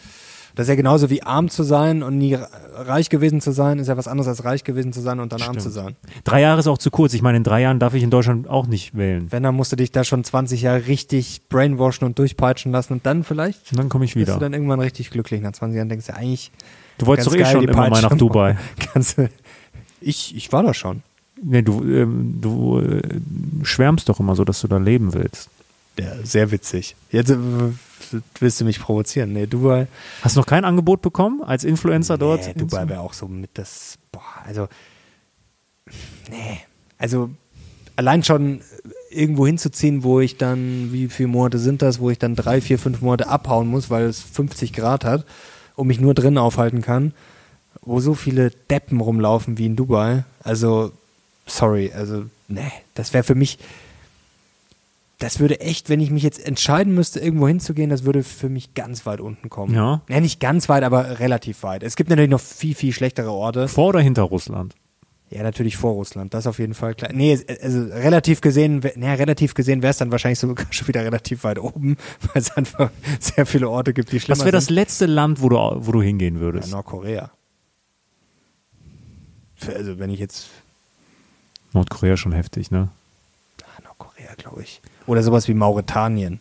das 0.55 0.65
ist 0.65 0.71
ja 0.71 0.75
genauso 0.75 1.11
wie 1.11 1.23
arm 1.23 1.49
zu 1.49 1.63
sein 1.63 2.03
und 2.03 2.19
nie 2.19 2.37
reich 2.75 3.09
gewesen 3.09 3.41
zu 3.41 3.53
sein, 3.53 3.79
ist 3.79 3.89
ja 3.89 3.97
was 3.97 4.09
anderes 4.09 4.29
als 4.29 4.45
reich 4.45 4.65
gewesen 4.65 4.93
zu 4.93 5.01
sein 5.01 5.21
und 5.21 5.33
dann 5.33 5.39
Stimmt. 5.39 5.57
arm 5.57 5.63
zu 5.63 5.71
sein. 5.71 5.97
Drei 6.25 6.41
Jahre 6.41 6.61
ist 6.61 6.67
auch 6.67 6.79
zu 6.79 6.91
kurz. 6.91 7.15
Ich 7.15 7.23
meine, 7.23 7.39
in 7.39 7.45
drei 7.45 7.63
Jahren 7.63 7.79
darf 7.79 7.95
ich 7.95 8.03
in 8.03 8.11
Deutschland 8.11 8.49
auch 8.49 8.67
nicht 8.67 8.97
wählen. 8.97 9.31
Wenn, 9.31 9.43
dann 9.43 9.55
musst 9.55 9.73
du 9.73 9.77
dich 9.77 9.93
da 9.93 10.05
schon 10.05 10.25
20 10.25 10.63
Jahre 10.63 10.87
richtig 10.87 11.49
brainwashen 11.49 12.07
und 12.07 12.19
durchpeitschen 12.19 12.73
lassen 12.73 12.95
und 12.95 13.07
dann 13.07 13.25
vielleicht. 13.25 13.71
Und 13.71 13.79
dann 13.79 13.89
komme 13.89 14.05
ich 14.05 14.17
wieder. 14.17 14.27
Bist 14.27 14.37
du 14.37 14.41
dann 14.41 14.53
irgendwann 14.53 14.81
richtig 14.81 15.11
glücklich. 15.11 15.41
Nach 15.41 15.53
20 15.53 15.77
Jahren 15.77 15.89
denkst 15.89 16.07
du 16.07 16.15
eigentlich. 16.15 16.51
Du 17.01 17.07
wolltest 17.07 17.29
doch 17.29 17.35
eh 17.35 17.47
schon 17.47 17.67
immer 17.67 17.89
mal 17.89 18.03
nach 18.03 18.15
Dubai. 18.15 18.59
ich, 20.03 20.37
ich 20.37 20.53
war 20.53 20.63
da 20.63 20.75
schon. 20.75 21.03
Nee, 21.43 21.63
du, 21.63 21.83
ähm, 21.83 22.39
du 22.43 22.79
äh, 22.79 23.01
schwärmst 23.63 24.11
doch 24.11 24.21
immer 24.21 24.37
so, 24.37 24.45
dass 24.45 24.61
du 24.61 24.69
da 24.69 24.77
leben 24.77 25.15
willst. 25.15 25.49
Ja, 25.99 26.13
sehr 26.23 26.51
witzig. 26.51 26.97
Jetzt 27.11 27.31
äh, 27.31 27.39
willst 28.39 28.61
du 28.61 28.67
mich 28.67 28.81
provozieren. 28.81 29.33
Nee, 29.33 29.47
Dubai. 29.47 29.87
Hast 30.21 30.37
du 30.37 30.41
noch 30.41 30.47
kein 30.47 30.67
Angebot 30.67 31.01
bekommen 31.01 31.43
als 31.43 31.65
Influencer 31.65 32.15
nee, 32.15 32.21
dort? 32.21 32.61
Dubai 32.61 32.87
wäre 32.87 33.01
auch 33.01 33.15
so 33.15 33.27
mit 33.27 33.51
das, 33.55 33.97
boah, 34.13 34.21
also, 34.45 34.69
nee, 36.31 36.61
also 36.99 37.31
allein 37.97 38.23
schon 38.23 38.61
irgendwo 39.11 39.47
hinzuziehen, 39.47 40.03
wo 40.05 40.21
ich 40.21 40.37
dann, 40.37 40.93
wie 40.93 41.09
viele 41.09 41.29
Monate 41.29 41.59
sind 41.59 41.81
das, 41.81 41.99
wo 41.99 42.11
ich 42.11 42.19
dann 42.19 42.37
drei, 42.37 42.61
vier, 42.61 42.79
fünf 42.79 43.01
Monate 43.01 43.29
abhauen 43.29 43.69
muss, 43.69 43.89
weil 43.89 44.05
es 44.05 44.21
50 44.21 44.75
Grad 44.75 45.07
hat 45.07 45.25
und 45.81 45.87
mich 45.87 46.01
nur 46.01 46.15
drin 46.15 46.39
aufhalten 46.39 46.83
kann, 46.83 47.13
wo 47.83 48.01
so 48.01 48.15
viele 48.15 48.51
Deppen 48.51 49.01
rumlaufen 49.01 49.59
wie 49.59 49.67
in 49.67 49.77
Dubai. 49.77 50.25
Also, 50.43 50.93
sorry, 51.47 51.91
also, 51.95 52.25
nee, 52.49 52.71
das 52.95 53.13
wäre 53.13 53.25
für 53.25 53.35
mich, 53.35 53.59
das 55.19 55.41
würde 55.41 55.61
echt, 55.61 55.89
wenn 55.89 56.01
ich 56.01 56.11
mich 56.11 56.23
jetzt 56.23 56.45
entscheiden 56.45 56.95
müsste, 56.95 57.21
irgendwo 57.21 57.49
hinzugehen, 57.49 57.91
das 57.91 58.05
würde 58.05 58.23
für 58.23 58.49
mich 58.49 58.75
ganz 58.75 59.07
weit 59.07 59.21
unten 59.21 59.51
kommen. 59.51 59.75
Ja. 59.75 60.03
Ja, 60.09 60.21
nicht 60.21 60.41
ganz 60.41 60.69
weit, 60.69 60.83
aber 60.83 61.19
relativ 61.19 61.63
weit. 61.63 61.83
Es 61.83 61.97
gibt 61.97 62.11
natürlich 62.11 62.31
noch 62.31 62.41
viel, 62.41 62.75
viel 62.75 62.93
schlechtere 62.93 63.31
Orte. 63.31 63.69
Vor 63.69 63.89
oder 63.89 64.01
hinter 64.01 64.23
Russland? 64.23 64.75
Ja, 65.31 65.45
natürlich 65.45 65.77
vor 65.77 65.93
Russland, 65.93 66.35
das 66.35 66.49
auf 66.49 66.59
jeden 66.59 66.75
Fall 66.75 66.97
klar. 66.97 67.13
Nee, 67.13 67.39
also 67.63 67.85
relativ 67.85 68.41
gesehen, 68.41 68.81
naja, 68.97 69.15
relativ 69.15 69.55
gesehen 69.55 69.81
wäre 69.81 69.93
es 69.93 69.99
dann 69.99 70.11
wahrscheinlich 70.11 70.41
sogar 70.41 70.67
schon 70.71 70.89
wieder 70.89 71.05
relativ 71.05 71.45
weit 71.45 71.61
oben, 71.61 71.97
weil 72.21 72.43
es 72.43 72.51
einfach 72.57 72.91
sehr 73.21 73.47
viele 73.47 73.69
Orte 73.69 73.95
gibt, 73.95 74.11
die 74.11 74.19
schlimmer 74.19 74.39
Was 74.39 74.45
wäre 74.45 74.53
das 74.53 74.71
letzte 74.71 75.07
Land, 75.07 75.41
wo 75.41 75.49
du, 75.49 75.57
wo 75.57 75.93
du 75.93 76.03
hingehen 76.03 76.41
würdest? 76.41 76.69
Ja, 76.69 76.75
Nordkorea. 76.75 77.31
Also 79.69 79.99
wenn 80.01 80.11
ich 80.11 80.19
jetzt... 80.19 80.49
Nordkorea 81.75 82.17
schon 82.17 82.33
heftig, 82.33 82.73
ne? 82.73 82.89
Ah, 83.63 83.83
Nordkorea, 83.85 84.35
glaube 84.37 84.63
ich. 84.63 84.81
Oder 85.07 85.23
sowas 85.23 85.47
wie 85.47 85.55
Mauretanien. 85.55 86.41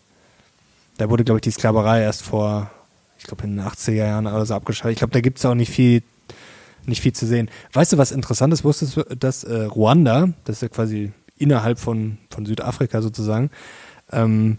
Da 0.98 1.12
wurde, 1.12 1.24
glaube 1.24 1.38
ich, 1.38 1.44
die 1.44 1.52
Sklaverei 1.52 2.02
erst 2.02 2.24
vor, 2.24 2.72
ich 3.20 3.26
glaube, 3.26 3.44
in 3.44 3.58
den 3.58 3.66
80er 3.66 3.92
Jahren 3.92 4.26
oder 4.26 4.46
so 4.48 4.56
abgeschaltet. 4.56 4.94
Ich 4.94 5.00
glaube, 5.00 5.14
da 5.14 5.22
gibt 5.22 5.38
es 5.38 5.46
auch 5.46 5.54
nicht 5.54 5.72
viel, 5.72 6.02
nicht 6.86 7.02
viel 7.02 7.14
zu 7.14 7.26
sehen. 7.26 7.50
Weißt 7.74 7.94
du, 7.94 7.98
was 7.98 8.12
interessant 8.12 8.54
ist? 8.54 8.64
Wusstest 8.64 8.98
du, 8.98 9.04
dass 9.04 9.44
äh, 9.44 9.64
Ruanda, 9.64 10.30
das 10.46 10.58
ist 10.58 10.62
ja 10.62 10.68
quasi 10.70 11.12
innerhalb 11.38 11.80
von, 11.80 12.18
von 12.30 12.46
Südafrika 12.46 13.02
sozusagen, 13.02 13.50
ähm, 14.12 14.58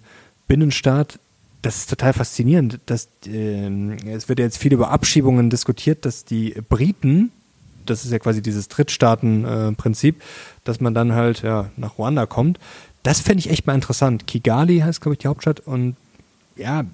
Binnenstaat, 0.48 1.18
das 1.62 1.76
ist 1.76 1.90
total 1.90 2.12
faszinierend. 2.12 2.80
Dass, 2.86 3.08
äh, 3.26 3.68
es 4.10 4.28
wird 4.28 4.38
ja 4.38 4.44
jetzt 4.44 4.58
viel 4.58 4.72
über 4.72 4.90
Abschiebungen 4.90 5.50
diskutiert, 5.50 6.04
dass 6.04 6.24
die 6.24 6.54
Briten, 6.68 7.30
das 7.86 8.04
ist 8.04 8.12
ja 8.12 8.18
quasi 8.18 8.42
dieses 8.42 8.68
Drittstaaten-Prinzip, 8.68 10.16
äh, 10.16 10.24
dass 10.64 10.80
man 10.80 10.94
dann 10.94 11.12
halt 11.12 11.42
ja, 11.42 11.70
nach 11.76 11.98
Ruanda 11.98 12.26
kommt. 12.26 12.58
Das 13.02 13.20
fände 13.20 13.40
ich 13.40 13.50
echt 13.50 13.66
mal 13.66 13.74
interessant. 13.74 14.26
Kigali 14.26 14.80
heißt, 14.80 15.00
glaube 15.00 15.14
ich, 15.14 15.18
die 15.20 15.28
Hauptstadt 15.28 15.60
und 15.60 15.96
ja, 16.56 16.84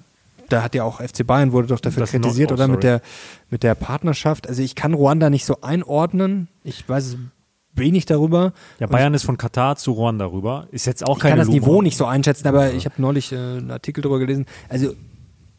da 0.49 0.63
hat 0.63 0.75
ja 0.75 0.83
auch 0.83 1.01
FC 1.01 1.25
Bayern 1.25 1.51
wurde 1.51 1.67
doch 1.67 1.79
dafür 1.79 2.01
das 2.01 2.11
kritisiert, 2.11 2.51
oder? 2.51 2.67
Mit 2.67 2.83
der, 2.83 3.01
mit 3.49 3.63
der 3.63 3.75
Partnerschaft. 3.75 4.47
Also 4.47 4.61
ich 4.61 4.75
kann 4.75 4.93
Ruanda 4.93 5.29
nicht 5.29 5.45
so 5.45 5.61
einordnen. 5.61 6.47
Ich 6.63 6.87
weiß 6.87 7.17
wenig 7.73 8.05
darüber. 8.05 8.53
Ja, 8.79 8.87
Bayern 8.87 9.13
ist 9.13 9.23
von 9.23 9.37
Katar 9.37 9.75
zu 9.75 9.91
Ruanda 9.91 10.25
rüber. 10.25 10.67
Ist 10.71 10.85
jetzt 10.85 11.05
auch 11.05 11.19
keine 11.19 11.35
Ich 11.35 11.37
kann 11.37 11.37
das 11.39 11.47
Lumo. 11.47 11.59
Niveau 11.59 11.81
nicht 11.81 11.97
so 11.97 12.05
einschätzen, 12.05 12.47
aber 12.47 12.73
ich 12.73 12.85
habe 12.85 12.95
neulich 12.97 13.31
äh, 13.31 13.35
einen 13.35 13.71
Artikel 13.71 14.01
darüber 14.01 14.19
gelesen. 14.19 14.45
Also 14.69 14.93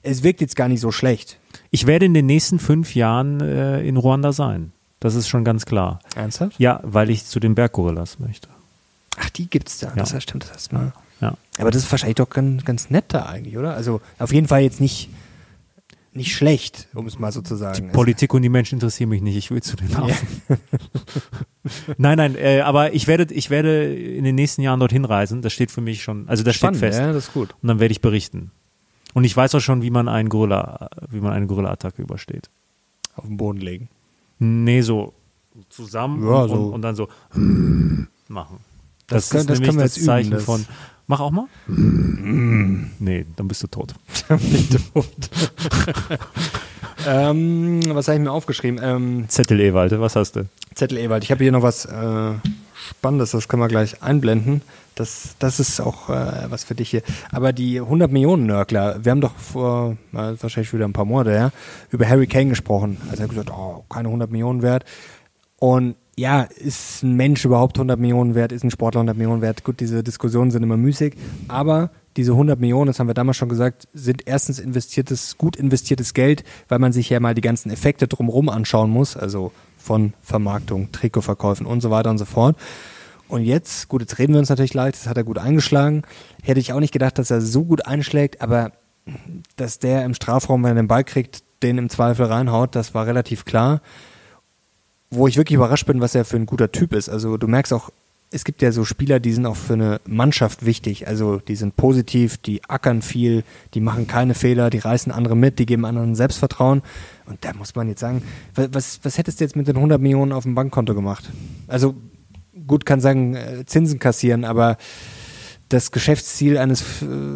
es 0.03 0.22
wirkt 0.22 0.40
jetzt 0.40 0.57
gar 0.57 0.68
nicht 0.68 0.81
so 0.81 0.90
schlecht. 0.90 1.38
Ich 1.70 1.87
werde 1.87 2.07
in 2.07 2.14
den 2.14 2.27
nächsten 2.27 2.59
fünf 2.59 2.94
Jahren 2.94 3.40
äh, 3.40 3.83
in 3.83 3.96
Ruanda 3.96 4.33
sein. 4.33 4.72
Das 5.01 5.14
ist 5.14 5.29
schon 5.29 5.44
ganz 5.44 5.64
klar. 5.64 6.01
Ernsthaft? 6.16 6.59
Ja, 6.59 6.81
weil 6.83 7.11
ich 7.11 7.24
zu 7.24 7.38
den 7.40 7.55
Berggorillas 7.55 8.18
möchte. 8.18 8.48
Ach, 9.20 9.31
die 9.31 9.48
gibt's 9.48 9.79
da. 9.79 9.88
Ja. 9.88 10.05
Das 10.05 10.22
stimmt, 10.22 10.44
das 10.44 10.53
hast 10.53 10.72
mal. 10.72 10.87
Ja. 10.87 10.92
Aber 11.59 11.70
das 11.70 11.83
ist 11.83 11.90
wahrscheinlich 11.90 12.16
doch 12.16 12.31
ganz, 12.31 12.64
ganz 12.64 12.90
nett 12.90 13.07
da 13.09 13.26
eigentlich, 13.26 13.59
oder? 13.59 13.74
Also 13.74 14.00
auf 14.18 14.33
jeden 14.33 14.47
Fall 14.47 14.62
jetzt 14.62 14.80
nicht, 14.80 15.11
nicht 16.12 16.34
schlecht, 16.34 16.88
um 16.95 17.07
es 17.07 17.18
mal 17.18 17.32
so 17.32 17.43
zu 17.43 17.57
sagen. 17.57 17.74
Die 17.74 17.93
Politik 17.93 18.32
und 18.32 18.43
die 18.43 18.49
Menschen 18.49 18.76
interessieren 18.76 19.11
mich 19.11 19.22
nicht. 19.22 19.36
Ich 19.36 19.51
will 19.51 19.62
zu 19.62 19.76
den 19.76 19.95
Affen. 19.97 20.43
Ja. 20.49 20.57
nein, 21.99 22.16
nein, 22.16 22.36
äh, 22.36 22.61
aber 22.61 22.95
ich 22.95 23.09
werde, 23.09 23.32
ich 23.34 23.51
werde 23.51 23.93
in 23.95 24.24
den 24.24 24.36
nächsten 24.36 24.62
Jahren 24.62 24.78
dorthin 24.78 25.05
reisen. 25.05 25.43
Das 25.43 25.53
steht 25.53 25.70
für 25.70 25.80
mich 25.80 26.03
schon, 26.03 26.28
also 26.28 26.45
das 26.45 26.55
Spannend, 26.55 26.78
steht 26.78 26.90
fest. 26.90 27.01
Ja, 27.01 27.12
das 27.12 27.26
ist 27.26 27.34
gut. 27.34 27.55
Und 27.61 27.68
dann 27.68 27.80
werde 27.80 27.93
ich 27.93 28.01
berichten. 28.01 28.53
Und 29.14 29.24
ich 29.24 29.36
weiß 29.36 29.55
auch 29.57 29.61
schon, 29.61 29.82
wie 29.82 29.90
man 29.90 30.09
einen 30.09 30.28
Gorilla, 30.28 30.90
wie 31.11 31.20
man 31.20 31.32
eine 31.32 31.47
Gorilla-Attacke 31.47 32.03
übersteht. 32.03 32.51
Auf 33.16 33.26
den 33.26 33.36
Boden 33.36 33.61
legen. 33.61 33.88
Nee, 34.38 34.82
so 34.82 35.14
zusammen 35.70 36.24
ja, 36.24 36.43
und, 36.43 36.49
so. 36.49 36.55
Und, 36.55 36.72
und, 36.74 36.82
dann 36.82 36.95
so 36.95 37.09
machen. 38.28 38.61
Das, 39.09 39.28
das 39.28 39.43
ist 39.43 39.47
können, 39.49 39.61
nämlich 39.61 39.82
das, 39.82 39.95
das 39.95 40.05
Zeichen 40.05 40.32
üben, 40.32 40.40
von. 40.40 40.64
Mach 41.09 41.20
auch 41.20 41.30
mal. 41.30 41.46
Mm. 41.66 42.90
Nee, 42.98 43.24
dann 43.34 43.48
bist 43.48 43.62
du 43.62 43.66
tot. 43.66 43.94
dann 44.28 44.38
bin 44.38 44.54
ich 44.54 44.68
tot. 44.68 45.06
ähm, 47.06 47.80
was 47.94 48.09
habe 48.09 48.18
ich 48.18 48.22
mir 48.22 48.30
aufgeschrieben? 48.30 48.78
Ähm, 48.82 49.24
Zettel 49.28 49.59
Ewald, 49.59 49.98
was 49.98 50.16
hast 50.16 50.36
du? 50.36 50.46
Zettel 50.74 50.98
Ewald. 50.98 51.24
Ich 51.24 51.30
habe 51.30 51.42
hier 51.42 51.50
noch 51.50 51.62
was 51.62 51.86
äh, 51.86 52.32
Spannendes, 52.74 53.30
das 53.30 53.48
können 53.48 53.62
wir 53.62 53.68
gleich 53.68 54.02
einblenden. 54.02 54.61
Das, 54.96 55.34
das 55.38 55.61
ist 55.61 55.80
auch 55.80 56.11
äh, 56.11 56.50
was 56.50 56.64
für 56.64 56.74
dich 56.74 56.90
hier. 56.90 57.02
Aber 57.32 57.54
die 57.54 57.80
100 57.80 58.12
Millionen 58.12 58.44
Nörgler, 58.44 59.02
wir 59.02 59.11
haben 59.11 59.22
doch 59.22 59.36
vor, 59.36 59.96
äh, 60.12 60.34
wahrscheinlich 60.40 60.74
wieder 60.74 60.84
ein 60.84 60.92
paar 60.92 61.06
Monate 61.06 61.30
her, 61.30 61.52
über 61.90 62.06
Harry 62.06 62.26
Kane 62.26 62.50
gesprochen. 62.50 62.98
Also 63.09 63.22
er 63.22 63.24
hat 63.24 63.30
gesagt, 63.30 63.50
oh, 63.50 63.82
keine 63.88 64.09
100 64.09 64.30
Millionen 64.30 64.61
wert. 64.61 64.84
Und 65.59 65.96
ja, 66.19 66.43
ist 66.43 67.05
ein 67.05 67.14
Mensch 67.14 67.45
überhaupt 67.45 67.79
100 67.79 67.99
Millionen 67.99 68.35
wert? 68.35 68.51
Ist 68.51 68.64
ein 68.64 68.73
Sportler 68.73 69.01
100 69.01 69.16
Millionen 69.16 69.41
wert? 69.41 69.62
Gut, 69.62 69.79
diese 69.79 70.03
Diskussionen 70.03 70.51
sind 70.51 70.64
immer 70.64 70.77
müßig, 70.77 71.14
aber 71.47 71.91
diese 72.16 72.33
100 72.33 72.59
Millionen, 72.59 72.89
das 72.89 72.99
haben 72.99 73.07
wir 73.07 73.14
damals 73.14 73.37
schon 73.37 73.49
gesagt, 73.49 73.87
sind 73.95 74.23
erstens 74.27 74.59
investiertes, 74.59 75.39
gut 75.39 75.55
investiertes 75.55 76.14
Geld, 76.14 76.43
weil 76.69 76.81
man 76.81 76.93
sich 76.93 77.09
ja 77.09 77.21
mal 77.21 77.35
die 77.35 77.41
ganzen 77.41 77.71
Effekte 77.71 78.09
drumherum 78.09 78.49
anschauen 78.49 78.91
muss, 78.91 79.16
also 79.16 79.53
von 79.79 80.12
Vermarktung, 80.21 80.91
Trikotverkäufen 80.91 81.66
und 81.66 81.81
so 81.81 81.91
weiter 81.93 82.11
und 82.11 82.19
so 82.19 82.25
fort. 82.25 82.57
Und 83.29 83.45
jetzt, 83.45 83.89
gut, 83.89 84.01
jetzt 84.01 84.19
reden 84.19 84.33
wir 84.33 84.41
uns 84.41 84.49
natürlich 84.49 84.75
leid, 84.75 84.95
das 84.95 85.07
hat 85.07 85.16
er 85.16 85.25
gut 85.25 85.39
eingeschlagen. 85.39 86.03
Hätte 86.43 86.59
ich 86.59 86.73
auch 86.73 86.81
nicht 86.81 86.93
gedacht, 86.93 87.19
dass 87.19 87.31
er 87.31 87.41
so 87.41 87.64
gut 87.64 87.87
einschlägt, 87.87 88.43
aber 88.43 88.73
dass 89.55 89.79
der 89.79 90.05
im 90.05 90.14
Strafraum, 90.14 90.64
wenn 90.64 90.73
er 90.73 90.83
den 90.83 90.89
Ball 90.89 91.05
kriegt, 91.05 91.45
den 91.62 91.79
im 91.79 91.89
Zweifel 91.89 92.27
reinhaut, 92.27 92.75
das 92.75 92.93
war 92.95 93.07
relativ 93.07 93.45
klar 93.45 93.81
wo 95.11 95.26
ich 95.26 95.36
wirklich 95.36 95.56
überrascht 95.56 95.86
bin, 95.86 96.00
was 96.00 96.14
er 96.14 96.24
für 96.24 96.36
ein 96.36 96.46
guter 96.46 96.70
Typ 96.70 96.92
ist. 96.92 97.09
Also 97.09 97.36
du 97.36 97.48
merkst 97.48 97.72
auch, 97.72 97.90
es 98.30 98.44
gibt 98.44 98.61
ja 98.61 98.72
so 98.72 98.84
Spieler, 98.84 99.20
die 99.20 99.32
sind 99.32 99.46
auch 99.46 99.56
für 99.56 99.72
eine 99.72 100.00
Mannschaft 100.06 100.66
wichtig. 100.66 101.09
Also 101.09 101.38
die 101.38 101.56
sind 101.56 101.76
positiv, 101.76 102.36
die 102.36 102.62
ackern 102.68 103.00
viel, 103.00 103.42
die 103.74 103.80
machen 103.80 104.06
keine 104.06 104.34
Fehler, 104.34 104.68
die 104.70 104.78
reißen 104.78 105.11
andere 105.11 105.34
mit, 105.36 105.59
die 105.59 105.66
geben 105.66 105.86
anderen 105.86 106.14
Selbstvertrauen. 106.14 106.82
Und 107.26 107.44
da 107.44 107.54
muss 107.54 107.74
man 107.74 107.88
jetzt 107.88 108.00
sagen, 108.00 108.22
was, 108.54 109.00
was 109.02 109.16
hättest 109.16 109.40
du 109.40 109.44
jetzt 109.44 109.56
mit 109.56 109.66
den 109.66 109.76
100 109.76 110.00
Millionen 110.00 110.32
auf 110.32 110.42
dem 110.42 110.54
Bankkonto 110.54 110.94
gemacht? 110.94 111.30
Also 111.68 111.94
gut 112.66 112.84
kann 112.84 113.00
sagen, 113.00 113.34
äh, 113.34 113.64
Zinsen 113.64 113.98
kassieren, 113.98 114.44
aber 114.44 114.76
das 115.70 115.90
Geschäftsziel 115.90 116.56
eines 116.56 116.82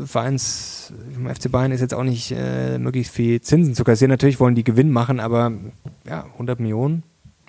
Vereins 0.06 0.92
im 1.14 1.28
FC 1.28 1.50
Bayern 1.50 1.70
ist 1.70 1.82
jetzt 1.82 1.92
auch 1.92 2.04
nicht 2.04 2.32
äh, 2.32 2.78
möglichst 2.78 3.14
viel 3.14 3.40
Zinsen 3.42 3.74
zu 3.74 3.84
kassieren. 3.84 4.10
Natürlich 4.10 4.40
wollen 4.40 4.54
die 4.54 4.64
Gewinn 4.64 4.90
machen, 4.90 5.20
aber 5.20 5.52
ja, 6.06 6.24
100 6.34 6.58
Millionen 6.58 7.02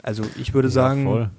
also 0.04 0.24
ich 0.39 0.54
würde 0.54 0.70
sagen, 0.70 1.06
voll. 1.06 1.30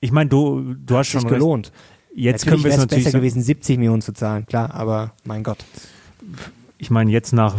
ich 0.00 0.12
meine, 0.12 0.30
du, 0.30 0.74
du 0.74 0.96
hast 0.96 1.08
schon 1.08 1.26
gelohnt. 1.26 1.72
Jetzt 2.14 2.46
natürlich 2.46 2.62
können 2.62 2.64
wir 2.64 2.70
es 2.70 2.78
natürlich 2.78 3.04
besser 3.04 3.18
gewesen, 3.18 3.42
70 3.42 3.78
Millionen 3.78 4.02
zu 4.02 4.12
zahlen, 4.12 4.46
klar, 4.46 4.72
aber 4.74 5.12
mein 5.24 5.42
Gott. 5.42 5.64
Ich 6.78 6.90
meine, 6.90 7.12
jetzt 7.12 7.32
nach 7.32 7.54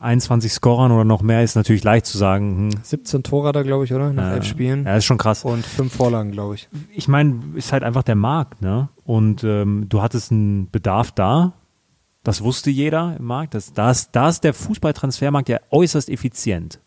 21 0.00 0.52
Scorern 0.52 0.90
oder 0.90 1.04
noch 1.04 1.22
mehr 1.22 1.44
ist 1.44 1.54
natürlich 1.54 1.84
leicht 1.84 2.06
zu 2.06 2.18
sagen. 2.18 2.72
Hm. 2.72 2.80
17 2.82 3.22
Tore 3.22 3.52
da, 3.52 3.62
glaube 3.62 3.84
ich, 3.84 3.92
oder? 3.92 4.12
Nach 4.12 4.30
ja, 4.30 4.34
elf 4.34 4.44
Spielen. 4.44 4.84
Ja, 4.84 4.96
ist 4.96 5.04
schon 5.04 5.18
krass. 5.18 5.44
Und 5.44 5.64
fünf 5.64 5.94
Vorlagen, 5.94 6.32
glaube 6.32 6.56
ich. 6.56 6.68
Ich 6.92 7.06
meine, 7.06 7.40
ist 7.54 7.72
halt 7.72 7.84
einfach 7.84 8.02
der 8.02 8.16
Markt, 8.16 8.60
ne? 8.60 8.88
Und 9.04 9.44
ähm, 9.44 9.86
du 9.88 10.02
hattest 10.02 10.32
einen 10.32 10.68
Bedarf 10.70 11.12
da. 11.12 11.52
Das 12.24 12.42
wusste 12.42 12.70
jeder 12.70 13.16
im 13.16 13.24
Markt. 13.24 13.54
Das, 13.54 13.72
das, 13.72 14.10
da 14.10 14.28
ist 14.28 14.42
der 14.42 14.52
Fußballtransfermarkt 14.52 15.48
ja 15.48 15.60
äußerst 15.70 16.10
effizient. 16.10 16.80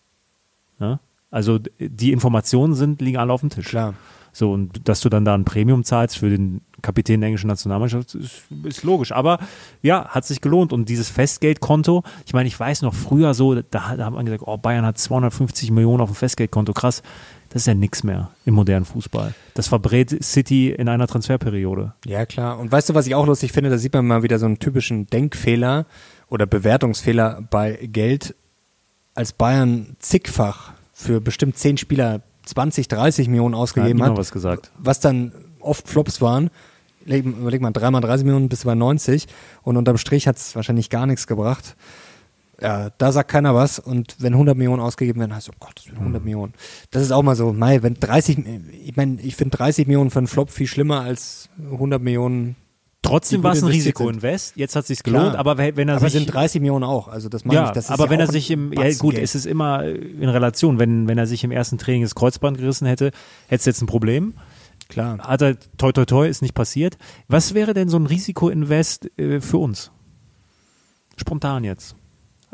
Ne? 0.80 1.00
Also 1.32 1.60
die 1.80 2.12
Informationen 2.12 2.76
sind, 2.76 3.02
liegen 3.02 3.18
alle 3.18 3.34
auf 3.34 3.40
dem 3.42 3.50
Tisch. 3.50 3.68
Klar. 3.68 3.96
So, 4.34 4.52
und 4.52 4.88
dass 4.88 5.02
du 5.02 5.10
dann 5.10 5.26
da 5.26 5.34
ein 5.34 5.44
Premium 5.44 5.84
zahlst 5.84 6.18
für 6.18 6.30
den 6.30 6.62
Kapitän 6.82 7.20
der 7.20 7.28
englischen 7.28 7.48
Nationalmannschaft, 7.48 8.16
ist, 8.16 8.44
ist, 8.64 8.84
logisch. 8.84 9.12
Aber 9.12 9.40
ja, 9.82 10.08
hat 10.08 10.26
sich 10.26 10.42
gelohnt. 10.42 10.72
Und 10.72 10.88
dieses 10.88 11.10
Festgeldkonto, 11.10 12.04
ich 12.26 12.34
meine, 12.34 12.48
ich 12.48 12.58
weiß 12.58 12.82
noch 12.82 12.94
früher 12.94 13.34
so, 13.34 13.56
da, 13.56 13.62
da 13.62 14.06
hat 14.06 14.14
man 14.14 14.26
gesagt, 14.26 14.44
oh, 14.46 14.58
Bayern 14.58 14.86
hat 14.86 14.98
250 14.98 15.72
Millionen 15.72 16.02
auf 16.02 16.10
dem 16.10 16.16
Festgeldkonto. 16.16 16.74
Krass. 16.74 17.04
Das 17.50 17.64
ist 17.64 17.66
ja 17.66 17.74
nichts 17.74 18.06
mehr 18.06 18.32
im 18.46 18.54
modernen 18.54 18.86
Fußball. 18.86 19.34
Das 19.56 19.68
verbrät 19.68 20.24
City 20.24 20.70
in 20.70 20.88
einer 20.88 21.08
Transferperiode. 21.08 21.94
Ja, 22.06 22.26
klar. 22.26 22.58
Und 22.58 22.72
weißt 22.72 22.90
du, 22.90 22.94
was 22.94 23.08
ich 23.08 23.16
auch 23.16 23.28
lustig 23.28 23.52
finde? 23.52 23.70
Da 23.70 23.78
sieht 23.78 23.94
man 23.94 24.08
mal 24.08 24.24
wieder 24.24 24.40
so 24.40 24.46
einen 24.46 24.60
typischen 24.60 25.08
Denkfehler 25.08 25.86
oder 26.30 26.46
Bewertungsfehler 26.46 27.46
bei 27.50 27.78
Geld. 27.92 28.36
Als 29.14 29.34
Bayern 29.34 29.98
zigfach 30.00 30.72
für 31.02 31.22
bestimmt 31.22 31.58
zehn 31.58 31.78
Spieler 31.78 32.22
20, 32.46 32.88
30 32.88 33.28
Millionen 33.28 33.56
ausgegeben 33.56 34.04
hat, 34.04 34.18
was, 34.18 34.32
gesagt. 34.32 34.72
was 34.78 35.00
dann 35.00 35.34
oft 35.60 35.88
Flops 35.88 36.22
waren. 36.22 36.50
Überleg 37.06 37.62
mal, 37.62 37.72
dreimal 37.72 38.02
30 38.02 38.26
Millionen 38.26 38.50
bis 38.50 38.64
bei 38.64 38.76
90 38.76 39.28
und 39.64 39.78
unterm 39.78 39.98
Strich 39.98 40.28
hat 40.28 40.38
es 40.38 40.56
wahrscheinlich 40.56 40.90
gar 40.90 41.08
nichts 41.08 41.26
gebracht. 41.28 41.76
Ja, 42.62 42.92
da 43.00 43.12
sagt 43.12 43.32
keiner 43.32 43.56
was 43.56 43.80
und 43.80 44.18
wenn 44.20 44.34
100 44.34 44.56
Millionen 44.56 44.82
ausgegeben 44.82 45.20
werden, 45.20 45.36
heißt 45.36 45.50
oh 45.50 45.56
Gott, 45.60 45.84
100 45.96 46.22
mhm. 46.22 46.26
Millionen. 46.26 46.54
Das 46.92 47.02
ist 47.02 47.12
auch 47.12 47.24
mal 47.24 47.36
so, 47.36 47.54
Mai, 47.54 47.82
wenn 47.82 47.96
30, 47.96 48.38
ich 48.84 48.96
meine, 48.96 49.20
ich 49.20 49.36
finde 49.36 49.58
30 49.58 49.88
Millionen 49.88 50.12
für 50.12 50.20
einen 50.20 50.28
Flop 50.28 50.52
viel 50.52 50.68
schlimmer 50.68 51.02
als 51.02 51.50
100 51.72 52.00
Millionen 52.00 52.56
Trotzdem 53.04 53.42
war 53.42 53.54
es 53.54 53.64
ein 53.64 53.70
Risikoinvest. 53.70 54.56
Jetzt 54.58 54.76
hat 54.76 54.84
es 54.84 54.90
sich 54.90 55.04
gelohnt, 55.04 55.32
Klar. 55.32 55.40
aber 55.40 55.58
wenn 55.58 55.90
er 55.90 55.96
aber 55.96 56.10
sich 56.10 56.14
sind 56.14 56.32
30 56.32 56.62
Millionen 56.62 56.84
auch, 56.84 57.08
also 57.08 57.30
das 57.30 57.46
meine 57.46 57.62
ja, 57.62 57.66
ich. 57.68 57.72
Das 57.72 57.90
aber 57.90 58.12
wenn 58.12 58.20
er 58.20 58.28
sich 58.28 58.52
im 58.52 58.72
ja 58.74 58.94
gut, 58.94 59.18
es 59.18 59.34
ist 59.34 59.46
immer 59.46 59.84
in 59.84 60.30
Relation. 60.30 60.78
Wenn 60.78 61.08
wenn 61.08 61.18
er 61.18 61.26
sich 61.26 61.44
im 61.44 61.52
ersten 61.52 61.80
Training 61.80 62.04
das 62.04 62.14
Kreuzband 62.14 62.60
gerissen 62.60 62.86
hätte, 62.86 63.06
hätte 63.06 63.16
es 63.50 63.66
jetzt 63.66 63.82
ein 63.82 63.88
Problem. 63.88 64.36
Klar. 64.88 65.18
Hat 65.20 65.42
er 65.42 65.58
toi 65.78 65.92
toi 65.92 66.06
toi 66.06 66.28
ist 66.28 66.44
nicht 66.44 66.54
passiert. 66.54 66.98
Was 67.28 67.56
wäre 67.56 67.74
denn 67.74 67.90
so 67.90 67.98
ein 67.98 68.06
Risikoinvest 68.06 69.18
äh, 69.18 69.42
für 69.42 69.58
uns? 69.58 69.92
Spontan 71.18 71.64
jetzt. 71.64 71.96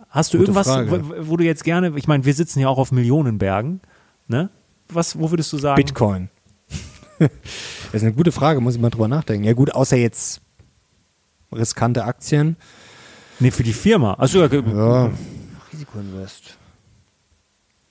Hast 0.10 0.34
du 0.34 0.38
Gute 0.38 0.52
irgendwas, 0.52 0.68
wo, 0.68 1.30
wo, 1.30 1.38
du 1.38 1.44
jetzt 1.44 1.64
gerne, 1.64 1.94
ich 1.96 2.08
meine, 2.08 2.24
wir 2.24 2.34
sitzen 2.34 2.60
ja 2.60 2.70
auch 2.70 2.78
auf 2.78 2.92
Millionenbergen, 2.92 3.82
ne? 4.28 4.50
Was, 4.90 5.20
wo 5.20 5.32
würdest 5.32 5.52
du 5.52 5.58
sagen? 5.58 5.76
Bitcoin. 5.76 6.30
das 7.20 7.94
ist 7.94 8.04
eine 8.04 8.14
gute 8.14 8.32
Frage, 8.32 8.62
muss 8.62 8.76
ich 8.76 8.82
mal 8.82 8.90
drüber 8.90 9.08
nachdenken. 9.08 9.46
Ja 9.46 9.54
gut, 9.54 9.74
außer 9.74 9.98
jetzt 9.98 10.42
riskante 11.52 12.04
Aktien. 12.06 12.58
Nee, 13.40 13.52
für 13.52 13.64
die 13.64 13.74
Firma. 13.74 14.14
Also 14.16 14.44
ja, 14.44 14.54
ja 14.54 15.12
Risikoinvest. 15.72 16.58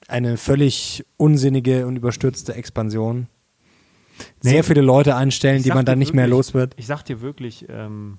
Eine 0.08 0.36
völlig 0.36 1.04
unsinnige 1.16 1.86
und 1.86 1.96
überstürzte 1.96 2.54
Expansion. 2.54 3.28
Nee, 4.42 4.50
Sehr 4.50 4.64
viele 4.64 4.80
Leute 4.80 5.16
einstellen, 5.16 5.62
die 5.62 5.70
man 5.70 5.84
dann 5.84 5.98
nicht 5.98 6.08
wirklich, 6.08 6.16
mehr 6.16 6.28
los 6.28 6.54
wird. 6.54 6.74
Ich 6.76 6.86
sag 6.86 7.02
dir 7.02 7.20
wirklich, 7.20 7.66
ähm, 7.68 8.18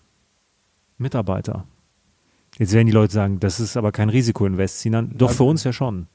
Mitarbeiter. 0.97 1.65
Jetzt 2.57 2.73
werden 2.73 2.87
die 2.87 2.93
Leute 2.93 3.13
sagen, 3.13 3.39
das 3.39 3.59
ist 3.59 3.77
aber 3.77 3.91
kein 3.91 4.09
Risikoinvest, 4.09 4.87
doch 5.11 5.31
für 5.31 5.43
uns 5.43 5.63
ja 5.63 5.73
schon. 5.73 6.07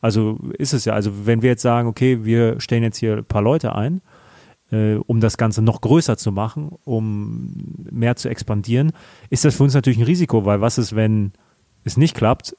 Also 0.00 0.38
ist 0.58 0.72
es 0.72 0.84
ja. 0.84 0.94
Also 0.94 1.26
wenn 1.26 1.42
wir 1.42 1.50
jetzt 1.50 1.62
sagen, 1.62 1.88
okay, 1.88 2.24
wir 2.24 2.60
stellen 2.60 2.82
jetzt 2.82 2.98
hier 2.98 3.18
ein 3.18 3.24
paar 3.24 3.42
Leute 3.42 3.74
ein, 3.74 4.00
äh, 4.70 4.94
um 4.94 5.20
das 5.20 5.36
Ganze 5.36 5.62
noch 5.62 5.80
größer 5.80 6.16
zu 6.16 6.32
machen, 6.32 6.72
um 6.84 7.52
mehr 7.90 8.16
zu 8.16 8.28
expandieren, 8.28 8.92
ist 9.30 9.44
das 9.44 9.56
für 9.56 9.64
uns 9.64 9.74
natürlich 9.74 9.98
ein 9.98 10.04
Risiko, 10.04 10.44
weil 10.44 10.60
was 10.60 10.78
ist, 10.78 10.94
wenn 10.96 11.32
es 11.84 11.96
nicht 11.96 12.16
klappt, 12.16 12.56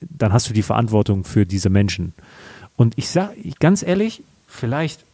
dann 0.00 0.32
hast 0.32 0.48
du 0.48 0.54
die 0.54 0.62
Verantwortung 0.62 1.24
für 1.24 1.46
diese 1.46 1.70
Menschen. 1.70 2.14
Und 2.76 2.96
ich 2.96 3.08
sage 3.08 3.34
ganz 3.58 3.82
ehrlich, 3.82 4.22
vielleicht, 4.46 5.04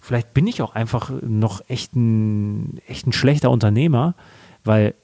vielleicht 0.00 0.34
bin 0.34 0.46
ich 0.46 0.62
auch 0.62 0.74
einfach 0.74 1.10
noch 1.22 1.62
echt 1.68 1.94
ein, 1.94 2.80
echt 2.86 3.06
ein 3.06 3.12
schlechter 3.12 3.50
Unternehmer, 3.50 4.14
weil 4.64 4.94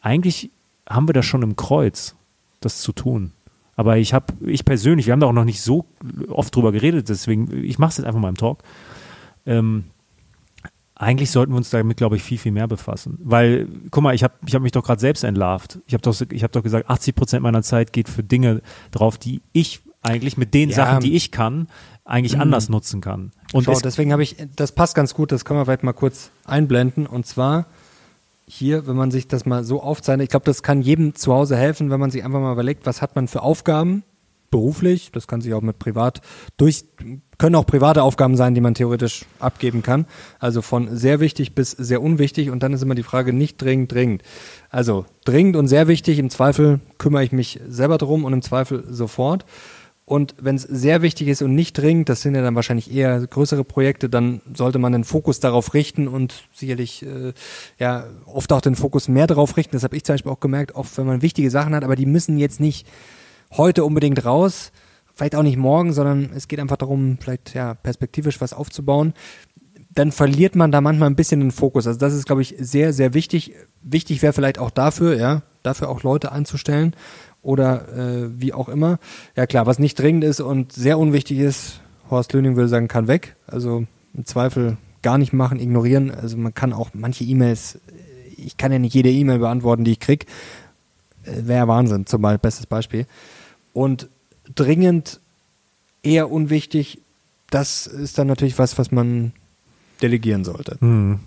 eigentlich 0.00 0.50
haben 0.88 1.08
wir 1.08 1.14
das 1.14 1.26
schon 1.26 1.42
im 1.42 1.56
Kreuz, 1.56 2.14
das 2.60 2.80
zu 2.80 2.92
tun. 2.92 3.32
Aber 3.76 3.98
ich 3.98 4.14
habe, 4.14 4.32
ich 4.46 4.64
persönlich, 4.64 5.06
wir 5.06 5.12
haben 5.12 5.20
da 5.20 5.26
auch 5.26 5.32
noch 5.32 5.44
nicht 5.44 5.60
so 5.60 5.84
oft 6.28 6.54
drüber 6.54 6.72
geredet, 6.72 7.08
deswegen, 7.08 7.64
ich 7.64 7.78
mache 7.78 7.90
es 7.90 7.96
jetzt 7.98 8.06
einfach 8.06 8.20
mal 8.20 8.30
im 8.30 8.36
Talk. 8.36 8.62
Ähm, 9.46 9.84
eigentlich 10.94 11.30
sollten 11.30 11.52
wir 11.52 11.58
uns 11.58 11.70
damit, 11.70 11.98
glaube 11.98 12.16
ich, 12.16 12.22
viel, 12.22 12.38
viel 12.38 12.52
mehr 12.52 12.66
befassen. 12.66 13.18
Weil, 13.22 13.68
guck 13.90 14.02
mal, 14.02 14.14
ich 14.14 14.24
habe 14.24 14.34
ich 14.46 14.54
hab 14.54 14.62
mich 14.62 14.72
doch 14.72 14.82
gerade 14.82 15.00
selbst 15.00 15.24
entlarvt. 15.24 15.78
Ich 15.86 15.92
habe 15.92 16.02
doch, 16.02 16.14
hab 16.14 16.52
doch 16.52 16.62
gesagt, 16.62 16.88
80 16.88 17.14
Prozent 17.14 17.42
meiner 17.42 17.62
Zeit 17.62 17.92
geht 17.92 18.08
für 18.08 18.22
Dinge 18.22 18.62
drauf, 18.92 19.18
die 19.18 19.42
ich 19.52 19.80
eigentlich 20.02 20.36
mit 20.38 20.54
den 20.54 20.70
ja. 20.70 20.76
Sachen, 20.76 21.00
die 21.00 21.14
ich 21.14 21.32
kann, 21.32 21.68
eigentlich 22.04 22.36
mhm. 22.36 22.42
anders 22.42 22.68
nutzen 22.68 23.00
kann. 23.00 23.32
Und 23.52 23.64
Schau, 23.64 23.78
deswegen 23.78 24.12
habe 24.12 24.22
ich, 24.22 24.36
das 24.56 24.72
passt 24.72 24.94
ganz 24.94 25.12
gut, 25.12 25.32
das 25.32 25.44
können 25.44 25.60
wir 25.60 25.66
vielleicht 25.66 25.82
mal 25.82 25.92
kurz 25.92 26.30
einblenden. 26.44 27.06
Und 27.06 27.26
zwar 27.26 27.66
hier, 28.46 28.86
wenn 28.86 28.96
man 28.96 29.10
sich 29.10 29.28
das 29.28 29.44
mal 29.44 29.64
so 29.64 29.82
aufzeichnet, 29.82 30.24
ich 30.24 30.30
glaube, 30.30 30.46
das 30.46 30.62
kann 30.62 30.80
jedem 30.80 31.14
zu 31.14 31.34
Hause 31.34 31.56
helfen, 31.56 31.90
wenn 31.90 32.00
man 32.00 32.10
sich 32.10 32.24
einfach 32.24 32.40
mal 32.40 32.52
überlegt, 32.52 32.86
was 32.86 33.02
hat 33.02 33.16
man 33.16 33.28
für 33.28 33.42
Aufgaben 33.42 34.04
beruflich, 34.50 35.10
das 35.12 35.26
kann 35.26 35.40
sich 35.40 35.54
auch 35.54 35.62
mit 35.62 35.78
privat 35.78 36.20
durch, 36.56 36.84
können 37.38 37.56
auch 37.56 37.66
private 37.66 38.02
Aufgaben 38.02 38.36
sein, 38.36 38.54
die 38.54 38.60
man 38.60 38.74
theoretisch 38.74 39.24
abgeben 39.38 39.82
kann. 39.82 40.06
Also 40.38 40.62
von 40.62 40.96
sehr 40.96 41.20
wichtig 41.20 41.54
bis 41.54 41.70
sehr 41.70 42.02
unwichtig 42.02 42.50
und 42.50 42.62
dann 42.62 42.72
ist 42.72 42.82
immer 42.82 42.94
die 42.94 43.02
Frage 43.02 43.32
nicht 43.32 43.60
dringend, 43.60 43.92
dringend. 43.92 44.22
Also 44.70 45.06
dringend 45.24 45.56
und 45.56 45.68
sehr 45.68 45.88
wichtig, 45.88 46.18
im 46.18 46.30
Zweifel 46.30 46.80
kümmere 46.98 47.24
ich 47.24 47.32
mich 47.32 47.60
selber 47.68 47.98
drum 47.98 48.24
und 48.24 48.32
im 48.32 48.42
Zweifel 48.42 48.84
sofort. 48.88 49.44
Und 50.08 50.36
wenn 50.40 50.54
es 50.54 50.62
sehr 50.62 51.02
wichtig 51.02 51.26
ist 51.26 51.42
und 51.42 51.56
nicht 51.56 51.76
dringend, 51.76 52.08
das 52.08 52.22
sind 52.22 52.36
ja 52.36 52.42
dann 52.42 52.54
wahrscheinlich 52.54 52.94
eher 52.94 53.26
größere 53.26 53.64
Projekte, 53.64 54.08
dann 54.08 54.40
sollte 54.54 54.78
man 54.78 54.92
den 54.92 55.02
Fokus 55.02 55.40
darauf 55.40 55.74
richten 55.74 56.06
und 56.06 56.44
sicherlich 56.52 57.04
äh, 57.04 57.32
ja 57.80 58.04
oft 58.24 58.52
auch 58.52 58.60
den 58.60 58.76
Fokus 58.76 59.08
mehr 59.08 59.26
darauf 59.26 59.56
richten. 59.56 59.74
Das 59.74 59.82
habe 59.82 59.96
ich 59.96 60.04
zum 60.04 60.14
Beispiel 60.14 60.30
auch 60.30 60.38
gemerkt, 60.38 60.76
oft 60.76 60.96
wenn 60.96 61.06
man 61.06 61.22
wichtige 61.22 61.50
Sachen 61.50 61.74
hat, 61.74 61.82
aber 61.82 61.96
die 61.96 62.06
müssen 62.06 62.38
jetzt 62.38 62.60
nicht 62.60 62.86
heute 63.56 63.84
unbedingt 63.84 64.24
raus, 64.24 64.72
vielleicht 65.14 65.34
auch 65.34 65.42
nicht 65.42 65.56
morgen, 65.56 65.92
sondern 65.92 66.30
es 66.34 66.48
geht 66.48 66.60
einfach 66.60 66.76
darum, 66.76 67.18
vielleicht 67.20 67.54
ja 67.54 67.74
perspektivisch 67.74 68.40
was 68.40 68.52
aufzubauen. 68.52 69.14
dann 69.96 70.12
verliert 70.12 70.54
man 70.56 70.70
da 70.70 70.80
manchmal 70.82 71.08
ein 71.08 71.16
bisschen 71.16 71.40
den 71.40 71.50
Fokus. 71.50 71.86
Also 71.86 71.98
das 71.98 72.12
ist, 72.12 72.26
glaube 72.26 72.42
ich, 72.42 72.54
sehr, 72.58 72.92
sehr 72.92 73.14
wichtig. 73.14 73.54
Wichtig 73.82 74.20
wäre 74.22 74.34
vielleicht 74.34 74.58
auch 74.58 74.70
dafür, 74.70 75.16
ja, 75.16 75.42
dafür 75.62 75.88
auch 75.88 76.02
Leute 76.02 76.32
einzustellen 76.32 76.94
oder 77.42 77.88
äh, 77.96 78.40
wie 78.40 78.52
auch 78.52 78.68
immer. 78.68 78.98
Ja 79.36 79.46
klar, 79.46 79.66
was 79.66 79.78
nicht 79.78 79.98
dringend 79.98 80.22
ist 80.22 80.40
und 80.40 80.72
sehr 80.72 80.98
unwichtig 80.98 81.38
ist, 81.38 81.80
Horst 82.10 82.32
Löning 82.34 82.56
würde 82.56 82.68
sagen, 82.68 82.88
kann 82.88 83.08
weg. 83.08 83.36
Also 83.46 83.86
im 84.14 84.24
Zweifel 84.26 84.76
gar 85.02 85.16
nicht 85.16 85.32
machen, 85.32 85.60
ignorieren. 85.60 86.10
Also 86.10 86.36
man 86.36 86.52
kann 86.52 86.72
auch 86.72 86.90
manche 86.92 87.24
E-Mails, 87.24 87.78
ich 88.36 88.56
kann 88.56 88.72
ja 88.72 88.78
nicht 88.78 88.94
jede 88.94 89.10
E-Mail 89.10 89.38
beantworten, 89.38 89.84
die 89.84 89.92
ich 89.92 90.00
krieg. 90.00 90.26
Äh, 91.24 91.46
Wäre 91.46 91.68
Wahnsinn, 91.68 92.04
zum 92.04 92.20
Beispiel, 92.20 92.38
bestes 92.38 92.66
Beispiel. 92.66 93.06
Und 93.76 94.08
dringend 94.54 95.20
eher 96.02 96.30
unwichtig, 96.30 97.02
das 97.50 97.86
ist 97.86 98.16
dann 98.16 98.26
natürlich 98.26 98.58
was, 98.58 98.78
was 98.78 98.90
man 98.90 99.32
delegieren 100.00 100.44
sollte. 100.44 100.78
Hm. 100.80 101.20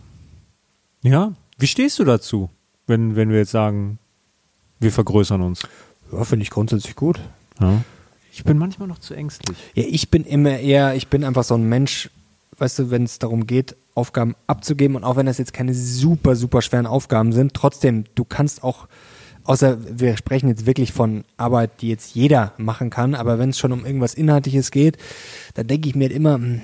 Ja, 1.04 1.34
wie 1.60 1.68
stehst 1.68 2.00
du 2.00 2.06
dazu, 2.06 2.50
wenn, 2.88 3.16
wenn 3.16 3.30
wir 3.30 3.38
jetzt 3.38 3.52
sagen, 3.52 4.00
wir 4.80 4.92
vergrößern 4.92 5.42
uns? 5.42 5.62
Ja, 6.12 6.24
finde 6.24 6.42
ich 6.42 6.50
grundsätzlich 6.50 6.96
gut. 6.96 7.20
Ja. 7.62 7.84
Ich 8.32 8.44
bin 8.44 8.58
manchmal 8.58 8.88
noch 8.88 8.98
zu 8.98 9.14
ängstlich. 9.14 9.56
Ja, 9.76 9.84
ich 9.88 10.10
bin 10.10 10.24
immer 10.26 10.58
eher, 10.58 10.96
ich 10.96 11.08
bin 11.08 11.24
einfach 11.24 11.44
so 11.44 11.54
ein 11.54 11.70
Mensch, 11.70 12.10
weißt 12.58 12.80
du, 12.80 12.90
wenn 12.90 13.04
es 13.04 13.20
darum 13.20 13.46
geht, 13.46 13.76
Aufgaben 13.94 14.36
abzugeben 14.48 14.96
und 14.96 15.04
auch 15.04 15.18
wenn 15.18 15.28
das 15.28 15.38
jetzt 15.38 15.54
keine 15.54 15.76
super, 15.76 16.36
super 16.36 16.64
schweren 16.64 16.88
Aufgaben 16.88 17.32
sind, 17.32 17.54
trotzdem, 17.54 18.06
du 18.16 18.26
kannst 18.26 18.64
auch, 18.64 18.88
außer 19.44 20.00
wir 20.00 20.18
sprechen 20.18 20.50
jetzt 20.50 20.66
wirklich 20.66 20.92
von 20.92 21.24
Arbeit, 21.38 21.82
die 21.82 21.90
jetzt 21.90 22.16
jeder 22.16 22.54
machen 22.58 22.90
kann, 22.90 23.16
aber 23.16 23.40
wenn 23.40 23.50
es 23.50 23.60
schon 23.60 23.72
um 23.72 23.86
irgendwas 23.86 24.14
Inhaltliches 24.14 24.72
geht, 24.72 24.98
dann 25.54 25.68
denke 25.68 25.90
ich 25.90 25.96
mir 25.96 26.06
halt 26.06 26.16
immer, 26.16 26.36
hm, 26.36 26.62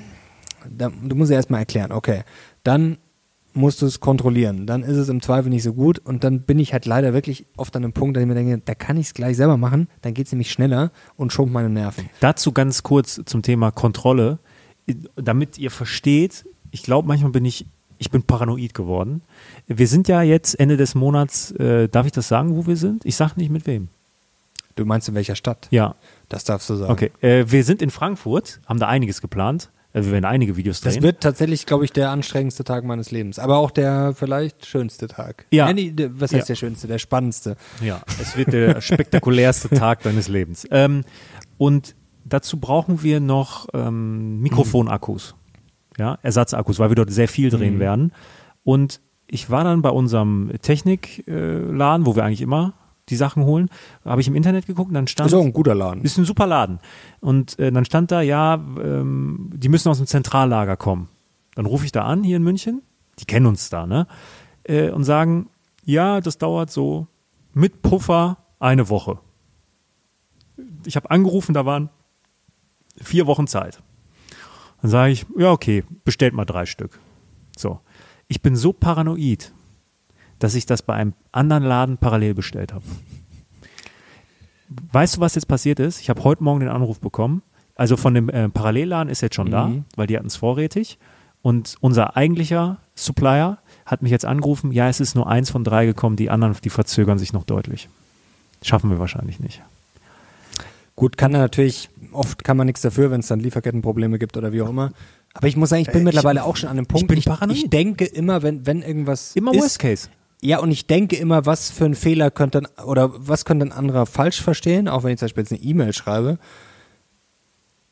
da, 0.70 0.90
du 0.90 1.16
musst 1.16 1.32
ja 1.32 1.38
erstmal 1.38 1.62
erklären, 1.62 1.92
okay, 1.92 2.24
dann 2.64 2.98
musst 3.56 3.82
du 3.82 3.86
es 3.86 4.00
kontrollieren. 4.00 4.68
Dann 4.68 4.84
ist 4.84 4.98
es 4.98 5.10
im 5.10 5.22
Zweifel 5.22 5.50
nicht 5.50 5.64
so 5.64 5.74
gut 5.74 6.00
und 6.00 6.24
dann 6.24 6.42
bin 6.42 6.60
ich 6.60 6.74
halt 6.74 6.86
leider 6.86 7.14
wirklich 7.14 7.46
oft 7.58 7.76
an 7.76 7.84
einem 7.84 7.94
Punkt, 7.94 8.16
dass 8.16 8.22
ich 8.22 8.28
mir 8.28 8.36
denke, 8.36 8.62
da 8.64 8.76
kann 8.76 8.98
ich 8.98 9.08
es 9.08 9.14
gleich 9.14 9.38
selber 9.38 9.58
machen, 9.58 9.88
dann 10.02 10.14
geht 10.14 10.28
es 10.28 10.34
nämlich 10.34 10.52
schneller 10.52 10.92
und 11.16 11.32
schont 11.32 11.52
meine 11.52 11.70
Nerven. 11.70 12.10
Dazu 12.20 12.52
ganz 12.52 12.84
kurz 12.84 13.22
zum 13.26 13.42
Thema 13.42 13.72
Kontrolle, 13.72 14.40
damit 15.16 15.58
ihr 15.58 15.72
versteht, 15.72 16.46
ich 16.72 16.84
glaube, 16.84 17.08
manchmal 17.08 17.32
bin 17.32 17.46
ich, 17.46 17.66
ich 17.98 18.12
bin 18.12 18.24
paranoid 18.24 18.74
geworden. 18.74 19.22
Wir 19.68 19.88
sind 19.88 20.08
ja 20.08 20.22
jetzt 20.22 20.60
Ende 20.60 20.78
des 20.78 20.96
Monats, 20.96 21.52
äh, 21.52 21.88
darf 21.90 22.06
ich 22.06 22.12
das 22.12 22.28
sagen, 22.28 22.56
wo 22.56 22.68
wir 22.68 22.78
sind? 22.78 23.06
Ich 23.06 23.16
sage 23.16 23.34
nicht 23.38 23.50
mit 23.52 23.66
wem. 23.68 23.88
Du 24.76 24.86
meinst 24.86 25.08
in 25.08 25.16
welcher 25.16 25.36
Stadt? 25.36 25.68
Ja. 25.72 25.96
Das 26.28 26.44
darfst 26.44 26.70
du 26.70 26.76
sagen. 26.76 26.92
Okay, 26.92 27.12
äh, 27.22 27.46
wir 27.48 27.64
sind 27.64 27.82
in 27.82 27.90
Frankfurt, 27.90 28.60
haben 28.66 28.80
da 28.80 28.88
einiges 28.88 29.22
geplant. 29.22 29.70
Also 29.94 30.08
wir 30.10 30.14
werden 30.16 30.26
einige 30.26 30.58
Videos 30.58 30.82
drehen. 30.82 30.96
Das 30.96 31.02
wird 31.04 31.22
tatsächlich, 31.22 31.66
glaube 31.66 31.86
ich, 31.86 31.94
der 31.94 32.10
anstrengendste 32.10 32.66
Tag 32.66 32.84
meines 32.84 33.12
Lebens. 33.12 33.40
Aber 33.40 33.60
auch 33.60 33.72
der 33.72 34.14
vielleicht 34.14 34.66
schönste 34.66 35.08
Tag. 35.08 35.46
Ja. 35.52 35.72
Nee, 35.72 35.94
nee, 35.98 36.10
was 36.12 36.34
heißt 36.34 36.50
Ja. 36.50 36.54
der 36.54 36.56
schönste? 36.56 36.88
Der 36.88 36.98
spannendste. 37.00 37.56
Ja, 37.82 38.02
es 38.20 38.36
wird 38.36 38.52
der 38.52 38.82
spektakulärste 38.82 39.70
Tag 39.70 40.04
deines 40.04 40.28
Lebens. 40.28 40.68
Ähm, 40.70 41.06
und 41.58 41.96
dazu 42.26 42.60
brauchen 42.60 43.04
wir 43.04 43.22
noch 43.22 43.68
ähm, 43.74 44.42
Mikrofonakkus, 44.42 45.36
ja, 45.98 46.18
Ersatzakkus, 46.22 46.80
weil 46.80 46.90
wir 46.90 46.96
dort 46.96 47.12
sehr 47.12 47.28
viel 47.28 47.50
drehen 47.50 47.76
Mhm. 47.76 47.80
werden. 47.80 48.12
Und 48.64 49.02
ich 49.28 49.50
war 49.50 49.64
dann 49.64 49.82
bei 49.82 49.90
unserem 49.90 50.52
Technikladen, 50.62 52.06
wo 52.06 52.16
wir 52.16 52.24
eigentlich 52.24 52.42
immer 52.42 52.74
die 53.10 53.16
Sachen 53.16 53.44
holen, 53.44 53.70
habe 54.04 54.20
ich 54.22 54.28
im 54.28 54.36
Internet 54.36 54.66
geguckt 54.66 54.88
und 54.90 54.96
dann 54.96 55.08
stand 55.08 55.28
Ist 55.28 55.34
auch 55.36 55.44
ein 55.44 55.54
guter 55.54 55.76
Laden. 55.76 56.02
ist 56.04 56.18
ein 56.18 56.26
super 56.26 56.48
Laden. 56.48 56.80
Und 57.20 57.58
äh, 57.60 57.72
dann 57.72 57.86
stand 57.86 58.12
da, 58.12 58.22
ja, 58.22 58.56
ähm, 58.56 59.52
die 59.54 59.70
müssen 59.70 59.90
aus 59.90 59.98
dem 59.98 60.08
Zentrallager 60.08 60.76
kommen. 60.76 61.08
Dann 61.54 61.68
rufe 61.68 61.86
ich 61.86 61.92
da 61.92 62.04
an, 62.04 62.24
hier 62.24 62.38
in 62.38 62.44
München, 62.44 62.82
die 63.20 63.26
kennen 63.26 63.46
uns 63.46 63.70
da, 63.70 63.86
ne? 63.86 64.08
Äh, 64.64 64.90
und 64.90 65.04
sagen, 65.04 65.50
ja, 65.84 66.20
das 66.20 66.40
dauert 66.40 66.72
so 66.72 67.08
mit 67.54 67.84
Puffer 67.84 68.38
eine 68.60 68.90
Woche. 68.90 69.20
Ich 70.86 70.96
habe 70.96 71.12
angerufen, 71.12 71.54
da 71.54 71.66
waren 71.66 71.90
vier 72.98 73.28
Wochen 73.28 73.46
Zeit. 73.46 73.82
Dann 74.86 74.92
sage 74.92 75.14
ich, 75.14 75.26
ja, 75.36 75.50
okay, 75.52 75.84
bestellt 76.04 76.36
mal 76.36 76.46
drei 76.46 76.68
Stück. 76.68 77.00
So. 77.58 77.80
Ich 78.28 78.44
bin 78.44 78.56
so 78.56 78.72
paranoid, 78.72 79.52
dass 80.38 80.54
ich 80.54 80.68
das 80.68 80.84
bei 80.84 80.94
einem 80.94 81.14
anderen 81.32 81.64
Laden 81.64 81.98
parallel 81.98 82.36
bestellt 82.36 82.72
habe. 82.72 82.86
Weißt 84.92 85.18
du, 85.18 85.22
was 85.22 85.34
jetzt 85.34 85.48
passiert 85.48 85.80
ist? 85.80 86.00
Ich 86.02 86.12
habe 86.12 86.24
heute 86.24 86.44
Morgen 86.44 86.60
den 86.60 86.70
Anruf 86.70 87.00
bekommen. 87.00 87.42
Also 87.74 87.98
von 87.98 88.14
dem 88.14 88.30
äh, 88.30 88.48
Parallelladen 88.48 89.10
ist 89.10 89.22
jetzt 89.22 89.34
schon 89.34 89.50
da, 89.50 89.70
Mhm. 89.70 89.86
weil 89.96 90.06
die 90.06 90.18
hatten 90.18 90.28
es 90.28 90.36
vorrätig. 90.36 91.00
Und 91.42 91.78
unser 91.82 92.16
eigentlicher 92.16 92.78
Supplier 92.94 93.58
hat 93.88 94.04
mich 94.04 94.12
jetzt 94.12 94.26
angerufen, 94.26 94.72
ja, 94.72 94.88
es 94.88 95.00
ist 95.00 95.16
nur 95.16 95.28
eins 95.28 95.50
von 95.50 95.64
drei 95.64 95.88
gekommen, 95.88 96.16
die 96.16 96.30
anderen, 96.30 96.56
die 96.64 96.70
verzögern 96.70 97.18
sich 97.18 97.34
noch 97.34 97.44
deutlich. 97.44 97.90
Schaffen 98.62 98.92
wir 98.92 99.00
wahrscheinlich 99.00 99.40
nicht. 99.40 99.64
Gut, 100.96 101.18
kann 101.18 101.34
er 101.34 101.40
natürlich, 101.42 101.90
oft 102.16 102.44
kann 102.44 102.58
man 102.58 102.66
nichts 102.68 102.82
dafür, 102.82 103.12
wenn 103.12 103.20
es 103.20 103.28
dann 103.28 103.40
Lieferkettenprobleme 103.40 104.18
gibt 104.20 104.38
oder 104.38 104.52
wie 104.52 104.62
auch 104.62 104.70
immer. 104.70 104.92
Aber 105.34 105.48
ich 105.48 105.56
muss 105.58 105.70
sagen, 105.70 105.82
ich 105.82 105.88
bin 105.88 105.98
Äh, 105.98 106.00
ich- 106.00 106.06
mittlerweile 106.06 106.44
auch 106.44 106.56
schon 106.56 106.70
an 106.70 106.78
einem 106.78 106.86
Punkt. 106.88 107.08
bin 107.08 107.18
ich, 107.18 107.26
paranoid. 107.26 107.58
ich 107.58 107.70
denke 107.70 108.06
immer, 108.06 108.42
wenn, 108.44 108.66
wenn 108.66 108.82
irgendwas 108.82 109.36
Immer 109.36 109.54
ist, 109.54 109.62
Worst 109.62 109.80
Case. 109.80 110.08
Ja, 110.42 110.60
und 110.60 110.72
ich 110.72 110.86
denke 110.88 111.16
immer, 111.16 111.46
was 111.46 111.72
für 111.72 111.86
ein 111.86 111.96
Fehler 111.96 112.30
könnte 112.32 112.60
ein, 112.60 112.68
oder 112.86 113.12
was 113.16 113.46
könnte 113.46 113.66
ein 113.66 113.72
anderer 113.72 114.06
falsch 114.06 114.42
verstehen, 114.42 114.88
auch 114.88 115.04
wenn 115.04 115.12
ich 115.14 115.20
zum 115.20 115.26
Beispiel 115.26 115.44
jetzt 115.44 115.52
eine 115.54 115.62
E-Mail 115.62 115.94
schreibe, 115.94 116.38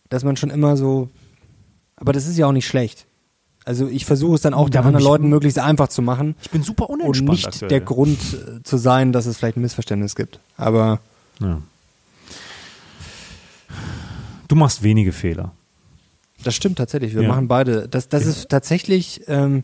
dass 0.09 0.23
man 0.23 0.35
schon 0.37 0.49
immer 0.49 0.77
so, 0.77 1.09
aber 1.95 2.13
das 2.13 2.27
ist 2.27 2.37
ja 2.37 2.47
auch 2.47 2.51
nicht 2.51 2.67
schlecht. 2.67 3.07
Also 3.65 3.87
ich 3.87 4.05
versuche 4.05 4.35
es 4.35 4.41
dann 4.41 4.53
auch 4.53 4.65
Ja, 4.67 4.81
den 4.81 4.85
anderen 4.87 5.03
Leuten 5.05 5.29
möglichst 5.29 5.57
einfach 5.57 5.87
zu 5.87 6.01
machen 6.01 6.35
Ich 6.41 6.49
bin 6.49 6.63
super 6.63 6.89
und 6.89 6.99
unentspannt 7.01 7.29
nicht 7.29 7.47
aktuell. 7.47 7.69
der 7.69 7.79
Grund 7.81 8.19
äh, 8.33 8.61
zu 8.63 8.75
sein, 8.77 9.13
dass 9.13 9.25
es 9.25 9.37
vielleicht 9.37 9.55
ein 9.57 9.61
Missverständnis 9.61 10.15
gibt. 10.15 10.39
Aber 10.57 10.99
Ja. 11.39 11.61
Du 14.53 14.59
machst 14.59 14.83
wenige 14.83 15.13
Fehler. 15.13 15.51
das 16.43 16.53
stimmt 16.53 16.77
tatsächlich. 16.77 17.15
Wir 17.15 17.23
Ja. 17.23 17.27
machen 17.27 17.47
beide. 17.47 17.87
Das, 17.87 18.07
das 18.07 18.27
ist 18.27 18.49
tatsächlich 18.49 19.21
ähm, 19.27 19.63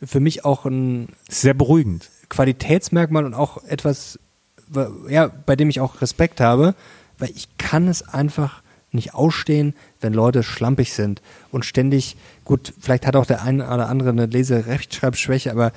für 0.00 0.20
mich 0.20 0.44
auch 0.44 0.66
ein 0.66 1.08
sehr 1.28 1.52
beruhigend. 1.54 2.08
Qualitätsmerkmal 2.28 3.24
und 3.24 3.34
auch 3.34 3.64
etwas, 3.64 4.20
wa- 4.68 4.88
ja, 5.08 5.26
bei 5.46 5.56
dem 5.56 5.68
ich 5.68 5.80
auch 5.80 6.00
Respekt 6.00 6.40
habe, 6.40 6.76
weil 7.18 7.30
ich 7.30 7.48
kann 7.58 7.88
es 7.88 8.02
einfach 8.06 8.62
nicht 8.92 9.14
ausstehen, 9.14 9.74
wenn 10.00 10.12
Leute 10.12 10.44
schlampig 10.44 10.92
sind 10.92 11.22
und 11.50 11.64
ständig, 11.64 12.16
gut, 12.44 12.72
vielleicht 12.78 13.06
hat 13.06 13.16
auch 13.16 13.26
der 13.26 13.42
eine 13.42 13.64
oder 13.66 13.88
andere 13.88 14.10
eine 14.10 14.26
Lese-Rechtschreibschwäche, 14.26 15.50
aber 15.50 15.72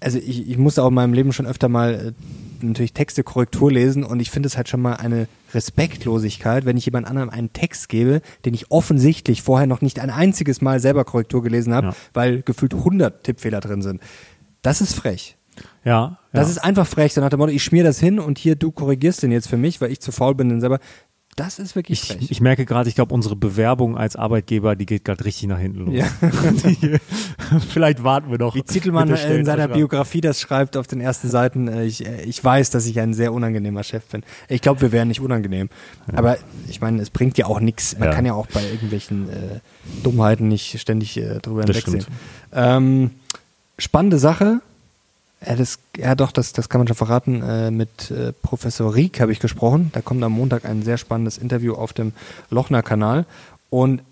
also 0.00 0.18
ich, 0.18 0.46
ich 0.46 0.58
musste 0.58 0.82
auch 0.82 0.88
in 0.88 0.94
meinem 0.94 1.14
Leben 1.14 1.32
schon 1.32 1.46
öfter 1.46 1.70
mal 1.70 1.94
äh, 1.94 2.12
natürlich 2.66 2.92
Texte 2.92 3.22
Korrektur 3.22 3.72
lesen 3.72 4.04
und 4.04 4.20
ich 4.20 4.30
finde 4.30 4.46
es 4.48 4.58
halt 4.58 4.68
schon 4.68 4.82
mal 4.82 4.94
eine 4.96 5.26
Respektlosigkeit, 5.54 6.64
wenn 6.64 6.76
ich 6.76 6.84
jemand 6.86 7.06
anderem 7.06 7.30
einen 7.30 7.52
Text 7.52 7.88
gebe, 7.88 8.20
den 8.44 8.54
ich 8.54 8.70
offensichtlich 8.70 9.42
vorher 9.42 9.66
noch 9.66 9.80
nicht 9.80 10.00
ein 10.00 10.10
einziges 10.10 10.60
Mal 10.60 10.80
selber 10.80 11.04
Korrektur 11.04 11.42
gelesen 11.42 11.74
habe, 11.74 11.88
Ja. 11.88 11.94
weil 12.14 12.42
gefühlt 12.42 12.74
100 12.74 13.24
Tippfehler 13.24 13.60
drin 13.60 13.82
sind. 13.82 14.00
Das 14.62 14.80
ist 14.80 14.94
frech. 14.94 15.36
Ja. 15.84 16.18
Das 16.32 16.48
ja. 16.48 16.52
ist 16.52 16.58
einfach 16.58 16.86
frech, 16.86 17.14
so 17.14 17.20
nach 17.20 17.30
dem 17.30 17.38
Motto, 17.38 17.52
ich 17.52 17.64
schmier 17.64 17.84
das 17.84 17.98
hin 17.98 18.18
und 18.20 18.38
hier, 18.38 18.54
du 18.56 18.70
korrigierst 18.70 19.22
den 19.22 19.32
jetzt 19.32 19.48
für 19.48 19.56
mich, 19.56 19.80
weil 19.80 19.90
ich 19.90 20.00
zu 20.00 20.12
faul 20.12 20.34
bin, 20.34 20.48
den 20.48 20.60
selber. 20.60 20.78
Das 21.38 21.58
ist 21.58 21.76
wirklich 21.76 22.00
frech. 22.00 22.18
ich, 22.20 22.30
ich 22.32 22.40
merke 22.40 22.66
gerade, 22.66 22.88
ich 22.88 22.94
glaube, 22.94 23.14
unsere 23.14 23.36
Bewerbung 23.36 23.96
als 23.96 24.16
Arbeitgeber, 24.16 24.76
die 24.76 24.86
geht 24.86 25.04
gerade 25.04 25.24
richtig 25.24 25.48
nach 25.48 25.58
hinten 25.58 25.86
los. 25.86 25.94
Ja. 25.94 26.06
Die- 26.64 26.98
Vielleicht 27.70 28.02
warten 28.04 28.30
wir 28.30 28.38
noch. 28.38 28.54
Wie 28.54 28.64
Zittelmann 28.64 29.08
in 29.08 29.44
seiner. 29.44 29.68
Biografie 29.68 30.20
das 30.20 30.40
schreibt 30.40 30.76
auf 30.76 30.86
den 30.86 31.00
ersten 31.00 31.28
Seiten, 31.30 31.68
äh, 31.68 31.84
ich, 31.84 32.04
äh, 32.06 32.22
ich 32.22 32.42
weiß, 32.42 32.70
dass 32.70 32.86
ich 32.86 32.98
ein 33.00 33.14
sehr 33.14 33.32
unangenehmer 33.32 33.82
Chef 33.84 34.04
bin. 34.06 34.22
Ich 34.48 34.60
glaube, 34.60 34.80
wir 34.80 34.92
wären 34.92 35.08
nicht 35.08 35.20
unangenehm. 35.20 35.68
Aber 36.14 36.36
ich 36.68 36.80
meine, 36.80 37.00
es 37.00 37.10
bringt 37.10 37.38
ja 37.38 37.46
auch 37.46 37.60
nichts. 37.60 37.98
Man 37.98 38.08
Ja. 38.08 38.14
kann 38.14 38.26
ja 38.26 38.34
auch 38.34 38.46
bei 38.48 38.62
irgendwelchen 38.62 39.28
äh, 39.30 39.60
Dummheiten 40.02 40.48
nicht 40.48 40.78
ständig 40.80 41.16
äh, 41.16 41.38
drüber 41.40 41.62
hinwegsehen. 41.62 42.04
Ähm, 42.52 43.10
spannende 43.78 44.18
Sache. 44.18 44.60
Ja, 45.44 45.54
das, 45.54 45.78
ja 45.96 46.14
doch, 46.14 46.32
das, 46.32 46.52
das 46.52 46.68
kann 46.68 46.80
man 46.80 46.88
schon 46.88 46.96
verraten. 46.96 47.42
Äh, 47.42 47.70
mit 47.70 48.10
äh, 48.10 48.32
Professor 48.32 48.94
Rieck 48.94 49.20
habe 49.20 49.32
ich 49.32 49.38
gesprochen. 49.38 49.90
Da 49.92 50.00
kommt 50.00 50.22
am 50.22 50.32
Montag 50.32 50.64
ein 50.64 50.82
sehr 50.82 50.98
spannendes 50.98 51.38
Interview 51.38 51.74
auf 51.74 51.92
dem 51.92 52.12
Lochner-Kanal. 52.50 53.24
Und 53.70 54.02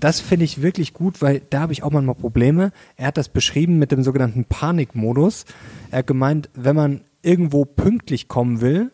das 0.00 0.20
finde 0.20 0.44
ich 0.44 0.62
wirklich 0.62 0.92
gut, 0.92 1.22
weil 1.22 1.42
da 1.50 1.60
habe 1.60 1.72
ich 1.72 1.82
auch 1.82 1.90
manchmal 1.90 2.14
Probleme. 2.14 2.72
Er 2.96 3.08
hat 3.08 3.16
das 3.16 3.28
beschrieben 3.28 3.78
mit 3.78 3.92
dem 3.92 4.02
sogenannten 4.02 4.44
Panikmodus. 4.44 5.44
Er 5.90 6.00
hat 6.00 6.06
gemeint, 6.06 6.48
wenn 6.54 6.76
man 6.76 7.00
irgendwo 7.22 7.64
pünktlich 7.64 8.28
kommen 8.28 8.60
will 8.60 8.92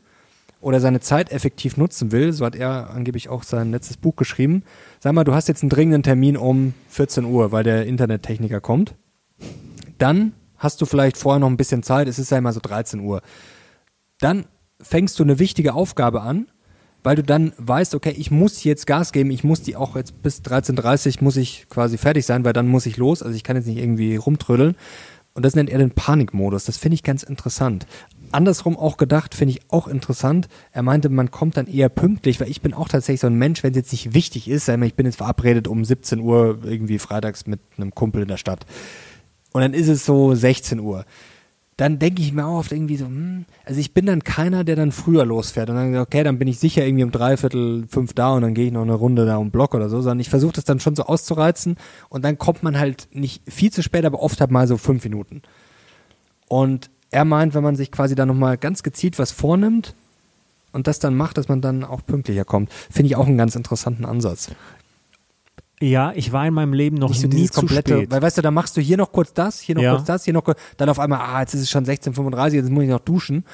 oder 0.60 0.80
seine 0.80 1.00
Zeit 1.00 1.32
effektiv 1.32 1.76
nutzen 1.76 2.12
will, 2.12 2.32
so 2.32 2.46
hat 2.46 2.54
er 2.54 2.90
angeblich 2.90 3.28
auch 3.28 3.42
sein 3.42 3.72
letztes 3.72 3.96
Buch 3.96 4.16
geschrieben. 4.16 4.62
Sag 5.00 5.12
mal, 5.12 5.24
du 5.24 5.34
hast 5.34 5.48
jetzt 5.48 5.62
einen 5.62 5.70
dringenden 5.70 6.04
Termin 6.04 6.36
um 6.36 6.72
14 6.88 7.24
Uhr, 7.24 7.52
weil 7.52 7.64
der 7.64 7.84
Internettechniker 7.84 8.60
kommt. 8.60 8.94
Dann 9.98 10.32
hast 10.62 10.80
du 10.80 10.86
vielleicht 10.86 11.16
vorher 11.16 11.40
noch 11.40 11.48
ein 11.48 11.56
bisschen 11.56 11.82
Zeit, 11.82 12.06
es 12.08 12.18
ist 12.18 12.30
ja 12.30 12.38
immer 12.38 12.52
so 12.52 12.60
13 12.60 13.00
Uhr. 13.00 13.20
Dann 14.20 14.46
fängst 14.80 15.18
du 15.18 15.24
eine 15.24 15.38
wichtige 15.38 15.74
Aufgabe 15.74 16.22
an, 16.22 16.46
weil 17.02 17.16
du 17.16 17.24
dann 17.24 17.52
weißt, 17.58 17.96
okay, 17.96 18.14
ich 18.16 18.30
muss 18.30 18.62
jetzt 18.62 18.86
Gas 18.86 19.12
geben, 19.12 19.32
ich 19.32 19.42
muss 19.42 19.62
die 19.62 19.74
auch 19.74 19.96
jetzt 19.96 20.22
bis 20.22 20.40
13.30 20.40 21.16
Uhr 21.16 21.24
muss 21.24 21.36
ich 21.36 21.66
quasi 21.68 21.98
fertig 21.98 22.24
sein, 22.24 22.44
weil 22.44 22.52
dann 22.52 22.68
muss 22.68 22.86
ich 22.86 22.96
los, 22.96 23.22
also 23.22 23.34
ich 23.34 23.42
kann 23.42 23.56
jetzt 23.56 23.66
nicht 23.66 23.78
irgendwie 23.78 24.16
rumtrödeln. 24.16 24.76
Und 25.34 25.44
das 25.46 25.54
nennt 25.54 25.70
er 25.70 25.78
den 25.78 25.92
Panikmodus. 25.92 26.66
Das 26.66 26.76
finde 26.76 26.94
ich 26.94 27.02
ganz 27.02 27.22
interessant. 27.22 27.86
Andersrum 28.32 28.76
auch 28.76 28.98
gedacht, 28.98 29.34
finde 29.34 29.54
ich 29.54 29.62
auch 29.70 29.88
interessant. 29.88 30.46
Er 30.72 30.82
meinte, 30.82 31.08
man 31.08 31.30
kommt 31.30 31.56
dann 31.56 31.66
eher 31.66 31.88
pünktlich, 31.88 32.38
weil 32.38 32.50
ich 32.50 32.60
bin 32.60 32.74
auch 32.74 32.88
tatsächlich 32.88 33.20
so 33.20 33.28
ein 33.28 33.34
Mensch, 33.34 33.62
wenn 33.62 33.70
es 33.70 33.76
jetzt 33.76 33.92
nicht 33.92 34.12
wichtig 34.12 34.48
ist, 34.48 34.68
ich 34.68 34.94
bin 34.94 35.06
jetzt 35.06 35.16
verabredet 35.16 35.68
um 35.68 35.86
17 35.86 36.20
Uhr 36.20 36.58
irgendwie 36.64 36.98
freitags 36.98 37.46
mit 37.46 37.60
einem 37.78 37.94
Kumpel 37.94 38.22
in 38.22 38.28
der 38.28 38.36
Stadt. 38.36 38.66
Und 39.52 39.60
dann 39.60 39.74
ist 39.74 39.88
es 39.88 40.04
so 40.04 40.34
16 40.34 40.80
Uhr 40.80 41.04
dann 41.76 41.98
denke 41.98 42.20
ich 42.20 42.32
mir 42.32 42.46
auch 42.46 42.58
oft 42.58 42.72
irgendwie 42.72 42.96
so, 42.96 43.06
hm, 43.06 43.44
also 43.64 43.80
ich 43.80 43.94
bin 43.94 44.06
dann 44.06 44.22
keiner, 44.22 44.62
der 44.62 44.76
dann 44.76 44.92
früher 44.92 45.24
losfährt 45.24 45.70
und 45.70 45.76
dann, 45.76 45.96
okay, 45.96 46.22
dann 46.22 46.38
bin 46.38 46.46
ich 46.46 46.58
sicher 46.58 46.84
irgendwie 46.84 47.04
um 47.04 47.10
dreiviertel 47.10 47.86
fünf 47.88 48.12
da 48.12 48.34
und 48.34 48.42
dann 48.42 48.54
gehe 48.54 48.66
ich 48.66 48.72
noch 48.72 48.82
eine 48.82 48.94
Runde 48.94 49.24
da 49.24 49.36
um 49.38 49.50
Block 49.50 49.74
oder 49.74 49.88
so, 49.88 50.00
sondern 50.00 50.20
ich 50.20 50.28
versuche 50.28 50.52
das 50.52 50.64
dann 50.64 50.80
schon 50.80 50.94
so 50.94 51.04
auszureizen 51.04 51.76
und 52.08 52.24
dann 52.24 52.38
kommt 52.38 52.62
man 52.62 52.78
halt 52.78 53.08
nicht 53.12 53.42
viel 53.50 53.72
zu 53.72 53.82
spät, 53.82 54.04
aber 54.04 54.22
oft 54.22 54.40
halt 54.40 54.50
mal 54.50 54.68
so 54.68 54.76
fünf 54.76 55.02
Minuten. 55.04 55.42
Und 56.46 56.90
er 57.10 57.24
meint, 57.24 57.54
wenn 57.54 57.62
man 57.62 57.76
sich 57.76 57.90
quasi 57.90 58.14
dann 58.14 58.28
nochmal 58.28 58.58
ganz 58.58 58.82
gezielt 58.82 59.18
was 59.18 59.32
vornimmt 59.32 59.94
und 60.72 60.86
das 60.86 60.98
dann 60.98 61.16
macht, 61.16 61.38
dass 61.38 61.48
man 61.48 61.62
dann 61.62 61.84
auch 61.84 62.04
pünktlicher 62.04 62.44
kommt, 62.44 62.70
finde 62.90 63.08
ich 63.08 63.16
auch 63.16 63.26
einen 63.26 63.38
ganz 63.38 63.56
interessanten 63.56 64.04
Ansatz. 64.04 64.50
Ja, 65.82 66.12
ich 66.14 66.30
war 66.30 66.46
in 66.46 66.54
meinem 66.54 66.74
Leben 66.74 66.96
noch 66.96 67.08
nicht 67.08 67.20
so 67.20 67.26
nie 67.26 67.50
zu 67.50 67.66
spät. 67.66 68.08
Weil 68.08 68.22
weißt 68.22 68.38
du, 68.38 68.42
da 68.42 68.52
machst 68.52 68.76
du 68.76 68.80
hier 68.80 68.96
noch 68.96 69.10
kurz 69.10 69.32
das, 69.32 69.58
hier 69.58 69.74
noch 69.74 69.82
ja. 69.82 69.96
kurz 69.96 70.04
das, 70.04 70.24
hier 70.24 70.32
noch 70.32 70.44
kurz, 70.44 70.60
dann 70.76 70.88
auf 70.88 71.00
einmal, 71.00 71.18
ah, 71.18 71.40
jetzt 71.40 71.54
ist 71.54 71.62
es 71.62 71.70
schon 71.70 71.84
16:35, 71.84 72.54
jetzt 72.54 72.70
muss 72.70 72.84
ich 72.84 72.88
noch 72.88 73.00
duschen. 73.00 73.44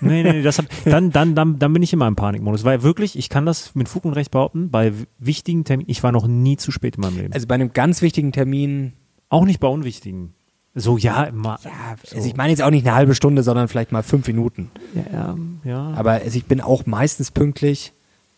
Nee, 0.00 0.22
nee, 0.22 0.32
nee, 0.32 0.42
das 0.42 0.56
hat, 0.56 0.66
dann, 0.86 1.10
dann, 1.10 1.34
dann, 1.34 1.58
dann 1.58 1.72
bin 1.74 1.82
ich 1.82 1.92
immer 1.92 2.08
im 2.08 2.16
Panikmodus, 2.16 2.64
weil 2.64 2.82
wirklich, 2.82 3.18
ich 3.18 3.28
kann 3.28 3.44
das 3.44 3.74
mit 3.74 3.90
Fug 3.90 4.06
und 4.06 4.14
Recht 4.14 4.30
behaupten, 4.30 4.70
bei 4.70 4.94
wichtigen 5.18 5.64
Terminen, 5.64 5.90
ich 5.90 6.02
war 6.02 6.10
noch 6.10 6.26
nie 6.26 6.56
zu 6.56 6.72
spät 6.72 6.96
in 6.96 7.02
meinem 7.02 7.18
Leben. 7.18 7.32
Also 7.34 7.46
bei 7.46 7.56
einem 7.56 7.74
ganz 7.74 8.00
wichtigen 8.00 8.32
Termin. 8.32 8.94
Auch 9.28 9.44
nicht 9.44 9.60
bei 9.60 9.68
unwichtigen. 9.68 10.32
So, 10.74 10.96
ja, 10.96 11.24
immer. 11.24 11.58
Ja, 11.64 11.70
also 12.14 12.26
ich 12.26 12.36
meine 12.36 12.50
jetzt 12.50 12.62
auch 12.62 12.70
nicht 12.70 12.86
eine 12.86 12.96
halbe 12.96 13.14
Stunde, 13.14 13.42
sondern 13.42 13.68
vielleicht 13.68 13.92
mal 13.92 14.02
fünf 14.02 14.26
Minuten. 14.26 14.70
Ja, 15.12 15.36
ja. 15.64 15.92
Aber 15.96 16.12
also 16.12 16.38
ich 16.38 16.46
bin 16.46 16.62
auch 16.62 16.86
meistens 16.86 17.30
pünktlich. 17.30 17.92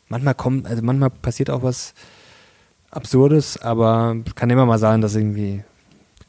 Manchmal 0.09 0.35
kommt, 0.35 0.66
also 0.66 0.83
manchmal 0.83 1.11
passiert 1.11 1.51
auch 1.51 1.62
was, 1.62 1.95
Absurdes, 2.91 3.57
aber 3.57 4.16
kann 4.34 4.51
immer 4.51 4.66
mal 4.66 4.78
sein, 4.78 5.01
dass 5.01 5.14
irgendwie 5.14 5.62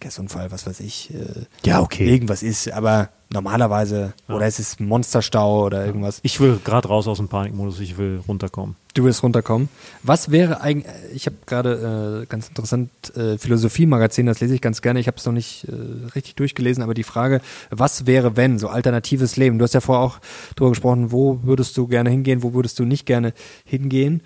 Verkehrsunfall, 0.02 0.52
was 0.52 0.66
weiß 0.66 0.80
ich, 0.80 1.14
äh, 1.14 1.46
ja, 1.64 1.80
okay. 1.80 2.10
irgendwas 2.10 2.42
ist, 2.42 2.72
aber 2.72 3.10
normalerweise, 3.30 4.14
ja. 4.28 4.36
oder 4.36 4.48
es 4.48 4.60
ist 4.60 4.80
Monsterstau 4.80 5.64
oder 5.66 5.86
irgendwas. 5.86 6.20
Ich 6.24 6.40
will 6.40 6.60
gerade 6.64 6.88
raus 6.88 7.08
aus 7.08 7.18
dem 7.18 7.28
Panikmodus, 7.28 7.80
ich 7.80 8.00
will 8.00 8.20
runterkommen. 8.28 8.76
Du 8.96 9.04
willst 9.04 9.22
runterkommen. 9.22 9.70
Was 10.02 10.32
wäre 10.32 10.62
eigentlich, 10.62 10.92
ich 11.14 11.28
habe 11.28 11.38
gerade 11.46 12.24
äh, 12.24 12.26
ganz 12.26 12.48
interessant 12.48 12.90
äh, 13.16 13.38
Philosophie-Magazin, 13.38 14.26
das 14.26 14.40
lese 14.40 14.56
ich 14.56 14.62
ganz 14.62 14.82
gerne, 14.82 15.00
ich 15.00 15.08
habe 15.08 15.18
es 15.18 15.26
noch 15.26 15.34
nicht 15.34 15.66
äh, 15.66 16.08
richtig 16.16 16.36
durchgelesen, 16.36 16.82
aber 16.82 16.96
die 16.96 17.04
Frage, 17.04 17.40
was 17.70 18.08
wäre 18.08 18.36
wenn, 18.36 18.58
so 18.58 18.70
alternatives 18.70 19.38
Leben. 19.38 19.60
Du 19.60 19.64
hast 19.64 19.74
ja 19.74 19.82
vorher 19.82 20.04
auch 20.04 20.20
darüber 20.56 20.72
gesprochen, 20.72 21.12
wo 21.12 21.40
würdest 21.44 21.78
du 21.78 21.88
gerne 21.88 22.10
hingehen, 22.10 22.42
wo 22.42 22.54
würdest 22.54 22.80
du 22.80 22.86
nicht 22.86 23.06
gerne 23.06 23.34
hingehen 23.66 24.22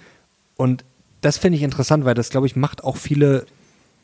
und 0.56 0.86
das 1.22 1.38
finde 1.38 1.58
ich 1.58 1.64
interessant, 1.64 2.06
weil 2.06 2.14
das, 2.14 2.30
glaube 2.30 2.48
ich, 2.48 2.56
macht 2.56 2.84
auch 2.84 2.98
viele 2.98 3.46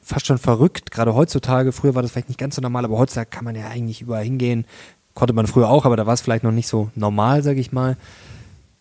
fast 0.01 0.25
schon 0.25 0.37
verrückt, 0.37 0.91
gerade 0.91 1.13
heutzutage. 1.13 1.71
Früher 1.71 1.95
war 1.95 2.01
das 2.01 2.11
vielleicht 2.11 2.29
nicht 2.29 2.39
ganz 2.39 2.55
so 2.55 2.61
normal, 2.61 2.85
aber 2.85 2.97
heutzutage 2.97 3.29
kann 3.29 3.45
man 3.45 3.55
ja 3.55 3.67
eigentlich 3.67 4.01
überall 4.01 4.23
hingehen. 4.23 4.65
Konnte 5.13 5.33
man 5.33 5.47
früher 5.47 5.69
auch, 5.69 5.85
aber 5.85 5.97
da 5.97 6.05
war 6.05 6.13
es 6.13 6.21
vielleicht 6.21 6.43
noch 6.43 6.51
nicht 6.51 6.67
so 6.67 6.89
normal, 6.95 7.43
sage 7.43 7.59
ich 7.59 7.71
mal. 7.71 7.97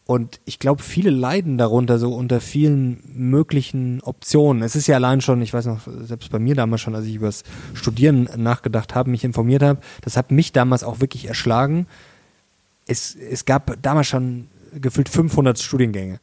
Und 0.06 0.40
ich 0.44 0.58
glaube, 0.58 0.82
viele 0.82 1.10
leiden 1.10 1.56
darunter, 1.56 2.00
so 2.00 2.12
unter 2.14 2.40
vielen 2.40 3.00
möglichen 3.14 4.00
Optionen. 4.00 4.62
Es 4.62 4.74
ist 4.74 4.88
ja 4.88 4.96
allein 4.96 5.20
schon, 5.20 5.40
ich 5.40 5.54
weiß 5.54 5.66
noch, 5.66 5.82
selbst 6.02 6.32
bei 6.32 6.40
mir 6.40 6.56
damals 6.56 6.80
schon, 6.80 6.96
als 6.96 7.06
ich 7.06 7.14
über 7.14 7.26
das 7.26 7.44
Studieren 7.74 8.28
nachgedacht 8.36 8.96
habe, 8.96 9.10
mich 9.10 9.22
informiert 9.22 9.62
habe, 9.62 9.80
das 10.02 10.16
hat 10.16 10.32
mich 10.32 10.52
damals 10.52 10.82
auch 10.82 11.00
wirklich 11.00 11.28
erschlagen. 11.28 11.86
Es, 12.86 13.14
es 13.14 13.44
gab 13.44 13.80
damals 13.82 14.08
schon 14.08 14.48
gefühlt 14.74 15.08
500 15.08 15.58
Studiengänge. 15.58 16.18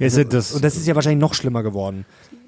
Also, 0.00 0.24
das 0.24 0.52
und 0.52 0.64
das 0.64 0.76
ist 0.76 0.86
ja 0.86 0.94
wahrscheinlich 0.94 1.20
noch 1.20 1.34
schlimmer 1.34 1.62
geworden. 1.62 2.04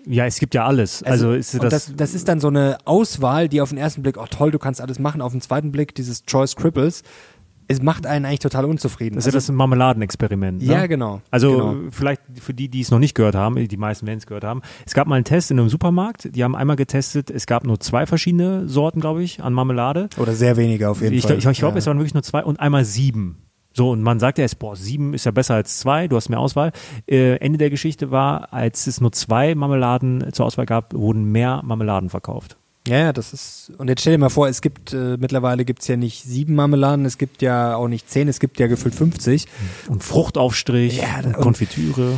Ja, 0.07 0.27
es 0.27 0.39
gibt 0.39 0.55
ja 0.55 0.65
alles. 0.65 1.03
Also, 1.03 1.29
also 1.29 1.39
ist 1.39 1.55
das, 1.63 1.71
das, 1.71 1.93
das, 1.97 2.15
ist 2.15 2.29
dann 2.29 2.41
so 2.41 2.49
eine 2.49 2.79
Auswahl, 2.85 3.49
die 3.49 3.61
auf 3.61 3.69
den 3.69 3.79
ersten 3.79 4.03
Blick, 4.03 4.17
oh 4.19 4.27
toll, 4.29 4.51
du 4.51 4.59
kannst 4.59 4.81
alles 4.81 4.99
machen, 4.99 5.21
auf 5.21 5.33
den 5.33 5.41
zweiten 5.41 5.71
Blick 5.73 5.95
dieses 5.95 6.25
Choice 6.25 6.57
Cripples. 6.57 7.03
Es 7.69 7.81
macht 7.81 8.07
einen 8.07 8.27
eigentlich 8.27 8.41
total 8.41 8.65
unzufrieden. 8.65 9.15
Das 9.15 9.25
ist 9.25 9.35
also, 9.35 9.47
ja 9.47 9.49
das 9.49 9.57
Marmeladenexperiment. 9.57 10.61
Ne? 10.61 10.69
Ja, 10.69 10.87
genau. 10.87 11.23
Also 11.31 11.51
genau. 11.51 11.91
vielleicht 11.91 12.21
für 12.41 12.53
die, 12.53 12.69
die 12.69 12.81
es 12.81 12.91
noch 12.91 12.99
nicht 12.99 13.15
gehört 13.15 13.37
haben, 13.37 13.57
die 13.57 13.77
meisten 13.77 14.07
werden 14.07 14.19
es 14.19 14.27
gehört 14.27 14.45
haben. 14.45 14.63
Es 14.85 14.95
gab 14.95 15.07
mal 15.07 15.15
einen 15.15 15.25
Test 15.25 15.51
in 15.51 15.59
einem 15.59 15.69
Supermarkt. 15.69 16.35
Die 16.35 16.43
haben 16.45 16.57
einmal 16.57 16.77
getestet. 16.77 17.31
Es 17.31 17.47
gab 17.47 17.65
nur 17.65 17.79
zwei 17.81 18.05
verschiedene 18.05 18.69
Sorten, 18.69 19.01
glaube 19.01 19.23
ich, 19.23 19.43
an 19.43 19.55
Marmelade. 19.55 20.09
Oder 20.19 20.33
sehr 20.33 20.57
wenige 20.57 20.91
auf 20.91 21.01
jeden 21.01 21.15
ich, 21.15 21.23
Fall. 21.23 21.39
Ich, 21.39 21.47
ich 21.47 21.59
glaube, 21.59 21.75
ja. 21.75 21.79
es 21.79 21.87
waren 21.87 21.99
wirklich 21.99 22.15
nur 22.15 22.25
zwei 22.25 22.45
und 22.45 22.59
einmal 22.61 22.85
sieben. 22.85 23.39
So, 23.75 23.91
und 23.91 24.03
man 24.03 24.21
sagt 24.21 24.39
ja 24.39 24.43
jetzt, 24.43 24.59
boah, 24.59 24.77
sieben 24.77 25.15
ist 25.15 25.25
ja 25.25 25.31
besser 25.31 25.55
als 25.55 25.79
zwei, 25.79 26.09
du 26.09 26.17
hast 26.17 26.29
mehr 26.29 26.41
Auswahl. 26.41 26.73
Äh, 27.07 27.37
Ende 27.37 27.59
der 27.59 27.71
Geschichte 27.71 28.11
war, 28.11 28.53
als 28.53 28.87
es 28.87 29.01
nur 29.01 29.13
zwei 29.13 29.55
Marmeladen 29.55 30.33
zur 30.33 30.47
Auswahl 30.47 30.67
gab, 30.67 30.95
wurden 30.95 31.25
mehr 31.25 31.63
Marmeladen 31.65 32.11
verkauft. 32.11 32.57
Ja, 32.87 32.99
ja, 32.99 33.13
das 33.13 33.33
ist. 33.33 33.73
Und 33.79 33.89
jetzt 33.89 34.01
stell 34.01 34.15
dir 34.15 34.19
mal 34.19 34.29
vor, 34.29 34.49
es 34.49 34.61
gibt, 34.61 34.93
äh, 34.93 35.17
mittlerweile 35.17 35.65
gibt 35.65 35.83
es 35.83 35.89
ja 35.89 35.97
nicht 35.97 36.25
sieben 36.25 36.57
Marmeladen, 36.57 37.05
es 37.05 37.17
gibt 37.17 37.41
ja 37.41 37.77
auch 37.77 37.87
nicht 37.87 38.11
zehn, 38.11 38.27
es 38.27 38.41
gibt 38.41 38.59
ja 38.59 38.67
gefühlt 38.67 38.95
50. 38.95 39.47
Und 39.89 40.03
Fruchtaufstrich 40.03 40.99
ja, 40.99 41.21
und 41.25 41.35
Konfitüre. 41.35 42.17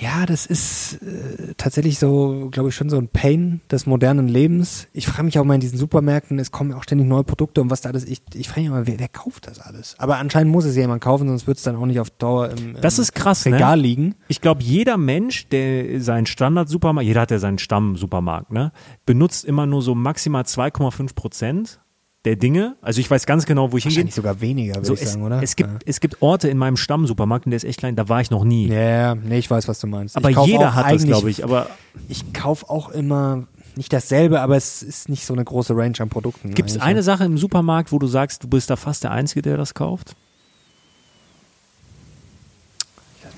Ja, 0.00 0.24
das 0.24 0.46
ist 0.46 0.94
äh, 1.02 1.54
tatsächlich 1.58 1.98
so, 1.98 2.48
glaube 2.50 2.70
ich, 2.70 2.74
schon 2.74 2.88
so 2.88 2.96
ein 2.96 3.08
Pain 3.08 3.60
des 3.70 3.84
modernen 3.84 4.28
Lebens. 4.28 4.88
Ich 4.94 5.06
frage 5.06 5.24
mich 5.24 5.38
auch 5.38 5.44
mal 5.44 5.54
in 5.54 5.60
diesen 5.60 5.76
Supermärkten, 5.78 6.38
es 6.38 6.50
kommen 6.50 6.70
ja 6.70 6.76
auch 6.76 6.82
ständig 6.84 7.06
neue 7.06 7.22
Produkte 7.22 7.60
und 7.60 7.70
was 7.70 7.82
da 7.82 7.90
alles. 7.90 8.06
Ich, 8.06 8.22
ich 8.32 8.48
frage 8.48 8.62
mich 8.62 8.70
mal, 8.70 8.86
wer, 8.86 8.98
wer 8.98 9.08
kauft 9.08 9.46
das 9.46 9.60
alles? 9.60 9.96
Aber 9.98 10.16
anscheinend 10.16 10.52
muss 10.52 10.64
es 10.64 10.74
ja 10.74 10.82
jemand 10.82 11.02
kaufen, 11.02 11.28
sonst 11.28 11.46
wird 11.46 11.58
es 11.58 11.64
dann 11.64 11.76
auch 11.76 11.84
nicht 11.84 12.00
auf 12.00 12.08
Dauer 12.08 12.48
im, 12.48 12.76
im 12.76 12.80
das 12.80 12.98
ist 12.98 13.14
krass, 13.14 13.44
Regal 13.44 13.76
ne? 13.76 13.82
liegen. 13.82 14.14
Ich 14.28 14.40
glaube, 14.40 14.62
jeder 14.62 14.96
Mensch, 14.96 15.48
der 15.48 16.00
seinen 16.00 16.26
Standard-Supermarkt, 16.26 17.06
jeder 17.06 17.20
hat 17.20 17.30
ja 17.30 17.38
seinen 17.38 17.58
Stamm-Supermarkt, 17.58 18.52
ne, 18.52 18.72
benutzt 19.04 19.44
immer 19.44 19.66
nur 19.66 19.82
so 19.82 19.94
maximal 19.94 20.44
2,5 20.44 21.14
Prozent 21.14 21.80
der 22.24 22.36
Dinge. 22.36 22.76
Also 22.82 23.00
ich 23.00 23.10
weiß 23.10 23.26
ganz 23.26 23.46
genau, 23.46 23.72
wo 23.72 23.76
ich 23.76 23.84
hingehe. 23.84 24.10
sogar 24.10 24.40
weniger, 24.40 24.76
würde 24.76 24.86
so, 24.86 24.94
ich 24.94 25.02
es, 25.02 25.12
sagen, 25.12 25.24
oder? 25.24 25.42
Es 25.42 25.56
gibt, 25.56 25.70
ja. 25.70 25.78
es 25.86 26.00
gibt 26.00 26.20
Orte 26.22 26.48
in 26.48 26.58
meinem 26.58 26.76
Stammsupermarkt, 26.76 27.46
und 27.46 27.50
der 27.50 27.56
ist 27.56 27.64
echt 27.64 27.78
klein, 27.78 27.96
da 27.96 28.08
war 28.08 28.20
ich 28.20 28.30
noch 28.30 28.44
nie. 28.44 28.68
Ja, 28.68 29.14
nee, 29.14 29.38
ich 29.38 29.50
weiß, 29.50 29.68
was 29.68 29.80
du 29.80 29.86
meinst. 29.86 30.16
Aber 30.16 30.28
jeder 30.28 30.74
hat 30.74 30.92
das, 30.92 31.04
glaube 31.04 31.30
ich. 31.30 31.44
Aber 31.44 31.68
ich 32.08 32.32
kaufe 32.32 32.68
auch 32.68 32.90
immer 32.90 33.46
nicht 33.76 33.92
dasselbe, 33.92 34.40
aber 34.40 34.56
es 34.56 34.82
ist 34.82 35.08
nicht 35.08 35.24
so 35.24 35.32
eine 35.32 35.44
große 35.44 35.74
Range 35.74 35.94
an 36.00 36.08
Produkten. 36.08 36.52
Gibt 36.54 36.70
es 36.70 36.78
eine 36.78 37.02
Sache 37.02 37.24
im 37.24 37.38
Supermarkt, 37.38 37.92
wo 37.92 37.98
du 37.98 38.06
sagst, 38.06 38.44
du 38.44 38.48
bist 38.48 38.68
da 38.68 38.76
fast 38.76 39.04
der 39.04 39.12
Einzige, 39.12 39.42
der 39.42 39.56
das 39.56 39.74
kauft? 39.74 40.16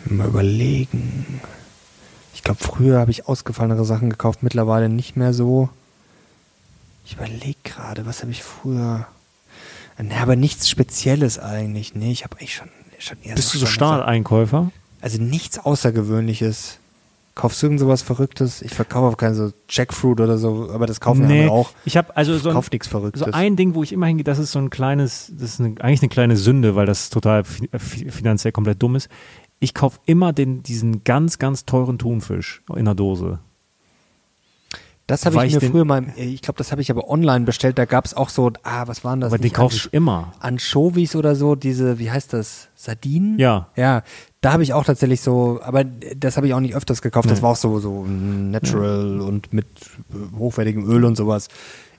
Ich 0.04 0.10
mir 0.10 0.16
mal 0.16 0.28
überlegen. 0.28 1.40
Ich 2.34 2.42
glaube, 2.42 2.58
früher 2.60 2.98
habe 2.98 3.12
ich 3.12 3.28
ausgefallenere 3.28 3.84
Sachen 3.84 4.10
gekauft, 4.10 4.42
mittlerweile 4.42 4.88
nicht 4.88 5.16
mehr 5.16 5.32
so. 5.32 5.68
Ich 7.04 7.14
überlege 7.14 7.58
gerade, 7.64 8.06
was 8.06 8.22
habe 8.22 8.32
ich 8.32 8.42
früher. 8.42 9.06
Ne, 9.98 10.16
aber 10.20 10.36
nichts 10.36 10.68
Spezielles 10.68 11.38
eigentlich. 11.38 11.94
Nee, 11.94 12.12
ich 12.12 12.24
habe 12.24 12.36
eigentlich 12.36 12.54
schon, 12.54 12.68
schon 12.98 13.18
eher 13.22 13.34
Bist 13.34 13.54
du 13.54 13.58
so 13.58 13.66
Starteinkäufer? 13.66 14.70
Also 15.00 15.20
nichts 15.20 15.58
Außergewöhnliches. 15.58 16.78
Kaufst 17.34 17.62
du 17.62 17.66
irgend 17.66 17.80
sowas 17.80 18.02
Verrücktes? 18.02 18.60
Ich 18.60 18.74
verkaufe 18.74 19.14
auch 19.14 19.16
keine 19.16 19.34
so 19.34 19.52
Jackfruit 19.68 20.20
oder 20.20 20.36
so, 20.36 20.70
aber 20.70 20.86
das 20.86 21.00
kaufen 21.00 21.26
nee, 21.26 21.44
wir 21.44 21.52
auch. 21.52 21.70
Ich 21.86 21.96
habe 21.96 22.14
also 22.14 22.36
so 22.36 22.50
ein, 22.50 22.62
nichts 22.70 22.88
Verrücktes. 22.88 23.22
So 23.22 23.32
ein 23.32 23.56
Ding, 23.56 23.74
wo 23.74 23.82
ich 23.82 23.92
immer 23.92 24.06
hingehe, 24.06 24.24
das 24.24 24.38
ist 24.38 24.52
so 24.52 24.58
ein 24.58 24.68
kleines, 24.68 25.32
das 25.34 25.54
ist 25.54 25.60
eine, 25.60 25.80
eigentlich 25.80 26.02
eine 26.02 26.10
kleine 26.10 26.36
Sünde, 26.36 26.76
weil 26.76 26.84
das 26.84 27.08
total 27.08 27.44
finanziell 27.44 28.52
komplett 28.52 28.82
dumm 28.82 28.96
ist. 28.96 29.08
Ich 29.60 29.72
kaufe 29.72 29.98
immer 30.04 30.34
den, 30.34 30.62
diesen 30.62 31.04
ganz, 31.04 31.38
ganz 31.38 31.64
teuren 31.64 31.98
Thunfisch 31.98 32.62
in 32.74 32.84
der 32.84 32.94
Dose. 32.94 33.38
Das 35.06 35.26
habe 35.26 35.44
ich, 35.44 35.54
mir 35.54 35.60
früher 35.60 35.84
mal, 35.84 36.04
ich 36.16 36.42
glaube, 36.42 36.58
das 36.58 36.70
habe 36.70 36.80
ich 36.80 36.90
aber 36.90 37.10
online 37.10 37.44
bestellt. 37.44 37.76
Da 37.76 37.84
gab 37.84 38.04
es 38.04 38.14
auch 38.14 38.28
so, 38.28 38.52
ah, 38.62 38.86
was 38.86 39.04
waren 39.04 39.20
das? 39.20 39.32
Aber 39.32 39.42
den 39.42 39.52
kaufe 39.52 39.74
ich 39.74 39.92
immer. 39.92 40.32
Anchovies 40.38 41.16
oder 41.16 41.34
so, 41.34 41.54
diese, 41.54 41.98
wie 41.98 42.10
heißt 42.10 42.32
das? 42.32 42.68
Sardinen? 42.74 43.38
Ja. 43.38 43.68
Ja, 43.76 44.02
da 44.40 44.52
habe 44.52 44.62
ich 44.62 44.72
auch 44.72 44.84
tatsächlich 44.84 45.20
so, 45.20 45.60
aber 45.62 45.84
das 45.84 46.36
habe 46.36 46.46
ich 46.46 46.54
auch 46.54 46.60
nicht 46.60 46.74
öfters 46.74 47.02
gekauft. 47.02 47.30
Das 47.30 47.42
war 47.42 47.50
auch 47.50 47.56
so, 47.56 47.78
so 47.78 48.04
natural 48.04 49.18
ja. 49.18 49.24
und 49.24 49.52
mit 49.52 49.66
hochwertigem 50.36 50.88
Öl 50.88 51.04
und 51.04 51.16
sowas. 51.16 51.48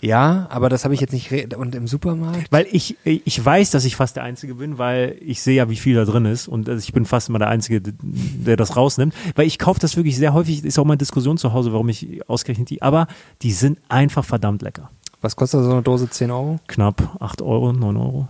Ja, 0.04 0.48
aber 0.50 0.68
das 0.68 0.84
habe 0.84 0.94
ich 0.94 1.00
jetzt 1.00 1.14
nicht. 1.14 1.56
Und 1.56 1.76
im 1.76 1.88
Supermarkt? 1.88 2.52
Weil 2.52 2.68
ich, 2.70 2.98
ich 3.06 3.46
weiß, 3.46 3.72
dass 3.72 3.86
ich 3.86 3.96
fast 3.96 4.18
der 4.18 4.24
Einzige 4.24 4.56
bin, 4.56 4.78
weil 4.78 5.16
ich 5.22 5.42
sehe 5.42 5.56
ja, 5.56 5.70
wie 5.70 5.78
viel 5.78 5.96
da 5.96 6.04
drin 6.04 6.26
ist. 6.26 6.50
Und 6.50 6.68
also 6.68 6.84
ich 6.84 6.92
bin 6.92 7.06
fast 7.06 7.30
immer 7.30 7.40
der 7.40 7.48
Einzige, 7.48 7.82
der 7.82 8.58
das 8.58 8.76
rausnimmt. 8.76 9.14
Weil 9.36 9.48
ich 9.48 9.60
kaufe 9.60 9.80
das 9.80 9.96
wirklich 9.96 10.18
sehr 10.18 10.34
häufig. 10.34 10.66
Ist 10.66 10.78
auch 10.78 10.84
meine 10.84 10.98
Diskussion 10.98 11.38
zu 11.38 11.54
Hause, 11.54 11.72
warum 11.72 11.88
ich 11.88 12.28
ausgerechnet 12.30 12.70
die. 12.70 12.82
Aber 12.82 13.08
die 13.44 13.54
sind 13.54 13.80
einfach 13.88 14.26
verdammt 14.26 14.62
lecker. 14.62 14.90
Was 15.22 15.38
kostet 15.38 15.64
so 15.64 15.72
eine 15.72 15.82
Dose? 15.82 16.10
10 16.10 16.32
Euro? 16.32 16.60
Knapp 16.68 17.16
8 17.22 17.42
Euro, 17.42 17.72
9 17.72 17.96
Euro. 17.96 18.28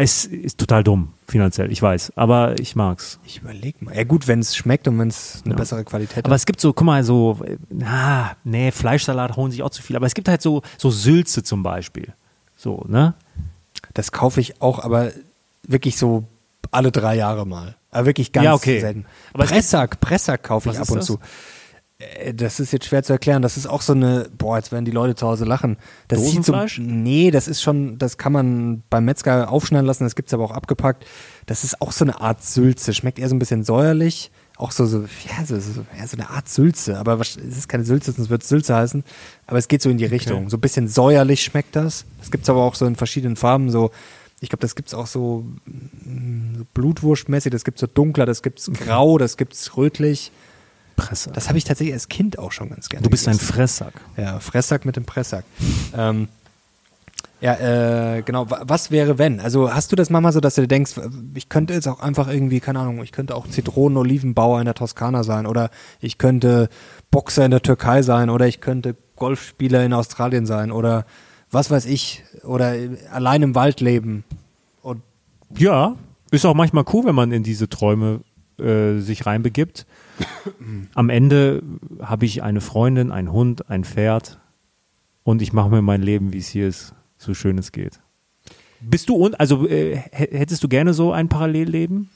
Es 0.00 0.24
ist 0.26 0.58
total 0.58 0.84
dumm, 0.84 1.08
finanziell, 1.26 1.72
ich 1.72 1.82
weiß. 1.82 2.12
Aber 2.14 2.56
ich 2.60 2.76
mag's. 2.76 3.18
Ich 3.24 3.38
überleg 3.38 3.82
mal. 3.82 3.96
Ja 3.96 4.04
gut, 4.04 4.28
wenn 4.28 4.38
es 4.38 4.54
schmeckt 4.54 4.86
und 4.86 4.96
wenn 5.00 5.08
es 5.08 5.42
eine 5.44 5.54
Ja. 5.54 5.58
bessere 5.58 5.82
Qualität 5.82 6.24
Aber 6.24 6.34
hat. 6.34 6.38
es 6.38 6.46
gibt 6.46 6.60
so, 6.60 6.72
guck 6.72 6.86
mal, 6.86 7.02
so, 7.02 7.40
na, 7.68 8.36
nee, 8.44 8.70
Fleischsalat 8.70 9.34
holen 9.34 9.50
sich 9.50 9.64
auch 9.64 9.70
zu 9.70 9.82
viel. 9.82 9.96
Aber 9.96 10.06
es 10.06 10.14
gibt 10.14 10.28
halt 10.28 10.40
so, 10.40 10.62
so 10.76 10.90
Sülze 10.90 11.42
zum 11.42 11.64
Beispiel. 11.64 12.12
So, 12.56 12.84
ne? 12.86 13.14
Das 13.94 14.12
kaufe 14.12 14.40
ich 14.40 14.62
auch, 14.62 14.78
aber 14.78 15.10
wirklich 15.64 15.96
so 15.98 16.22
alle 16.70 16.92
drei 16.92 17.16
Jahre 17.16 17.44
mal. 17.44 17.74
Aber 17.90 18.06
wirklich 18.06 18.30
ganz 18.30 18.44
Ja, 18.44 18.54
okay. 18.54 18.78
selten. 18.78 19.04
Aber 19.34 19.44
es 19.44 19.50
Pressack, 19.50 19.98
Pressack 19.98 20.44
kaufe 20.44 20.70
ich 20.70 20.78
ab 20.78 20.88
und 20.90 20.98
das? 20.98 21.06
zu. 21.06 21.18
Äh, 21.98 22.34
Das 22.34 22.60
ist 22.60 22.72
jetzt 22.72 22.86
schwer 22.86 23.02
zu 23.02 23.12
erklären. 23.12 23.42
Das 23.42 23.56
ist 23.56 23.66
auch 23.66 23.82
so 23.82 23.92
eine, 23.92 24.28
boah, 24.36 24.56
jetzt 24.56 24.72
werden 24.72 24.84
die 24.84 24.90
Leute 24.90 25.14
zu 25.14 25.26
Hause 25.26 25.44
lachen. 25.44 25.76
Das 26.08 26.20
sieht 26.30 26.44
so, 26.44 26.52
nee, 26.84 27.30
das 27.30 27.48
ist 27.48 27.62
schon, 27.62 27.98
das 27.98 28.18
kann 28.18 28.32
man 28.32 28.82
beim 28.90 29.04
Metzger 29.04 29.50
aufschneiden 29.50 29.86
lassen, 29.86 30.04
das 30.04 30.14
gibt's 30.14 30.32
aber 30.34 30.44
auch 30.44 30.52
abgepackt. 30.52 31.04
Das 31.46 31.64
ist 31.64 31.80
auch 31.80 31.92
so 31.92 32.04
eine 32.04 32.20
Art 32.20 32.42
Sülze. 32.42 32.94
Schmeckt 32.94 33.18
eher 33.18 33.28
so 33.28 33.34
ein 33.34 33.38
bisschen 33.38 33.64
säuerlich. 33.64 34.30
Auch 34.56 34.72
so, 34.72 34.86
so, 34.86 35.02
ja, 35.02 35.44
so, 35.46 35.58
so, 35.60 35.84
ja, 35.96 36.06
so 36.06 36.16
eine 36.16 36.30
Art 36.30 36.48
Sülze. 36.48 36.98
Aber 36.98 37.20
es 37.20 37.36
ist 37.36 37.68
keine 37.68 37.84
Sülze, 37.84 38.10
sonst 38.10 38.28
wird 38.28 38.42
es 38.42 38.48
Sülze 38.48 38.74
heißen. 38.74 39.04
Aber 39.46 39.58
es 39.58 39.68
geht 39.68 39.82
so 39.82 39.88
in 39.88 39.98
die 39.98 40.04
Richtung. 40.04 40.50
So 40.50 40.56
ein 40.56 40.60
bisschen 40.60 40.88
säuerlich 40.88 41.42
schmeckt 41.42 41.76
das. 41.76 42.04
Das 42.18 42.30
gibt's 42.32 42.50
aber 42.50 42.64
auch 42.64 42.74
so 42.74 42.84
in 42.86 42.96
verschiedenen 42.96 43.36
Farben. 43.36 43.70
So, 43.70 43.92
ich 44.40 44.48
glaube, 44.48 44.60
das 44.62 44.74
gibt's 44.74 44.94
auch 44.94 45.06
so, 45.06 45.46
mm, 45.66 46.56
so 46.58 46.64
blutwurstmäßig. 46.74 47.52
Das 47.52 47.62
gibt's 47.64 47.80
so 47.80 47.86
dunkler, 47.86 48.26
das 48.26 48.42
gibt's 48.42 48.68
grau, 48.72 49.16
das 49.16 49.36
gibt's 49.36 49.76
rötlich. 49.76 50.32
Presse. 50.98 51.30
Das 51.32 51.48
habe 51.48 51.56
ich 51.58 51.64
tatsächlich 51.64 51.94
als 51.94 52.08
Kind 52.08 52.38
auch 52.38 52.52
schon 52.52 52.68
ganz 52.70 52.88
gerne 52.88 53.02
du 53.04 53.10
bist 53.10 53.26
ein 53.28 53.32
gegessen. 53.32 53.52
Fresssack. 53.54 53.94
Ja, 54.16 54.38
Fresssack 54.40 54.84
mit 54.84 54.96
dem 54.96 55.04
Presssack. 55.04 55.44
Ähm, 55.96 56.28
ja, 57.40 57.54
äh, 58.16 58.22
genau. 58.22 58.50
Wa- 58.50 58.62
Was 58.64 58.90
wäre, 58.90 59.16
wenn? 59.18 59.38
Also 59.40 59.72
hast 59.72 59.92
du 59.92 59.96
das 59.96 60.10
manchmal 60.10 60.32
so, 60.32 60.40
dass 60.40 60.56
du 60.56 60.62
dir 60.62 60.68
denkst, 60.68 60.92
ich 61.34 61.48
könnte 61.48 61.72
jetzt 61.72 61.86
auch 61.86 62.00
einfach 62.00 62.28
irgendwie, 62.28 62.58
keine 62.60 62.80
Ahnung, 62.80 63.02
ich 63.02 63.12
könnte 63.12 63.34
auch 63.36 63.46
Zitronen-Olivenbauer 63.48 64.58
in 64.58 64.64
der 64.64 64.74
Toskana 64.74 65.22
sein 65.22 65.46
oder 65.46 65.70
ich 66.00 66.18
könnte 66.18 66.68
Boxer 67.12 67.44
in 67.44 67.52
der 67.52 67.62
Türkei 67.62 68.02
sein 68.02 68.28
oder 68.28 68.46
ich 68.48 68.60
könnte 68.60 68.96
Golfspieler 69.16 69.84
in 69.84 69.92
Australien 69.92 70.46
sein 70.46 70.72
oder 70.72 71.06
was 71.50 71.70
weiß 71.70 71.86
ich 71.86 72.24
oder 72.42 72.74
allein 73.12 73.42
im 73.42 73.54
Wald 73.54 73.80
leben. 73.80 74.24
Und 74.82 75.02
Ja, 75.56 75.94
ist 76.32 76.44
auch 76.44 76.54
manchmal 76.54 76.84
cool, 76.92 77.04
wenn 77.06 77.14
man 77.14 77.30
in 77.32 77.42
diese 77.44 77.68
Träume 77.68 78.20
äh, 78.58 78.98
sich 79.00 79.26
reinbegibt. 79.26 79.86
Am 80.94 81.10
Ende 81.10 81.62
habe 82.00 82.26
ich 82.26 82.42
eine 82.42 82.60
Freundin, 82.60 83.12
einen 83.12 83.32
Hund, 83.32 83.70
ein 83.70 83.84
Pferd 83.84 84.38
und 85.24 85.42
ich 85.42 85.52
mache 85.52 85.68
mir 85.70 85.82
mein 85.82 86.02
Leben, 86.02 86.32
wie 86.32 86.38
es 86.38 86.48
hier 86.48 86.66
ist, 86.68 86.94
so 87.16 87.34
schön 87.34 87.58
es 87.58 87.72
geht. 87.72 88.00
Bist 88.80 89.08
du 89.08 89.16
und 89.16 89.38
also 89.40 89.66
äh, 89.68 89.96
hä- 89.96 90.36
hättest 90.38 90.62
du 90.62 90.68
gerne 90.68 90.94
so 90.94 91.12
ein 91.12 91.28
Parallelleben? 91.28 92.10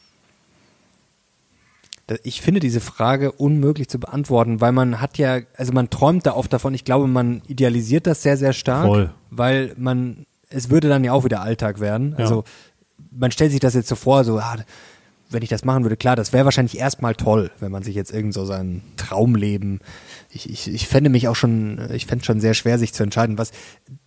Ich 2.25 2.43
finde 2.43 2.61
diese 2.61 2.81
Frage 2.81 3.33
unmöglich 3.33 3.89
zu 3.89 3.99
beantworten, 3.99 4.61
weil 4.61 4.73
man 4.73 5.01
hat 5.01 5.19
ja, 5.19 5.39
also 5.57 5.73
man 5.73 5.89
träumt 5.89 6.27
da 6.27 6.35
oft 6.35 6.53
davon. 6.53 6.75
Ich 6.75 6.85
glaube, 6.85 7.07
man 7.07 7.43
idealisiert 7.47 8.07
das 8.07 8.23
sehr, 8.23 8.37
sehr 8.37 8.53
stark, 8.53 8.87
Voll. 8.87 9.11
weil 9.31 9.73
man, 9.79 10.27
es 10.51 10.69
würde 10.69 10.89
dann 10.89 11.05
ja 11.05 11.13
auch 11.13 11.25
wieder 11.25 11.41
Alltag 11.41 11.81
werden. 11.81 12.13
Ja. 12.13 12.19
Also 12.19 12.45
man 13.13 13.31
stellt 13.31 13.53
sich 13.53 13.61
das 13.61 13.75
jetzt 13.75 13.89
so 13.89 13.95
vor, 13.95 14.25
so, 14.25 14.39
ah, 14.39 14.57
wenn 15.33 15.43
ich 15.43 15.49
das 15.49 15.65
machen 15.65 15.85
würde, 15.85 15.97
klar, 15.97 16.17
das 16.17 16.33
wäre 16.33 16.45
wahrscheinlich 16.45 16.79
erstmal 16.79 17.15
toll, 17.15 17.51
wenn 17.61 17.73
man 17.73 17.83
sich 17.83 17.95
jetzt 17.95 18.13
irgend 18.13 18.35
so 18.35 18.45
sein 18.45 18.83
Traumleben, 18.97 19.81
ich, 20.31 20.49
ich, 20.49 20.73
ich 20.73 20.89
fände 20.89 21.11
mich 21.11 21.29
auch 21.29 21.37
schon, 21.37 21.81
ich 21.93 22.07
fände 22.07 22.25
schon 22.25 22.41
sehr 22.41 22.55
schwer, 22.55 22.79
sich 22.79 22.93
zu 22.93 23.03
entscheiden. 23.03 23.39
Was, 23.39 23.53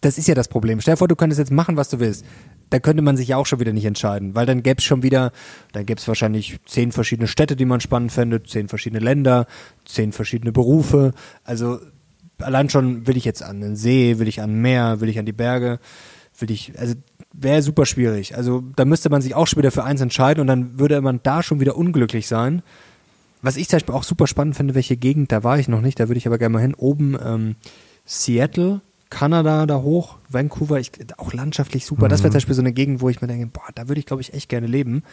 das 0.02 0.18
ist 0.18 0.28
ja 0.28 0.36
das 0.36 0.48
Problem. 0.48 0.82
Stell 0.82 0.94
dir 0.94 0.98
vor, 0.98 1.08
du 1.08 1.16
könntest 1.16 1.40
jetzt 1.40 1.52
machen, 1.52 1.78
was 1.78 1.90
du 1.90 2.00
willst. 2.00 2.26
Da 2.72 2.80
könnte 2.80 3.04
man 3.04 3.16
sich 3.16 3.28
ja 3.28 3.38
auch 3.38 3.46
schon 3.46 3.60
wieder 3.60 3.74
nicht 3.74 3.86
entscheiden, 3.86 4.34
weil 4.34 4.46
dann 4.46 4.64
gäbe 4.64 4.80
es 4.80 4.84
schon 4.84 5.04
wieder, 5.04 5.32
dann 5.72 5.86
gäbe 5.86 6.00
es 6.00 6.08
wahrscheinlich 6.08 6.58
zehn 6.66 6.92
verschiedene 6.92 7.28
Städte, 7.28 7.56
die 7.56 7.66
man 7.66 7.80
spannend 7.80 8.12
fände, 8.12 8.42
zehn 8.42 8.68
verschiedene 8.68 9.04
Länder, 9.04 9.46
zehn 9.86 10.12
verschiedene 10.12 10.52
Berufe. 10.52 11.12
Also 11.44 11.80
allein 12.42 12.70
schon 12.70 13.08
will 13.08 13.18
ich 13.18 13.26
jetzt 13.26 13.44
an 13.44 13.62
den 13.62 13.76
See, 13.76 14.18
will 14.20 14.28
ich 14.28 14.42
an 14.42 14.62
Meer, 14.62 15.00
will 15.00 15.10
ich 15.10 15.20
an 15.20 15.26
die 15.26 15.34
Berge, 15.34 15.80
will 16.40 16.52
ich, 16.52 16.78
also 16.80 16.96
wäre 17.38 17.62
super 17.62 17.86
schwierig. 17.86 18.36
Also 18.36 18.64
da 18.76 18.86
müsste 18.86 19.10
man 19.10 19.22
sich 19.22 19.36
auch 19.36 19.48
schon 19.48 19.60
wieder 19.60 19.72
für 19.72 19.84
eins 19.84 20.02
entscheiden 20.02 20.42
und 20.42 20.48
dann 20.48 20.80
würde 20.80 21.02
man 21.02 21.20
da 21.24 21.44
schon 21.44 21.60
wieder 21.60 21.76
unglücklich 21.78 22.28
sein. 22.28 22.62
Was 23.42 23.58
ich 23.58 23.68
zum 23.68 23.78
Beispiel 23.78 23.96
auch 23.96 24.04
super 24.04 24.28
spannend 24.28 24.56
finde, 24.56 24.76
welche 24.76 24.98
Gegend, 24.98 25.32
da 25.32 25.44
war 25.44 25.60
ich 25.60 25.68
noch 25.68 25.82
nicht, 25.82 26.00
da 26.00 26.08
würde 26.08 26.18
ich 26.18 26.28
aber 26.28 26.38
gerne 26.38 26.54
mal 26.54 26.62
hin. 26.62 26.74
Oben 26.74 27.18
ähm, 27.24 27.56
Seattle, 28.06 28.82
Kanada 29.10 29.66
da 29.66 29.82
hoch, 29.82 30.18
Vancouver, 30.30 30.80
ich, 30.80 30.92
auch 31.18 31.34
landschaftlich 31.34 31.86
super. 31.86 32.08
Das 32.08 32.22
wäre 32.22 32.32
zum 32.32 32.38
Beispiel 32.38 32.56
so 32.56 32.62
eine 32.62 32.74
Gegend, 32.74 33.02
wo 33.02 33.10
ich 33.10 33.22
mir 33.22 33.28
denke, 33.28 33.48
boah, 33.48 33.70
da 33.76 33.88
würde 33.88 34.00
ich 34.00 34.06
glaube 34.06 34.22
ich 34.22 34.34
echt 34.34 34.50
gerne 34.50 34.68
leben. 34.68 35.04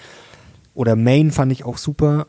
Oder 0.74 0.96
Maine 0.96 1.32
fand 1.32 1.52
ich 1.52 1.64
auch 1.64 1.76
super. 1.76 2.26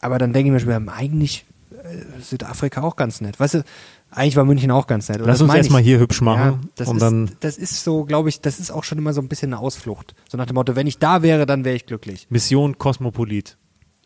Aber 0.00 0.18
dann 0.18 0.32
denke 0.32 0.48
ich 0.48 0.64
mir 0.64 0.72
schon, 0.72 0.88
eigentlich 0.88 1.44
äh, 1.72 2.22
Südafrika 2.22 2.82
auch 2.82 2.96
ganz 2.96 3.20
nett. 3.20 3.40
Weißt 3.40 3.54
du, 3.54 3.64
eigentlich 4.10 4.36
war 4.36 4.44
München 4.44 4.70
auch 4.70 4.86
ganz 4.86 5.08
nett. 5.08 5.20
Und 5.20 5.26
Lass 5.26 5.40
uns 5.42 5.52
erstmal 5.52 5.82
hier 5.82 5.98
hübsch 5.98 6.20
machen 6.20 6.40
Ja, 6.40 6.58
das, 6.76 6.88
und 6.88 6.96
ist, 6.96 7.02
dann 7.02 7.30
das 7.40 7.58
ist 7.58 7.84
so, 7.84 8.04
glaube 8.04 8.28
ich, 8.28 8.40
das 8.40 8.58
ist 8.58 8.70
auch 8.70 8.84
schon 8.84 8.98
immer 8.98 9.12
so 9.12 9.20
ein 9.20 9.28
bisschen 9.28 9.52
eine 9.52 9.60
Ausflucht. 9.62 10.14
So 10.28 10.38
nach 10.38 10.46
dem 10.46 10.54
Motto, 10.54 10.76
wenn 10.76 10.86
ich 10.86 10.98
da 10.98 11.22
wäre, 11.22 11.46
dann 11.46 11.64
wäre 11.64 11.76
ich 11.76 11.86
glücklich. 11.86 12.26
Mission 12.30 12.78
Kosmopolit. 12.78 13.56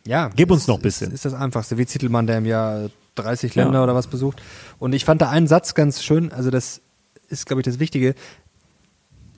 Ja. 0.04 0.30
Gib 0.34 0.50
uns 0.50 0.66
noch 0.66 0.76
ein 0.76 0.82
bisschen. 0.82 1.08
Ist, 1.08 1.24
ist 1.24 1.24
das 1.26 1.34
Einfachste. 1.34 1.78
Wie 1.78 1.86
Zittelmann, 1.86 2.26
der 2.26 2.38
im 2.38 2.46
Jahr 2.46 2.90
30 3.14 3.54
Ja. 3.54 3.64
Länder 3.64 3.84
oder 3.84 3.94
was 3.94 4.08
besucht. 4.08 4.42
Und 4.78 4.92
ich 4.92 5.04
fand 5.04 5.22
da 5.22 5.30
einen 5.30 5.46
Satz 5.46 5.74
ganz 5.74 6.02
schön, 6.02 6.32
also 6.32 6.50
das 6.50 6.80
ist, 7.28 7.46
glaube 7.46 7.60
ich, 7.60 7.64
das 7.64 7.78
Wichtige, 7.78 8.14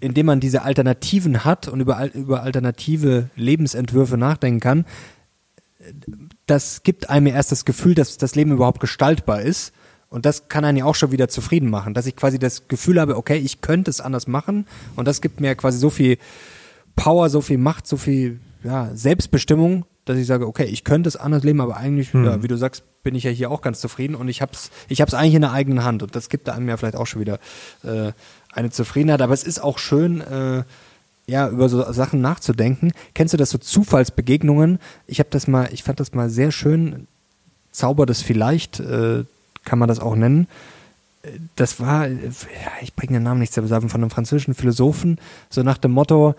indem 0.00 0.26
man 0.26 0.40
diese 0.40 0.62
Alternativen 0.62 1.44
hat 1.44 1.68
und 1.68 1.80
über, 1.80 2.12
über 2.14 2.42
alternative 2.42 3.30
Lebensentwürfe 3.36 4.16
nachdenken 4.16 4.60
kann, 4.60 4.84
das 6.46 6.82
gibt 6.82 7.10
einem 7.10 7.26
ja 7.26 7.34
erst 7.34 7.52
das 7.52 7.64
Gefühl, 7.64 7.94
dass 7.94 8.16
das 8.16 8.34
Leben 8.34 8.52
überhaupt 8.52 8.80
gestaltbar 8.80 9.42
ist. 9.42 9.72
Und 10.14 10.26
das 10.26 10.48
kann 10.48 10.64
einen 10.64 10.78
ja 10.78 10.84
auch 10.84 10.94
schon 10.94 11.10
wieder 11.10 11.26
zufrieden 11.26 11.68
machen, 11.68 11.92
dass 11.92 12.06
ich 12.06 12.14
quasi 12.14 12.38
das 12.38 12.68
Gefühl 12.68 13.00
habe, 13.00 13.16
okay, 13.16 13.36
ich 13.36 13.62
könnte 13.62 13.90
es 13.90 14.00
anders 14.00 14.28
machen. 14.28 14.64
Und 14.94 15.08
das 15.08 15.20
gibt 15.20 15.40
mir 15.40 15.56
quasi 15.56 15.76
so 15.76 15.90
viel 15.90 16.18
Power, 16.94 17.28
so 17.30 17.40
viel 17.40 17.58
Macht, 17.58 17.88
so 17.88 17.96
viel 17.96 18.38
ja, 18.62 18.90
Selbstbestimmung, 18.94 19.86
dass 20.04 20.16
ich 20.16 20.28
sage, 20.28 20.46
okay, 20.46 20.66
ich 20.66 20.84
könnte 20.84 21.08
es 21.08 21.16
anders 21.16 21.42
leben, 21.42 21.60
aber 21.60 21.78
eigentlich, 21.78 22.12
ja, 22.12 22.44
wie 22.44 22.46
du 22.46 22.56
sagst, 22.56 22.84
bin 23.02 23.16
ich 23.16 23.24
ja 23.24 23.32
hier 23.32 23.50
auch 23.50 23.60
ganz 23.60 23.80
zufrieden 23.80 24.14
und 24.14 24.28
ich 24.28 24.40
hab's, 24.40 24.70
ich 24.88 25.00
hab's 25.00 25.14
eigentlich 25.14 25.34
in 25.34 25.40
der 25.40 25.50
eigenen 25.50 25.82
Hand 25.82 26.04
und 26.04 26.14
das 26.14 26.28
gibt 26.28 26.48
einem 26.48 26.68
ja 26.68 26.76
vielleicht 26.76 26.94
auch 26.94 27.08
schon 27.08 27.20
wieder 27.20 27.40
äh, 27.82 28.12
eine 28.52 28.70
Zufriedenheit. 28.70 29.20
Aber 29.20 29.34
es 29.34 29.42
ist 29.42 29.60
auch 29.64 29.78
schön, 29.78 30.20
äh, 30.20 30.62
ja, 31.26 31.48
über 31.48 31.68
so 31.68 31.90
Sachen 31.92 32.20
nachzudenken. 32.20 32.92
Kennst 33.14 33.34
du 33.34 33.36
das 33.36 33.50
so 33.50 33.58
Zufallsbegegnungen? 33.58 34.78
Ich 35.08 35.18
habe 35.18 35.30
das 35.30 35.48
mal, 35.48 35.70
ich 35.72 35.82
fand 35.82 35.98
das 35.98 36.12
mal 36.12 36.30
sehr 36.30 36.52
schön. 36.52 37.08
Zauber 37.72 38.06
des 38.06 38.22
Vielleicht 38.22 38.78
äh, 38.78 39.24
kann 39.64 39.78
man 39.78 39.88
das 39.88 40.00
auch 40.00 40.16
nennen. 40.16 40.46
Das 41.56 41.80
war, 41.80 42.08
ich 42.82 42.94
bringe 42.94 43.14
den 43.14 43.22
Namen 43.22 43.40
nicht 43.40 43.52
zu 43.52 43.66
von 43.66 43.90
einem 43.90 44.10
französischen 44.10 44.54
Philosophen, 44.54 45.18
so 45.48 45.62
nach 45.62 45.78
dem 45.78 45.92
Motto, 45.92 46.34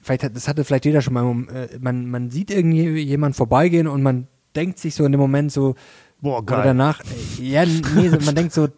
vielleicht 0.00 0.22
hat, 0.22 0.36
das 0.36 0.48
hatte 0.48 0.64
vielleicht 0.64 0.86
jeder 0.86 1.02
schon 1.02 1.14
mal, 1.14 1.24
äh, 1.54 1.78
man, 1.78 2.08
man 2.08 2.30
sieht 2.30 2.50
irgendwie 2.50 2.98
jemand 3.00 3.36
vorbeigehen 3.36 3.86
und 3.86 4.02
man 4.02 4.26
denkt 4.54 4.78
sich 4.78 4.94
so 4.94 5.04
in 5.04 5.12
dem 5.12 5.20
Moment 5.20 5.52
so, 5.52 5.74
Boah, 6.22 6.38
oder 6.38 6.62
danach, 6.62 7.02
äh, 7.38 7.42
ja, 7.42 7.66
nee, 7.66 8.08
man 8.24 8.34
denkt 8.34 8.54
so, 8.54 8.68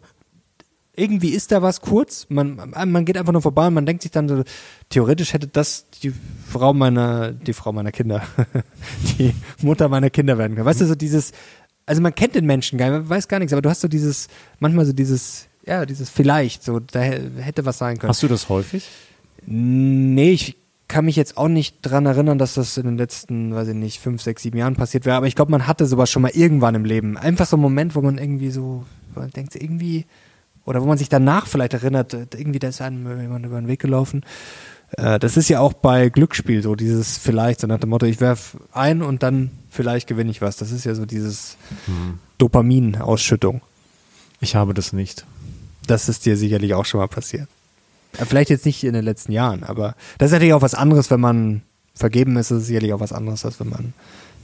irgendwie 0.99 1.29
ist 1.29 1.51
da 1.51 1.61
was 1.61 1.79
kurz, 1.79 2.27
man, 2.29 2.73
man 2.73 3.05
geht 3.05 3.17
einfach 3.17 3.31
nur 3.31 3.41
vorbei 3.41 3.67
und 3.67 3.73
man 3.73 3.85
denkt 3.85 4.01
sich 4.01 4.11
dann 4.11 4.27
so, 4.27 4.43
theoretisch 4.89 5.33
hätte 5.33 5.47
das 5.47 5.85
die 6.03 6.13
Frau 6.45 6.73
meiner, 6.73 7.31
die 7.31 7.53
Frau 7.53 7.71
meiner 7.71 7.91
Kinder, 7.91 8.23
die 9.17 9.33
Mutter 9.61 9.87
meiner 9.87 10.09
Kinder 10.09 10.37
werden 10.37 10.55
können. 10.55 10.65
Weißt 10.65 10.81
du, 10.81 10.85
so 10.85 10.95
dieses, 10.95 11.31
also 11.89 12.03
man 12.03 12.13
kennt 12.13 12.35
den 12.35 12.45
Menschen 12.45 12.77
gar 12.77 12.91
nicht, 12.91 12.99
man 12.99 13.09
weiß 13.09 13.27
gar 13.27 13.39
nichts, 13.39 13.51
aber 13.51 13.63
du 13.63 13.69
hast 13.69 13.81
so 13.81 13.87
dieses, 13.87 14.27
manchmal 14.59 14.85
so 14.85 14.93
dieses, 14.93 15.47
ja, 15.65 15.87
dieses 15.87 16.11
vielleicht, 16.11 16.63
so, 16.63 16.79
da 16.79 16.99
hätte 16.99 17.65
was 17.65 17.79
sein 17.79 17.97
können. 17.97 18.09
Hast 18.09 18.21
du 18.21 18.27
das 18.27 18.47
häufig? 18.47 18.87
Nee, 19.47 20.31
ich 20.33 20.55
kann 20.87 21.05
mich 21.05 21.15
jetzt 21.15 21.35
auch 21.35 21.47
nicht 21.47 21.77
dran 21.81 22.05
erinnern, 22.05 22.37
dass 22.37 22.53
das 22.53 22.77
in 22.77 22.85
den 22.85 22.97
letzten, 22.99 23.55
weiß 23.55 23.69
ich 23.69 23.75
nicht, 23.75 23.99
fünf, 23.99 24.21
sechs, 24.21 24.43
sieben 24.43 24.59
Jahren 24.59 24.75
passiert 24.75 25.05
wäre, 25.05 25.17
aber 25.17 25.25
ich 25.25 25.35
glaube, 25.35 25.49
man 25.49 25.65
hatte 25.65 25.87
sowas 25.87 26.11
schon 26.11 26.21
mal 26.21 26.31
irgendwann 26.31 26.75
im 26.75 26.85
Leben. 26.85 27.17
Einfach 27.17 27.47
so 27.47 27.57
ein 27.57 27.61
Moment, 27.61 27.95
wo 27.95 28.01
man 28.01 28.19
irgendwie 28.19 28.51
so, 28.51 28.85
man 29.15 29.31
denkt 29.31 29.55
irgendwie, 29.55 30.05
oder 30.65 30.83
wo 30.83 30.85
man 30.85 30.99
sich 30.99 31.09
danach 31.09 31.47
vielleicht 31.47 31.73
erinnert, 31.73 32.13
äh, 32.13 32.27
irgendwie, 32.37 32.59
da 32.59 32.67
ist 32.67 32.81
einem 32.81 33.19
jemand 33.19 33.47
über 33.47 33.59
den 33.59 33.67
Weg 33.67 33.79
gelaufen. 33.79 34.21
Äh, 34.97 35.19
Das 35.19 35.37
ist 35.37 35.49
ja 35.49 35.59
auch 35.59 35.73
bei 35.73 36.09
Glücksspiel 36.09 36.61
so, 36.61 36.75
dieses 36.75 37.17
vielleicht, 37.17 37.59
so 37.61 37.67
nach 37.67 37.79
dem 37.79 37.89
Motto, 37.89 38.05
ich 38.05 38.19
werf 38.21 38.57
ein 38.71 39.01
und 39.01 39.23
dann 39.23 39.51
vielleicht 39.69 40.07
gewinne 40.07 40.31
ich 40.31 40.41
was. 40.41 40.57
Das 40.57 40.71
ist 40.71 40.85
ja 40.85 40.95
so 40.95 41.05
dieses 41.05 41.57
Dopaminausschüttung. 42.37 43.61
Ich 44.41 44.55
habe 44.55 44.73
das 44.73 44.93
nicht. 44.93 45.25
Das 45.85 46.09
ist 46.09 46.25
dir 46.25 46.37
sicherlich 46.37 46.73
auch 46.73 46.85
schon 46.85 46.99
mal 46.99 47.07
passiert. 47.07 47.47
Ja, 48.17 48.25
Vielleicht 48.25 48.49
jetzt 48.49 48.65
nicht 48.65 48.83
in 48.83 48.93
den 48.93 49.03
letzten 49.05 49.31
Jahren, 49.31 49.63
aber 49.63 49.95
das 50.17 50.27
ist 50.27 50.33
natürlich 50.33 50.53
auch 50.53 50.61
was 50.61 50.73
anderes, 50.73 51.11
wenn 51.11 51.19
man 51.19 51.61
vergeben 51.93 52.37
ist, 52.37 52.49
ist 52.51 52.61
es 52.61 52.67
sicherlich 52.67 52.93
auch 52.93 52.99
was 52.99 53.11
anderes, 53.13 53.45
als 53.45 53.59
wenn 53.59 53.69
man 53.69 53.93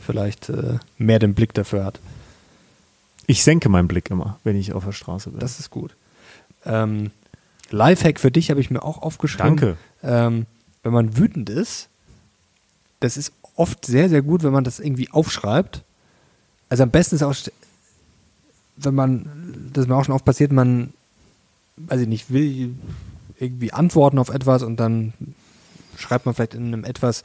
vielleicht 0.05 0.49
äh, 0.49 0.77
mehr 0.97 1.19
den 1.19 1.33
Blick 1.33 1.53
dafür 1.53 1.83
hat. 1.85 1.99
Ich 3.27 3.43
senke 3.43 3.69
meinen 3.69 3.87
Blick 3.87 4.11
immer, 4.11 4.39
wenn 4.43 4.55
ich 4.55 4.73
auf 4.73 4.85
der 4.85 4.91
Straße 4.91 5.31
bin. 5.31 5.39
Das 5.39 5.59
ist 5.59 5.71
gut. 5.71 5.95
Ähm, 6.65 7.11
Lifehack 7.71 8.19
für 8.19 8.29
dich 8.29 8.51
habe 8.51 8.61
ich 8.61 8.69
mir 8.69 8.83
auch 8.83 9.01
aufgeschrieben. 9.01 9.57
Danke. 9.57 9.77
Ähm, 10.05 10.45
wenn 10.83 10.93
man 10.93 11.17
wütend 11.17 11.49
ist, 11.49 11.89
das 12.99 13.17
ist 13.17 13.33
oft 13.55 13.85
sehr, 13.85 14.09
sehr 14.09 14.21
gut, 14.21 14.43
wenn 14.43 14.53
man 14.53 14.63
das 14.63 14.79
irgendwie 14.79 15.09
aufschreibt. 15.11 15.83
Also 16.69 16.83
am 16.83 16.91
besten 16.91 17.15
ist 17.15 17.23
auch, 17.23 17.35
wenn 18.77 18.95
man, 18.95 19.69
das 19.73 19.83
ist 19.83 19.87
mir 19.87 19.95
auch 19.95 20.05
schon 20.05 20.15
oft 20.15 20.25
passiert, 20.25 20.51
man, 20.51 20.93
weiß 21.77 22.01
ich 22.01 22.07
nicht, 22.07 22.31
will 22.31 22.75
irgendwie 23.39 23.73
antworten 23.73 24.19
auf 24.19 24.29
etwas 24.29 24.63
und 24.63 24.77
dann 24.77 25.13
schreibt 25.97 26.25
man 26.25 26.35
vielleicht 26.35 26.53
in 26.53 26.67
einem 26.67 26.83
etwas 26.83 27.23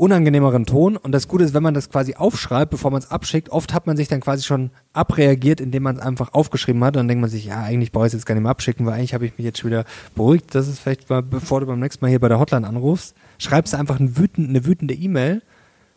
unangenehmeren 0.00 0.64
Ton. 0.64 0.96
Und 0.96 1.12
das 1.12 1.28
Gute 1.28 1.44
ist, 1.44 1.52
wenn 1.52 1.62
man 1.62 1.74
das 1.74 1.90
quasi 1.90 2.14
aufschreibt, 2.14 2.70
bevor 2.70 2.90
man 2.90 3.02
es 3.02 3.10
abschickt, 3.10 3.50
oft 3.50 3.74
hat 3.74 3.86
man 3.86 3.96
sich 3.96 4.08
dann 4.08 4.20
quasi 4.20 4.42
schon 4.42 4.70
abreagiert, 4.94 5.60
indem 5.60 5.82
man 5.82 5.96
es 5.96 6.02
einfach 6.02 6.32
aufgeschrieben 6.32 6.82
hat. 6.82 6.96
Und 6.96 7.00
dann 7.00 7.08
denkt 7.08 7.20
man 7.20 7.30
sich, 7.30 7.44
ja, 7.44 7.62
eigentlich 7.62 7.92
brauche 7.92 8.06
ich 8.06 8.10
es 8.10 8.14
jetzt 8.14 8.26
gar 8.26 8.34
nicht 8.34 8.42
mehr 8.42 8.50
abschicken, 8.50 8.86
weil 8.86 8.94
eigentlich 8.94 9.12
habe 9.12 9.26
ich 9.26 9.36
mich 9.36 9.44
jetzt 9.44 9.58
schon 9.58 9.70
wieder 9.70 9.84
beruhigt. 10.14 10.54
Das 10.54 10.68
ist 10.68 10.80
vielleicht 10.80 11.10
mal, 11.10 11.22
bevor 11.22 11.60
du 11.60 11.66
beim 11.66 11.78
nächsten 11.78 12.02
Mal 12.02 12.08
hier 12.08 12.18
bei 12.18 12.28
der 12.28 12.40
Hotline 12.40 12.66
anrufst, 12.66 13.14
schreibst 13.38 13.74
du 13.74 13.76
einfach 13.76 14.00
eine 14.00 14.16
wütende, 14.16 14.48
eine 14.48 14.64
wütende 14.64 14.94
E-Mail 14.94 15.42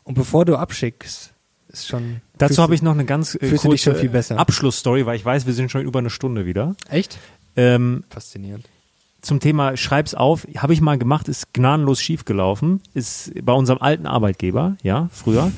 und 0.04 0.16
bevor 0.16 0.44
du 0.44 0.58
abschickst, 0.58 1.34
ist 1.70 1.88
schon. 1.88 2.22
Dazu 2.38 2.62
habe 2.62 2.76
ich 2.76 2.82
noch 2.82 2.92
eine 2.92 3.06
ganz 3.06 3.36
äh, 3.36 3.56
kurze 3.56 4.38
Abschlussstory, 4.38 5.06
weil 5.06 5.16
ich 5.16 5.24
weiß, 5.24 5.46
wir 5.46 5.54
sind 5.54 5.72
schon 5.72 5.82
über 5.82 6.00
eine 6.00 6.10
Stunde 6.10 6.46
wieder. 6.46 6.76
Echt? 6.90 7.18
Ähm, 7.56 8.04
Faszinierend 8.10 8.68
zum 9.24 9.40
Thema 9.40 9.78
Schreib's 9.78 10.14
auf, 10.14 10.46
habe 10.58 10.74
ich 10.74 10.82
mal 10.82 10.98
gemacht, 10.98 11.28
ist 11.30 11.54
gnadenlos 11.54 12.02
schiefgelaufen. 12.02 12.82
Ist 12.94 13.32
bei 13.44 13.54
unserem 13.54 13.82
alten 13.82 14.06
Arbeitgeber, 14.06 14.76
ja, 14.84 15.10
früher, 15.12 15.52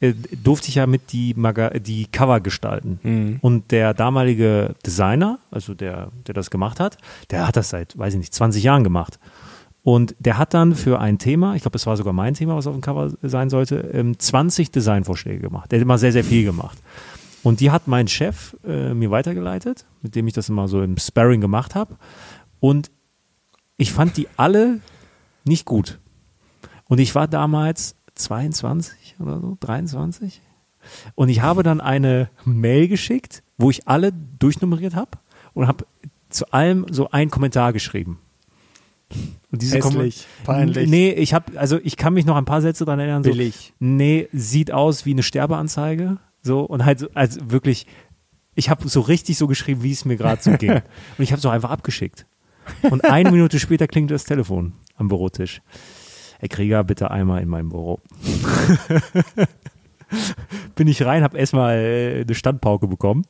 äh, 0.00 0.12
durfte 0.42 0.68
ich 0.68 0.74
ja 0.74 0.86
mit 0.86 1.12
die, 1.12 1.32
Maga 1.34 1.70
die 1.70 2.06
Cover 2.06 2.40
gestalten. 2.40 2.98
Mhm. 3.02 3.38
Und 3.40 3.70
der 3.70 3.94
damalige 3.94 4.74
Designer, 4.84 5.38
also 5.50 5.72
der, 5.72 6.10
der 6.26 6.34
das 6.34 6.50
gemacht 6.50 6.80
hat, 6.80 6.98
der 7.30 7.46
hat 7.46 7.56
das 7.56 7.70
seit, 7.70 7.96
weiß 7.96 8.14
ich 8.14 8.18
nicht, 8.18 8.34
20 8.34 8.62
Jahren 8.62 8.82
gemacht. 8.82 9.18
Und 9.84 10.14
der 10.18 10.38
hat 10.38 10.52
dann 10.54 10.74
für 10.74 11.00
ein 11.00 11.18
Thema, 11.18 11.54
ich 11.54 11.62
glaube, 11.62 11.76
es 11.76 11.86
war 11.86 11.96
sogar 11.96 12.12
mein 12.12 12.34
Thema, 12.34 12.56
was 12.56 12.66
auf 12.66 12.74
dem 12.74 12.82
Cover 12.82 13.12
sein 13.22 13.50
sollte, 13.50 13.76
ähm, 13.92 14.18
20 14.18 14.70
Designvorschläge 14.70 15.40
gemacht. 15.40 15.70
Der 15.70 15.78
hat 15.78 15.82
immer 15.82 15.98
sehr, 15.98 16.12
sehr 16.12 16.24
viel 16.24 16.44
gemacht. 16.44 16.78
Und 17.42 17.60
die 17.60 17.70
hat 17.70 17.88
mein 17.88 18.06
Chef 18.08 18.56
äh, 18.64 18.94
mir 18.94 19.10
weitergeleitet, 19.10 19.84
mit 20.00 20.14
dem 20.14 20.26
ich 20.28 20.34
das 20.34 20.48
immer 20.48 20.68
so 20.68 20.82
im 20.82 20.96
Sparring 20.98 21.40
gemacht 21.40 21.74
habe. 21.74 21.96
Und 22.60 22.90
ich 23.76 23.92
fand 23.92 24.16
die 24.16 24.28
alle 24.36 24.80
nicht 25.44 25.64
gut. 25.64 25.98
Und 26.86 26.98
ich 26.98 27.14
war 27.14 27.26
damals 27.26 27.96
22 28.14 29.16
oder 29.18 29.40
so, 29.40 29.56
23. 29.60 30.40
Und 31.14 31.28
ich 31.28 31.40
habe 31.40 31.62
dann 31.62 31.80
eine 31.80 32.28
Mail 32.44 32.88
geschickt, 32.88 33.42
wo 33.56 33.70
ich 33.70 33.88
alle 33.88 34.12
durchnummeriert 34.38 34.94
habe 34.94 35.10
und 35.54 35.66
habe 35.68 35.86
zu 36.28 36.52
allem 36.52 36.86
so 36.90 37.10
einen 37.10 37.30
Kommentar 37.30 37.72
geschrieben. 37.72 38.18
Und 39.50 39.60
diese 39.60 39.76
Hässlich, 39.76 40.26
peinlich. 40.44 40.88
Nee, 40.88 41.10
ich 41.10 41.34
habe, 41.34 41.58
also 41.58 41.78
ich 41.82 41.96
kann 41.96 42.14
mich 42.14 42.24
noch 42.24 42.36
ein 42.36 42.46
paar 42.46 42.62
Sätze 42.62 42.84
daran 42.84 43.00
erinnern. 43.00 43.22
So, 43.22 43.30
Billig. 43.30 43.74
Nee, 43.78 44.28
sieht 44.32 44.72
aus 44.72 45.04
wie 45.04 45.12
eine 45.12 45.22
Sterbeanzeige. 45.22 46.18
So, 46.40 46.60
und 46.60 46.84
halt, 46.84 47.00
so, 47.00 47.08
also 47.12 47.38
wirklich, 47.50 47.86
ich 48.54 48.70
habe 48.70 48.88
so 48.88 49.00
richtig 49.00 49.36
so 49.36 49.46
geschrieben, 49.46 49.82
wie 49.82 49.92
es 49.92 50.04
mir 50.04 50.16
gerade 50.16 50.42
so 50.42 50.52
ging. 50.58 50.70
und 50.72 50.82
ich 51.18 51.32
habe 51.32 51.38
es 51.38 51.46
auch 51.46 51.52
einfach 51.52 51.70
abgeschickt. 51.70 52.26
Und 52.90 53.04
eine 53.04 53.30
Minute 53.30 53.58
später 53.58 53.86
klingt 53.86 54.10
das 54.10 54.24
Telefon 54.24 54.72
am 54.96 55.08
Bürotisch. 55.08 55.60
Herr 56.38 56.48
Krieger, 56.48 56.84
bitte 56.84 57.10
einmal 57.10 57.42
in 57.42 57.48
mein 57.48 57.68
Büro. 57.68 58.00
Bin 60.74 60.88
ich 60.88 61.04
rein, 61.04 61.22
habe 61.22 61.38
erstmal 61.38 61.76
äh, 61.76 62.22
eine 62.22 62.34
Standpauke 62.34 62.86
bekommen 62.86 63.24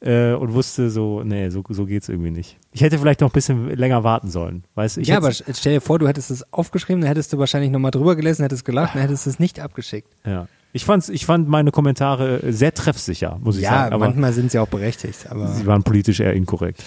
äh, 0.00 0.32
und 0.32 0.52
wusste 0.52 0.90
so, 0.90 1.22
nee, 1.24 1.48
so, 1.48 1.64
so 1.68 1.86
geht's 1.86 2.08
irgendwie 2.08 2.30
nicht. 2.30 2.58
Ich 2.72 2.82
hätte 2.82 2.98
vielleicht 2.98 3.20
noch 3.20 3.30
ein 3.30 3.32
bisschen 3.32 3.70
länger 3.70 4.04
warten 4.04 4.30
sollen. 4.30 4.64
Weißt, 4.74 4.98
ich 4.98 5.08
ja, 5.08 5.16
aber 5.16 5.32
stell 5.32 5.74
dir 5.74 5.80
vor, 5.80 5.98
du 5.98 6.06
hättest 6.06 6.30
es 6.30 6.52
aufgeschrieben, 6.52 7.00
dann 7.00 7.08
hättest 7.08 7.32
du 7.32 7.38
wahrscheinlich 7.38 7.70
nochmal 7.70 7.90
drüber 7.90 8.16
gelesen, 8.16 8.42
hättest 8.42 8.64
gelacht, 8.64 8.94
dann 8.94 9.02
hättest 9.02 9.26
du 9.26 9.30
es 9.30 9.38
nicht 9.38 9.60
abgeschickt. 9.60 10.08
Ja. 10.24 10.48
Ich, 10.72 10.84
fand's, 10.84 11.08
ich 11.08 11.24
fand 11.24 11.48
meine 11.48 11.70
Kommentare 11.70 12.52
sehr 12.52 12.74
treffsicher, 12.74 13.38
muss 13.42 13.56
ich 13.56 13.62
ja, 13.62 13.70
sagen. 13.70 13.92
Ja, 13.92 13.98
manchmal 13.98 14.32
sind 14.34 14.50
sie 14.50 14.58
auch 14.58 14.68
berechtigt. 14.68 15.26
Aber 15.30 15.48
sie 15.48 15.66
waren 15.66 15.82
politisch 15.82 16.20
eher 16.20 16.34
inkorrekt. 16.34 16.84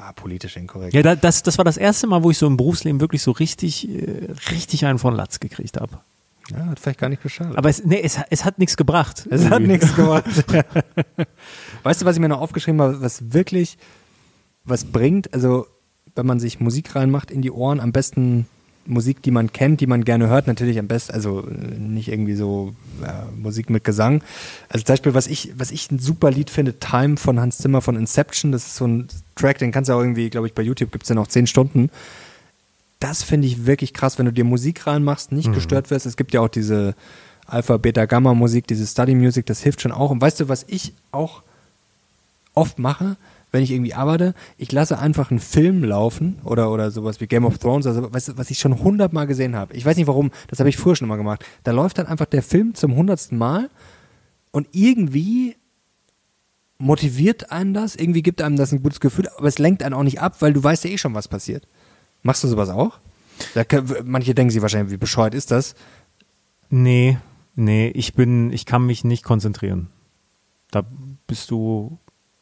Ah, 0.00 0.12
politisch 0.12 0.56
inkorrekt. 0.56 0.94
Ja, 0.94 1.16
das, 1.16 1.42
das 1.42 1.58
war 1.58 1.64
das 1.64 1.76
erste 1.76 2.06
Mal, 2.06 2.22
wo 2.22 2.30
ich 2.30 2.38
so 2.38 2.46
im 2.46 2.56
Berufsleben 2.56 3.00
wirklich 3.00 3.20
so 3.20 3.32
richtig, 3.32 3.88
äh, 3.88 4.28
richtig 4.52 4.86
einen 4.86 5.00
von 5.00 5.12
Latz 5.12 5.40
gekriegt 5.40 5.76
habe. 5.80 5.98
Ja, 6.50 6.66
hat 6.66 6.78
vielleicht 6.78 7.00
gar 7.00 7.08
nicht 7.08 7.20
geschadet. 7.20 7.58
Aber 7.58 7.68
es, 7.68 7.84
nee, 7.84 8.00
es, 8.00 8.16
es 8.30 8.44
hat 8.44 8.60
nichts 8.60 8.76
gebracht. 8.76 9.26
Es 9.28 9.42
irgendwie. 9.42 9.54
hat 9.54 9.62
nichts 9.82 9.96
gebracht. 9.96 10.24
weißt 11.82 12.00
du, 12.00 12.06
was 12.06 12.14
ich 12.14 12.20
mir 12.20 12.28
noch 12.28 12.40
aufgeschrieben 12.40 12.80
habe, 12.80 13.02
was 13.02 13.32
wirklich 13.32 13.76
was 14.64 14.84
bringt? 14.84 15.34
Also, 15.34 15.66
wenn 16.14 16.26
man 16.26 16.38
sich 16.38 16.60
Musik 16.60 16.94
reinmacht 16.94 17.32
in 17.32 17.42
die 17.42 17.50
Ohren, 17.50 17.80
am 17.80 17.90
besten 17.90 18.46
Musik, 18.88 19.22
die 19.22 19.30
man 19.30 19.52
kennt, 19.52 19.80
die 19.80 19.86
man 19.86 20.04
gerne 20.04 20.28
hört, 20.28 20.46
natürlich 20.46 20.78
am 20.78 20.88
besten, 20.88 21.12
also 21.12 21.42
nicht 21.42 22.08
irgendwie 22.08 22.34
so 22.34 22.74
äh, 23.02 23.40
Musik 23.40 23.70
mit 23.70 23.84
Gesang. 23.84 24.22
Also 24.68 24.84
zum 24.84 24.94
Beispiel, 24.94 25.14
was 25.14 25.26
ich, 25.26 25.52
was 25.56 25.70
ich 25.70 25.90
ein 25.90 25.98
super 25.98 26.30
Lied 26.30 26.50
finde, 26.50 26.78
Time 26.78 27.16
von 27.16 27.38
Hans 27.40 27.58
Zimmer 27.58 27.80
von 27.82 27.96
Inception, 27.96 28.52
das 28.52 28.66
ist 28.66 28.76
so 28.76 28.86
ein 28.86 29.08
Track, 29.36 29.58
den 29.58 29.72
kannst 29.72 29.88
du 29.88 29.94
auch 29.94 30.00
irgendwie, 30.00 30.30
glaube 30.30 30.46
ich, 30.46 30.54
bei 30.54 30.62
YouTube 30.62 30.90
gibt 30.90 31.04
es 31.04 31.08
ja 31.08 31.14
noch 31.14 31.28
zehn 31.28 31.46
Stunden. 31.46 31.90
Das 33.00 33.22
finde 33.22 33.46
ich 33.46 33.66
wirklich 33.66 33.94
krass, 33.94 34.18
wenn 34.18 34.26
du 34.26 34.32
dir 34.32 34.44
Musik 34.44 34.86
reinmachst, 34.86 35.32
nicht 35.32 35.48
mhm. 35.48 35.54
gestört 35.54 35.90
wirst. 35.90 36.06
Es 36.06 36.16
gibt 36.16 36.34
ja 36.34 36.40
auch 36.40 36.48
diese 36.48 36.94
Alpha, 37.46 37.76
Beta, 37.76 38.06
Gamma 38.06 38.34
Musik, 38.34 38.66
diese 38.66 38.86
Study 38.86 39.14
Music, 39.14 39.46
das 39.46 39.62
hilft 39.62 39.80
schon 39.80 39.92
auch. 39.92 40.10
Und 40.10 40.20
weißt 40.20 40.40
du, 40.40 40.48
was 40.48 40.64
ich 40.68 40.92
auch 41.12 41.42
oft 42.54 42.78
mache? 42.78 43.16
Wenn 43.50 43.62
ich 43.62 43.70
irgendwie 43.70 43.94
arbeite, 43.94 44.34
ich 44.56 44.72
lasse 44.72 44.98
einfach 44.98 45.30
einen 45.30 45.40
Film 45.40 45.82
laufen 45.84 46.38
oder, 46.44 46.70
oder 46.70 46.90
sowas 46.90 47.20
wie 47.20 47.26
Game 47.26 47.44
of 47.44 47.58
Thrones, 47.58 47.86
also 47.86 48.12
was, 48.12 48.36
was 48.36 48.50
ich 48.50 48.58
schon 48.58 48.78
hundertmal 48.78 49.26
gesehen 49.26 49.56
habe. 49.56 49.74
Ich 49.74 49.84
weiß 49.84 49.96
nicht 49.96 50.06
warum, 50.06 50.30
das 50.48 50.58
habe 50.58 50.68
ich 50.68 50.76
früher 50.76 50.96
schon 50.96 51.06
immer 51.08 51.16
gemacht. 51.16 51.44
Da 51.64 51.72
läuft 51.72 51.98
dann 51.98 52.06
einfach 52.06 52.26
der 52.26 52.42
Film 52.42 52.74
zum 52.74 52.94
hundertsten 52.94 53.38
Mal 53.38 53.70
und 54.50 54.68
irgendwie 54.72 55.56
motiviert 56.78 57.50
einen 57.50 57.74
das, 57.74 57.96
irgendwie 57.96 58.22
gibt 58.22 58.40
einem 58.42 58.56
das 58.56 58.72
ein 58.72 58.82
gutes 58.82 59.00
Gefühl, 59.00 59.28
aber 59.36 59.48
es 59.48 59.58
lenkt 59.58 59.82
einen 59.82 59.94
auch 59.94 60.04
nicht 60.04 60.20
ab, 60.20 60.36
weil 60.40 60.52
du 60.52 60.62
weißt 60.62 60.84
ja 60.84 60.90
eh 60.90 60.98
schon, 60.98 61.14
was 61.14 61.28
passiert. 61.28 61.66
Machst 62.22 62.44
du 62.44 62.48
sowas 62.48 62.68
auch? 62.68 63.00
Kann, 63.68 63.88
manche 64.04 64.34
denken 64.34 64.50
sich 64.50 64.62
wahrscheinlich, 64.62 64.92
wie 64.92 64.98
bescheuert 64.98 65.34
ist 65.34 65.50
das? 65.50 65.74
Nee, 66.70 67.18
nee, 67.54 67.88
ich 67.88 68.14
bin, 68.14 68.52
ich 68.52 68.66
kann 68.66 68.84
mich 68.86 69.04
nicht 69.04 69.24
konzentrieren. 69.24 69.88
Da 70.70 70.84
bist 71.26 71.50
du 71.50 71.98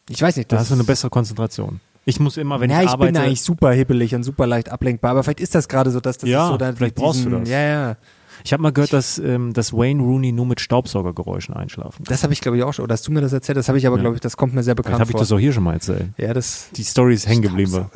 ich 0.08 0.22
weiß 0.22 0.36
nicht. 0.36 0.50
Da 0.52 0.58
hast 0.58 0.70
du 0.70 0.74
eine 0.74 0.84
bessere 0.84 1.10
Konzentration. 1.10 1.80
Ich 2.04 2.20
muss 2.20 2.36
immer, 2.36 2.60
wenn 2.60 2.70
ja, 2.70 2.78
ich, 2.78 2.84
ich 2.84 2.90
arbeite. 2.90 3.10
Ich 3.10 3.14
bin 3.14 3.22
eigentlich 3.22 3.42
super 3.42 3.72
hibbelig 3.72 4.14
und 4.14 4.22
super 4.22 4.46
leicht 4.46 4.68
ablenkbar, 4.68 5.10
aber 5.10 5.24
vielleicht 5.24 5.40
ist 5.40 5.54
das 5.54 5.68
gerade 5.68 5.90
so, 5.90 6.00
dass 6.00 6.18
das 6.18 6.30
ja, 6.30 6.46
so 6.48 6.56
dann 6.56 6.76
vielleicht 6.76 6.94
brauchst 6.94 7.18
diesen, 7.18 7.32
du 7.32 7.40
das. 7.40 7.48
Ja, 7.48 7.60
ja. 7.60 7.96
Ich 8.44 8.52
habe 8.52 8.62
mal 8.62 8.72
gehört, 8.72 8.92
dass, 8.92 9.18
ähm, 9.18 9.52
dass 9.54 9.72
Wayne 9.72 10.00
Rooney 10.00 10.30
nur 10.30 10.46
mit 10.46 10.60
Staubsaugergeräuschen 10.60 11.56
einschlafen 11.56 12.04
kann. 12.04 12.12
Das 12.12 12.22
habe 12.22 12.32
ich, 12.32 12.40
glaube 12.40 12.56
ich, 12.56 12.62
auch 12.62 12.72
schon. 12.72 12.84
Oder 12.84 12.92
hast 12.92 13.08
du 13.08 13.10
mir 13.10 13.20
das 13.20 13.32
erzählt? 13.32 13.58
Das 13.58 13.66
habe 13.66 13.78
ich 13.78 13.86
aber, 13.88 13.96
ja. 13.96 14.02
glaube 14.02 14.16
ich, 14.16 14.20
das 14.20 14.36
kommt 14.36 14.54
mir 14.54 14.62
sehr 14.62 14.76
bekannt 14.76 14.94
Vielleicht 14.94 15.08
habe 15.08 15.18
ich 15.18 15.20
das 15.20 15.32
auch 15.32 15.40
hier 15.40 15.52
schon 15.52 15.64
mal 15.64 15.72
erzählt. 15.72 16.10
Ja, 16.16 16.32
das. 16.32 16.68
Die 16.76 16.84
Story 16.84 17.14
ist 17.14 17.26
hängen 17.26 17.42
geblieben. 17.42 17.86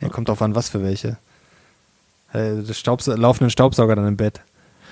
Ja, 0.00 0.08
kommt 0.10 0.28
drauf 0.28 0.42
an, 0.42 0.54
was 0.54 0.68
für 0.68 0.82
welche. 0.82 1.16
Äh, 2.34 2.62
das 2.66 2.78
Staubs 2.78 3.06
laufenden 3.06 3.50
Staubsauger 3.50 3.96
dann 3.96 4.08
im 4.08 4.16
Bett. 4.16 4.42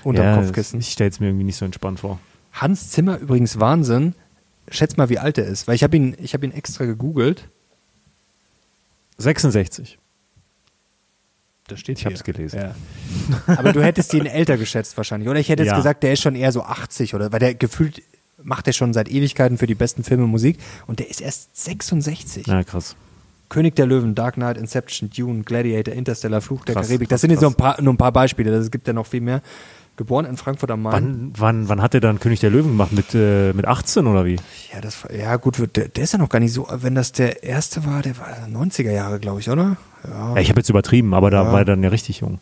Unter 0.03 0.25
ja, 0.25 0.37
Kopfkissen. 0.37 0.81
Ich 0.81 0.93
stelle 0.93 1.11
es 1.11 1.21
mir 1.21 1.27
irgendwie 1.27 1.45
nicht 1.45 1.57
so 1.57 1.65
entspannt 1.67 2.01
vor. 2.01 2.19
Hans 2.53 2.91
Zimmer 2.91 3.19
übrigens 3.19 3.61
Wahnsinn 3.61 4.15
schätz 4.71 4.97
mal, 4.97 5.09
wie 5.09 5.19
alt 5.19 5.39
er 5.39 5.47
ist, 5.47 5.69
weil 5.69 5.75
ich 5.75 5.83
habe 5.83 5.97
ihn, 5.97 6.17
ich 6.21 6.35
ihn 6.35 6.53
extra 6.53 6.85
gegoogelt. 6.85 7.49
66. 9.19 9.99
Das 11.69 11.81
steht 11.81 11.99
ich 11.99 12.05
habe 12.05 12.15
es 12.15 12.25
gelesen. 12.25 12.59
Ja. 12.59 12.75
Aber 13.47 13.73
du 13.73 13.83
hättest 13.83 14.15
ihn 14.15 14.27
älter 14.27 14.57
geschätzt 14.57 14.97
wahrscheinlich, 14.97 15.29
oder? 15.29 15.39
Ich 15.39 15.49
hätte 15.49 15.63
jetzt 15.63 15.73
ja. 15.73 15.77
gesagt, 15.77 16.03
der 16.03 16.15
ist 16.15 16.23
schon 16.23 16.35
eher 16.35 16.51
so 16.51 16.63
80 16.63 17.15
oder, 17.15 17.31
weil 17.31 17.41
der 17.41 17.55
gefühlt 17.55 18.03
macht 18.43 18.67
er 18.67 18.73
schon 18.73 18.93
seit 18.93 19.09
Ewigkeiten 19.09 19.59
für 19.59 19.67
die 19.67 19.75
besten 19.75 20.05
Filme 20.05 20.27
Musik 20.27 20.59
und 20.87 21.01
der 21.01 21.11
ist 21.11 21.21
erst 21.21 21.57
66. 21.63 22.47
Ja, 22.47 22.63
krass. 22.65 22.97
König 23.49 23.77
der 23.77 23.87
Löwen, 23.87 24.15
Dark 24.15 24.35
Knight, 24.35 24.59
Inception, 24.59 25.11
Dune, 25.11 25.43
Gladiator, 25.43 25.95
Interstellar, 25.95 26.41
Fluch 26.41 26.65
der 26.65 26.75
krass, 26.75 26.87
Karibik. 26.87 27.09
Das 27.09 27.17
krass, 27.17 27.21
sind 27.23 27.31
jetzt 27.31 27.41
so 27.41 27.49
ein 27.49 27.55
paar, 27.55 27.81
nur 27.81 27.95
ein 27.95 27.97
paar 27.97 28.13
Beispiele, 28.13 28.55
es 28.55 28.71
gibt 28.71 28.87
ja 28.87 28.93
noch 28.93 29.07
viel 29.07 29.21
mehr. 29.21 29.43
Geboren 29.99 30.27
in 30.27 30.37
Frankfurt 30.37 30.71
am 30.71 30.83
Main. 30.83 30.93
Wann, 30.93 31.33
wann, 31.37 31.69
wann 31.69 31.83
hat 31.83 31.93
er 31.93 32.01
dann 32.01 32.21
König 32.21 32.39
der 32.39 32.51
Löwen 32.51 32.69
gemacht? 32.69 32.93
Mit, 32.93 33.15
äh, 33.15 33.53
mit 33.53 33.67
18 33.67 34.07
oder 34.07 34.25
wie? 34.25 34.37
Ja, 34.73 34.81
das, 34.81 35.05
ja 35.13 35.35
gut, 35.37 35.59
der, 35.77 35.89
der, 35.89 36.05
ist 36.05 36.13
ja 36.13 36.21
noch 36.21 36.29
gar 36.29 36.39
nicht 36.39 36.53
so, 36.53 36.69
wenn 36.71 36.95
das 36.95 37.11
der 37.11 37.43
erste 37.43 37.85
war, 37.85 38.01
der 38.01 38.17
war 38.17 38.29
90er 38.49 38.93
Jahre, 38.93 39.19
glaube 39.19 39.41
ich, 39.41 39.51
oder? 39.51 39.77
Ja, 40.09 40.35
ja 40.35 40.41
ich 40.41 40.51
habe 40.51 40.61
jetzt 40.61 40.71
übertrieben, 40.71 41.15
aber 41.15 41.33
da 41.33 41.51
war 41.51 41.59
er 41.59 41.65
dann 41.65 41.83
ja 41.83 41.89
richtig 41.89 42.21
jung. 42.21 42.39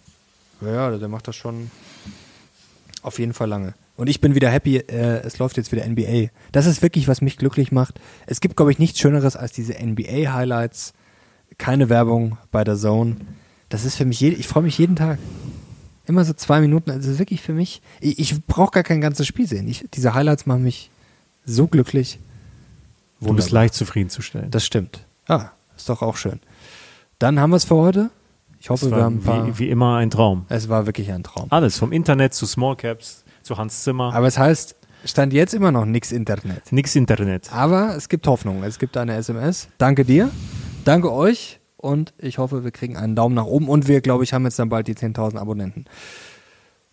Ja, 0.60 0.94
der 0.98 1.08
macht 1.08 1.28
das 1.28 1.36
schon 1.36 1.70
auf 3.00 3.18
jeden 3.18 3.32
Fall 3.32 3.48
lange. 3.48 3.72
Und 3.96 4.08
ich 4.08 4.20
bin 4.20 4.34
wieder 4.34 4.50
happy, 4.50 4.76
äh, 4.76 5.22
es 5.24 5.38
läuft 5.38 5.56
jetzt 5.56 5.72
wieder 5.72 5.86
NBA. 5.86 6.28
Das 6.52 6.66
ist 6.66 6.82
wirklich, 6.82 7.08
was 7.08 7.22
mich 7.22 7.38
glücklich 7.38 7.72
macht. 7.72 7.98
Es 8.26 8.42
gibt, 8.42 8.56
glaube 8.56 8.70
ich, 8.70 8.78
nichts 8.78 8.98
Schöneres 8.98 9.34
als 9.34 9.52
diese 9.52 9.72
NBA-Highlights. 9.72 10.92
Keine 11.56 11.88
Werbung 11.88 12.36
bei 12.50 12.64
der 12.64 12.76
Zone. 12.76 13.16
Das 13.70 13.86
ist 13.86 13.96
für 13.96 14.04
mich, 14.04 14.20
je, 14.20 14.28
ich 14.28 14.46
freue 14.46 14.62
mich 14.62 14.76
jeden 14.76 14.96
Tag. 14.96 15.18
Immer 16.06 16.24
so 16.24 16.32
zwei 16.32 16.60
Minuten. 16.60 16.90
Also 16.90 17.18
wirklich 17.18 17.42
für 17.42 17.52
mich. 17.52 17.82
Ich, 18.00 18.18
ich 18.18 18.46
brauche 18.46 18.70
gar 18.72 18.82
kein 18.82 19.00
ganzes 19.00 19.26
Spiel 19.26 19.46
sehen. 19.46 19.66
Ich, 19.68 19.84
diese 19.94 20.14
Highlights 20.14 20.46
machen 20.46 20.62
mich 20.62 20.90
so 21.44 21.66
glücklich. 21.66 22.18
Wunderbar. 23.18 23.28
Du 23.32 23.36
bist 23.36 23.50
leicht 23.50 23.74
zufriedenzustellen. 23.74 24.50
Das 24.50 24.64
stimmt. 24.64 25.04
Ah, 25.26 25.50
ist 25.76 25.88
doch 25.88 26.02
auch 26.02 26.16
schön. 26.16 26.40
Dann 27.18 27.40
haben 27.40 27.50
wir 27.50 27.56
es 27.56 27.64
für 27.64 27.76
heute. 27.76 28.10
Ich 28.60 28.70
hoffe, 28.70 28.86
Es 28.86 28.92
wir 28.92 29.02
haben 29.02 29.16
ein 29.16 29.22
paar. 29.22 29.46
wie, 29.46 29.58
wie 29.58 29.68
immer 29.70 29.96
ein 29.96 30.10
Traum. 30.10 30.44
es 30.48 30.68
war 30.68 30.86
wirklich 30.86 31.10
ein 31.12 31.22
Traum. 31.22 31.46
Alles, 31.50 31.78
vom 31.78 31.92
Internet 31.92 32.34
zu 32.34 32.46
Small 32.46 32.76
Caps, 32.76 33.24
zu 33.42 33.56
Hans 33.56 33.82
Zimmer. 33.84 34.12
Aber 34.14 34.26
es 34.26 34.38
heißt, 34.38 34.74
stand 35.04 35.32
jetzt 35.32 35.54
immer 35.54 35.70
noch 35.72 35.84
nichts 35.84 36.12
Internet. 36.12 36.72
Nix 36.72 36.94
Internet. 36.96 37.52
Aber 37.52 37.94
es 37.96 38.08
gibt 38.08 38.26
Hoffnung. 38.26 38.62
Es 38.64 38.78
gibt 38.78 38.96
eine 38.96 39.14
SMS. 39.14 39.68
Danke 39.78 40.04
dir. 40.04 40.30
Danke 40.84 41.12
euch. 41.12 41.55
Und 41.76 42.14
ich 42.18 42.38
hoffe, 42.38 42.64
wir 42.64 42.70
kriegen 42.70 42.96
einen 42.96 43.16
Daumen 43.16 43.34
nach 43.34 43.44
oben. 43.44 43.68
Und 43.68 43.88
wir, 43.88 44.00
glaube 44.00 44.24
ich, 44.24 44.32
haben 44.32 44.44
jetzt 44.44 44.58
dann 44.58 44.68
bald 44.68 44.88
die 44.88 44.94
10.000 44.94 45.38
Abonnenten. 45.38 45.84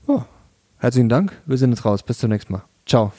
Oh, 0.07 0.21
herzlichen 0.77 1.09
Dank. 1.09 1.41
Wir 1.45 1.57
sind 1.57 1.71
jetzt 1.71 1.85
raus. 1.85 2.03
Bis 2.03 2.19
zum 2.19 2.29
nächsten 2.29 2.53
Mal. 2.53 2.63
Ciao. 2.85 3.13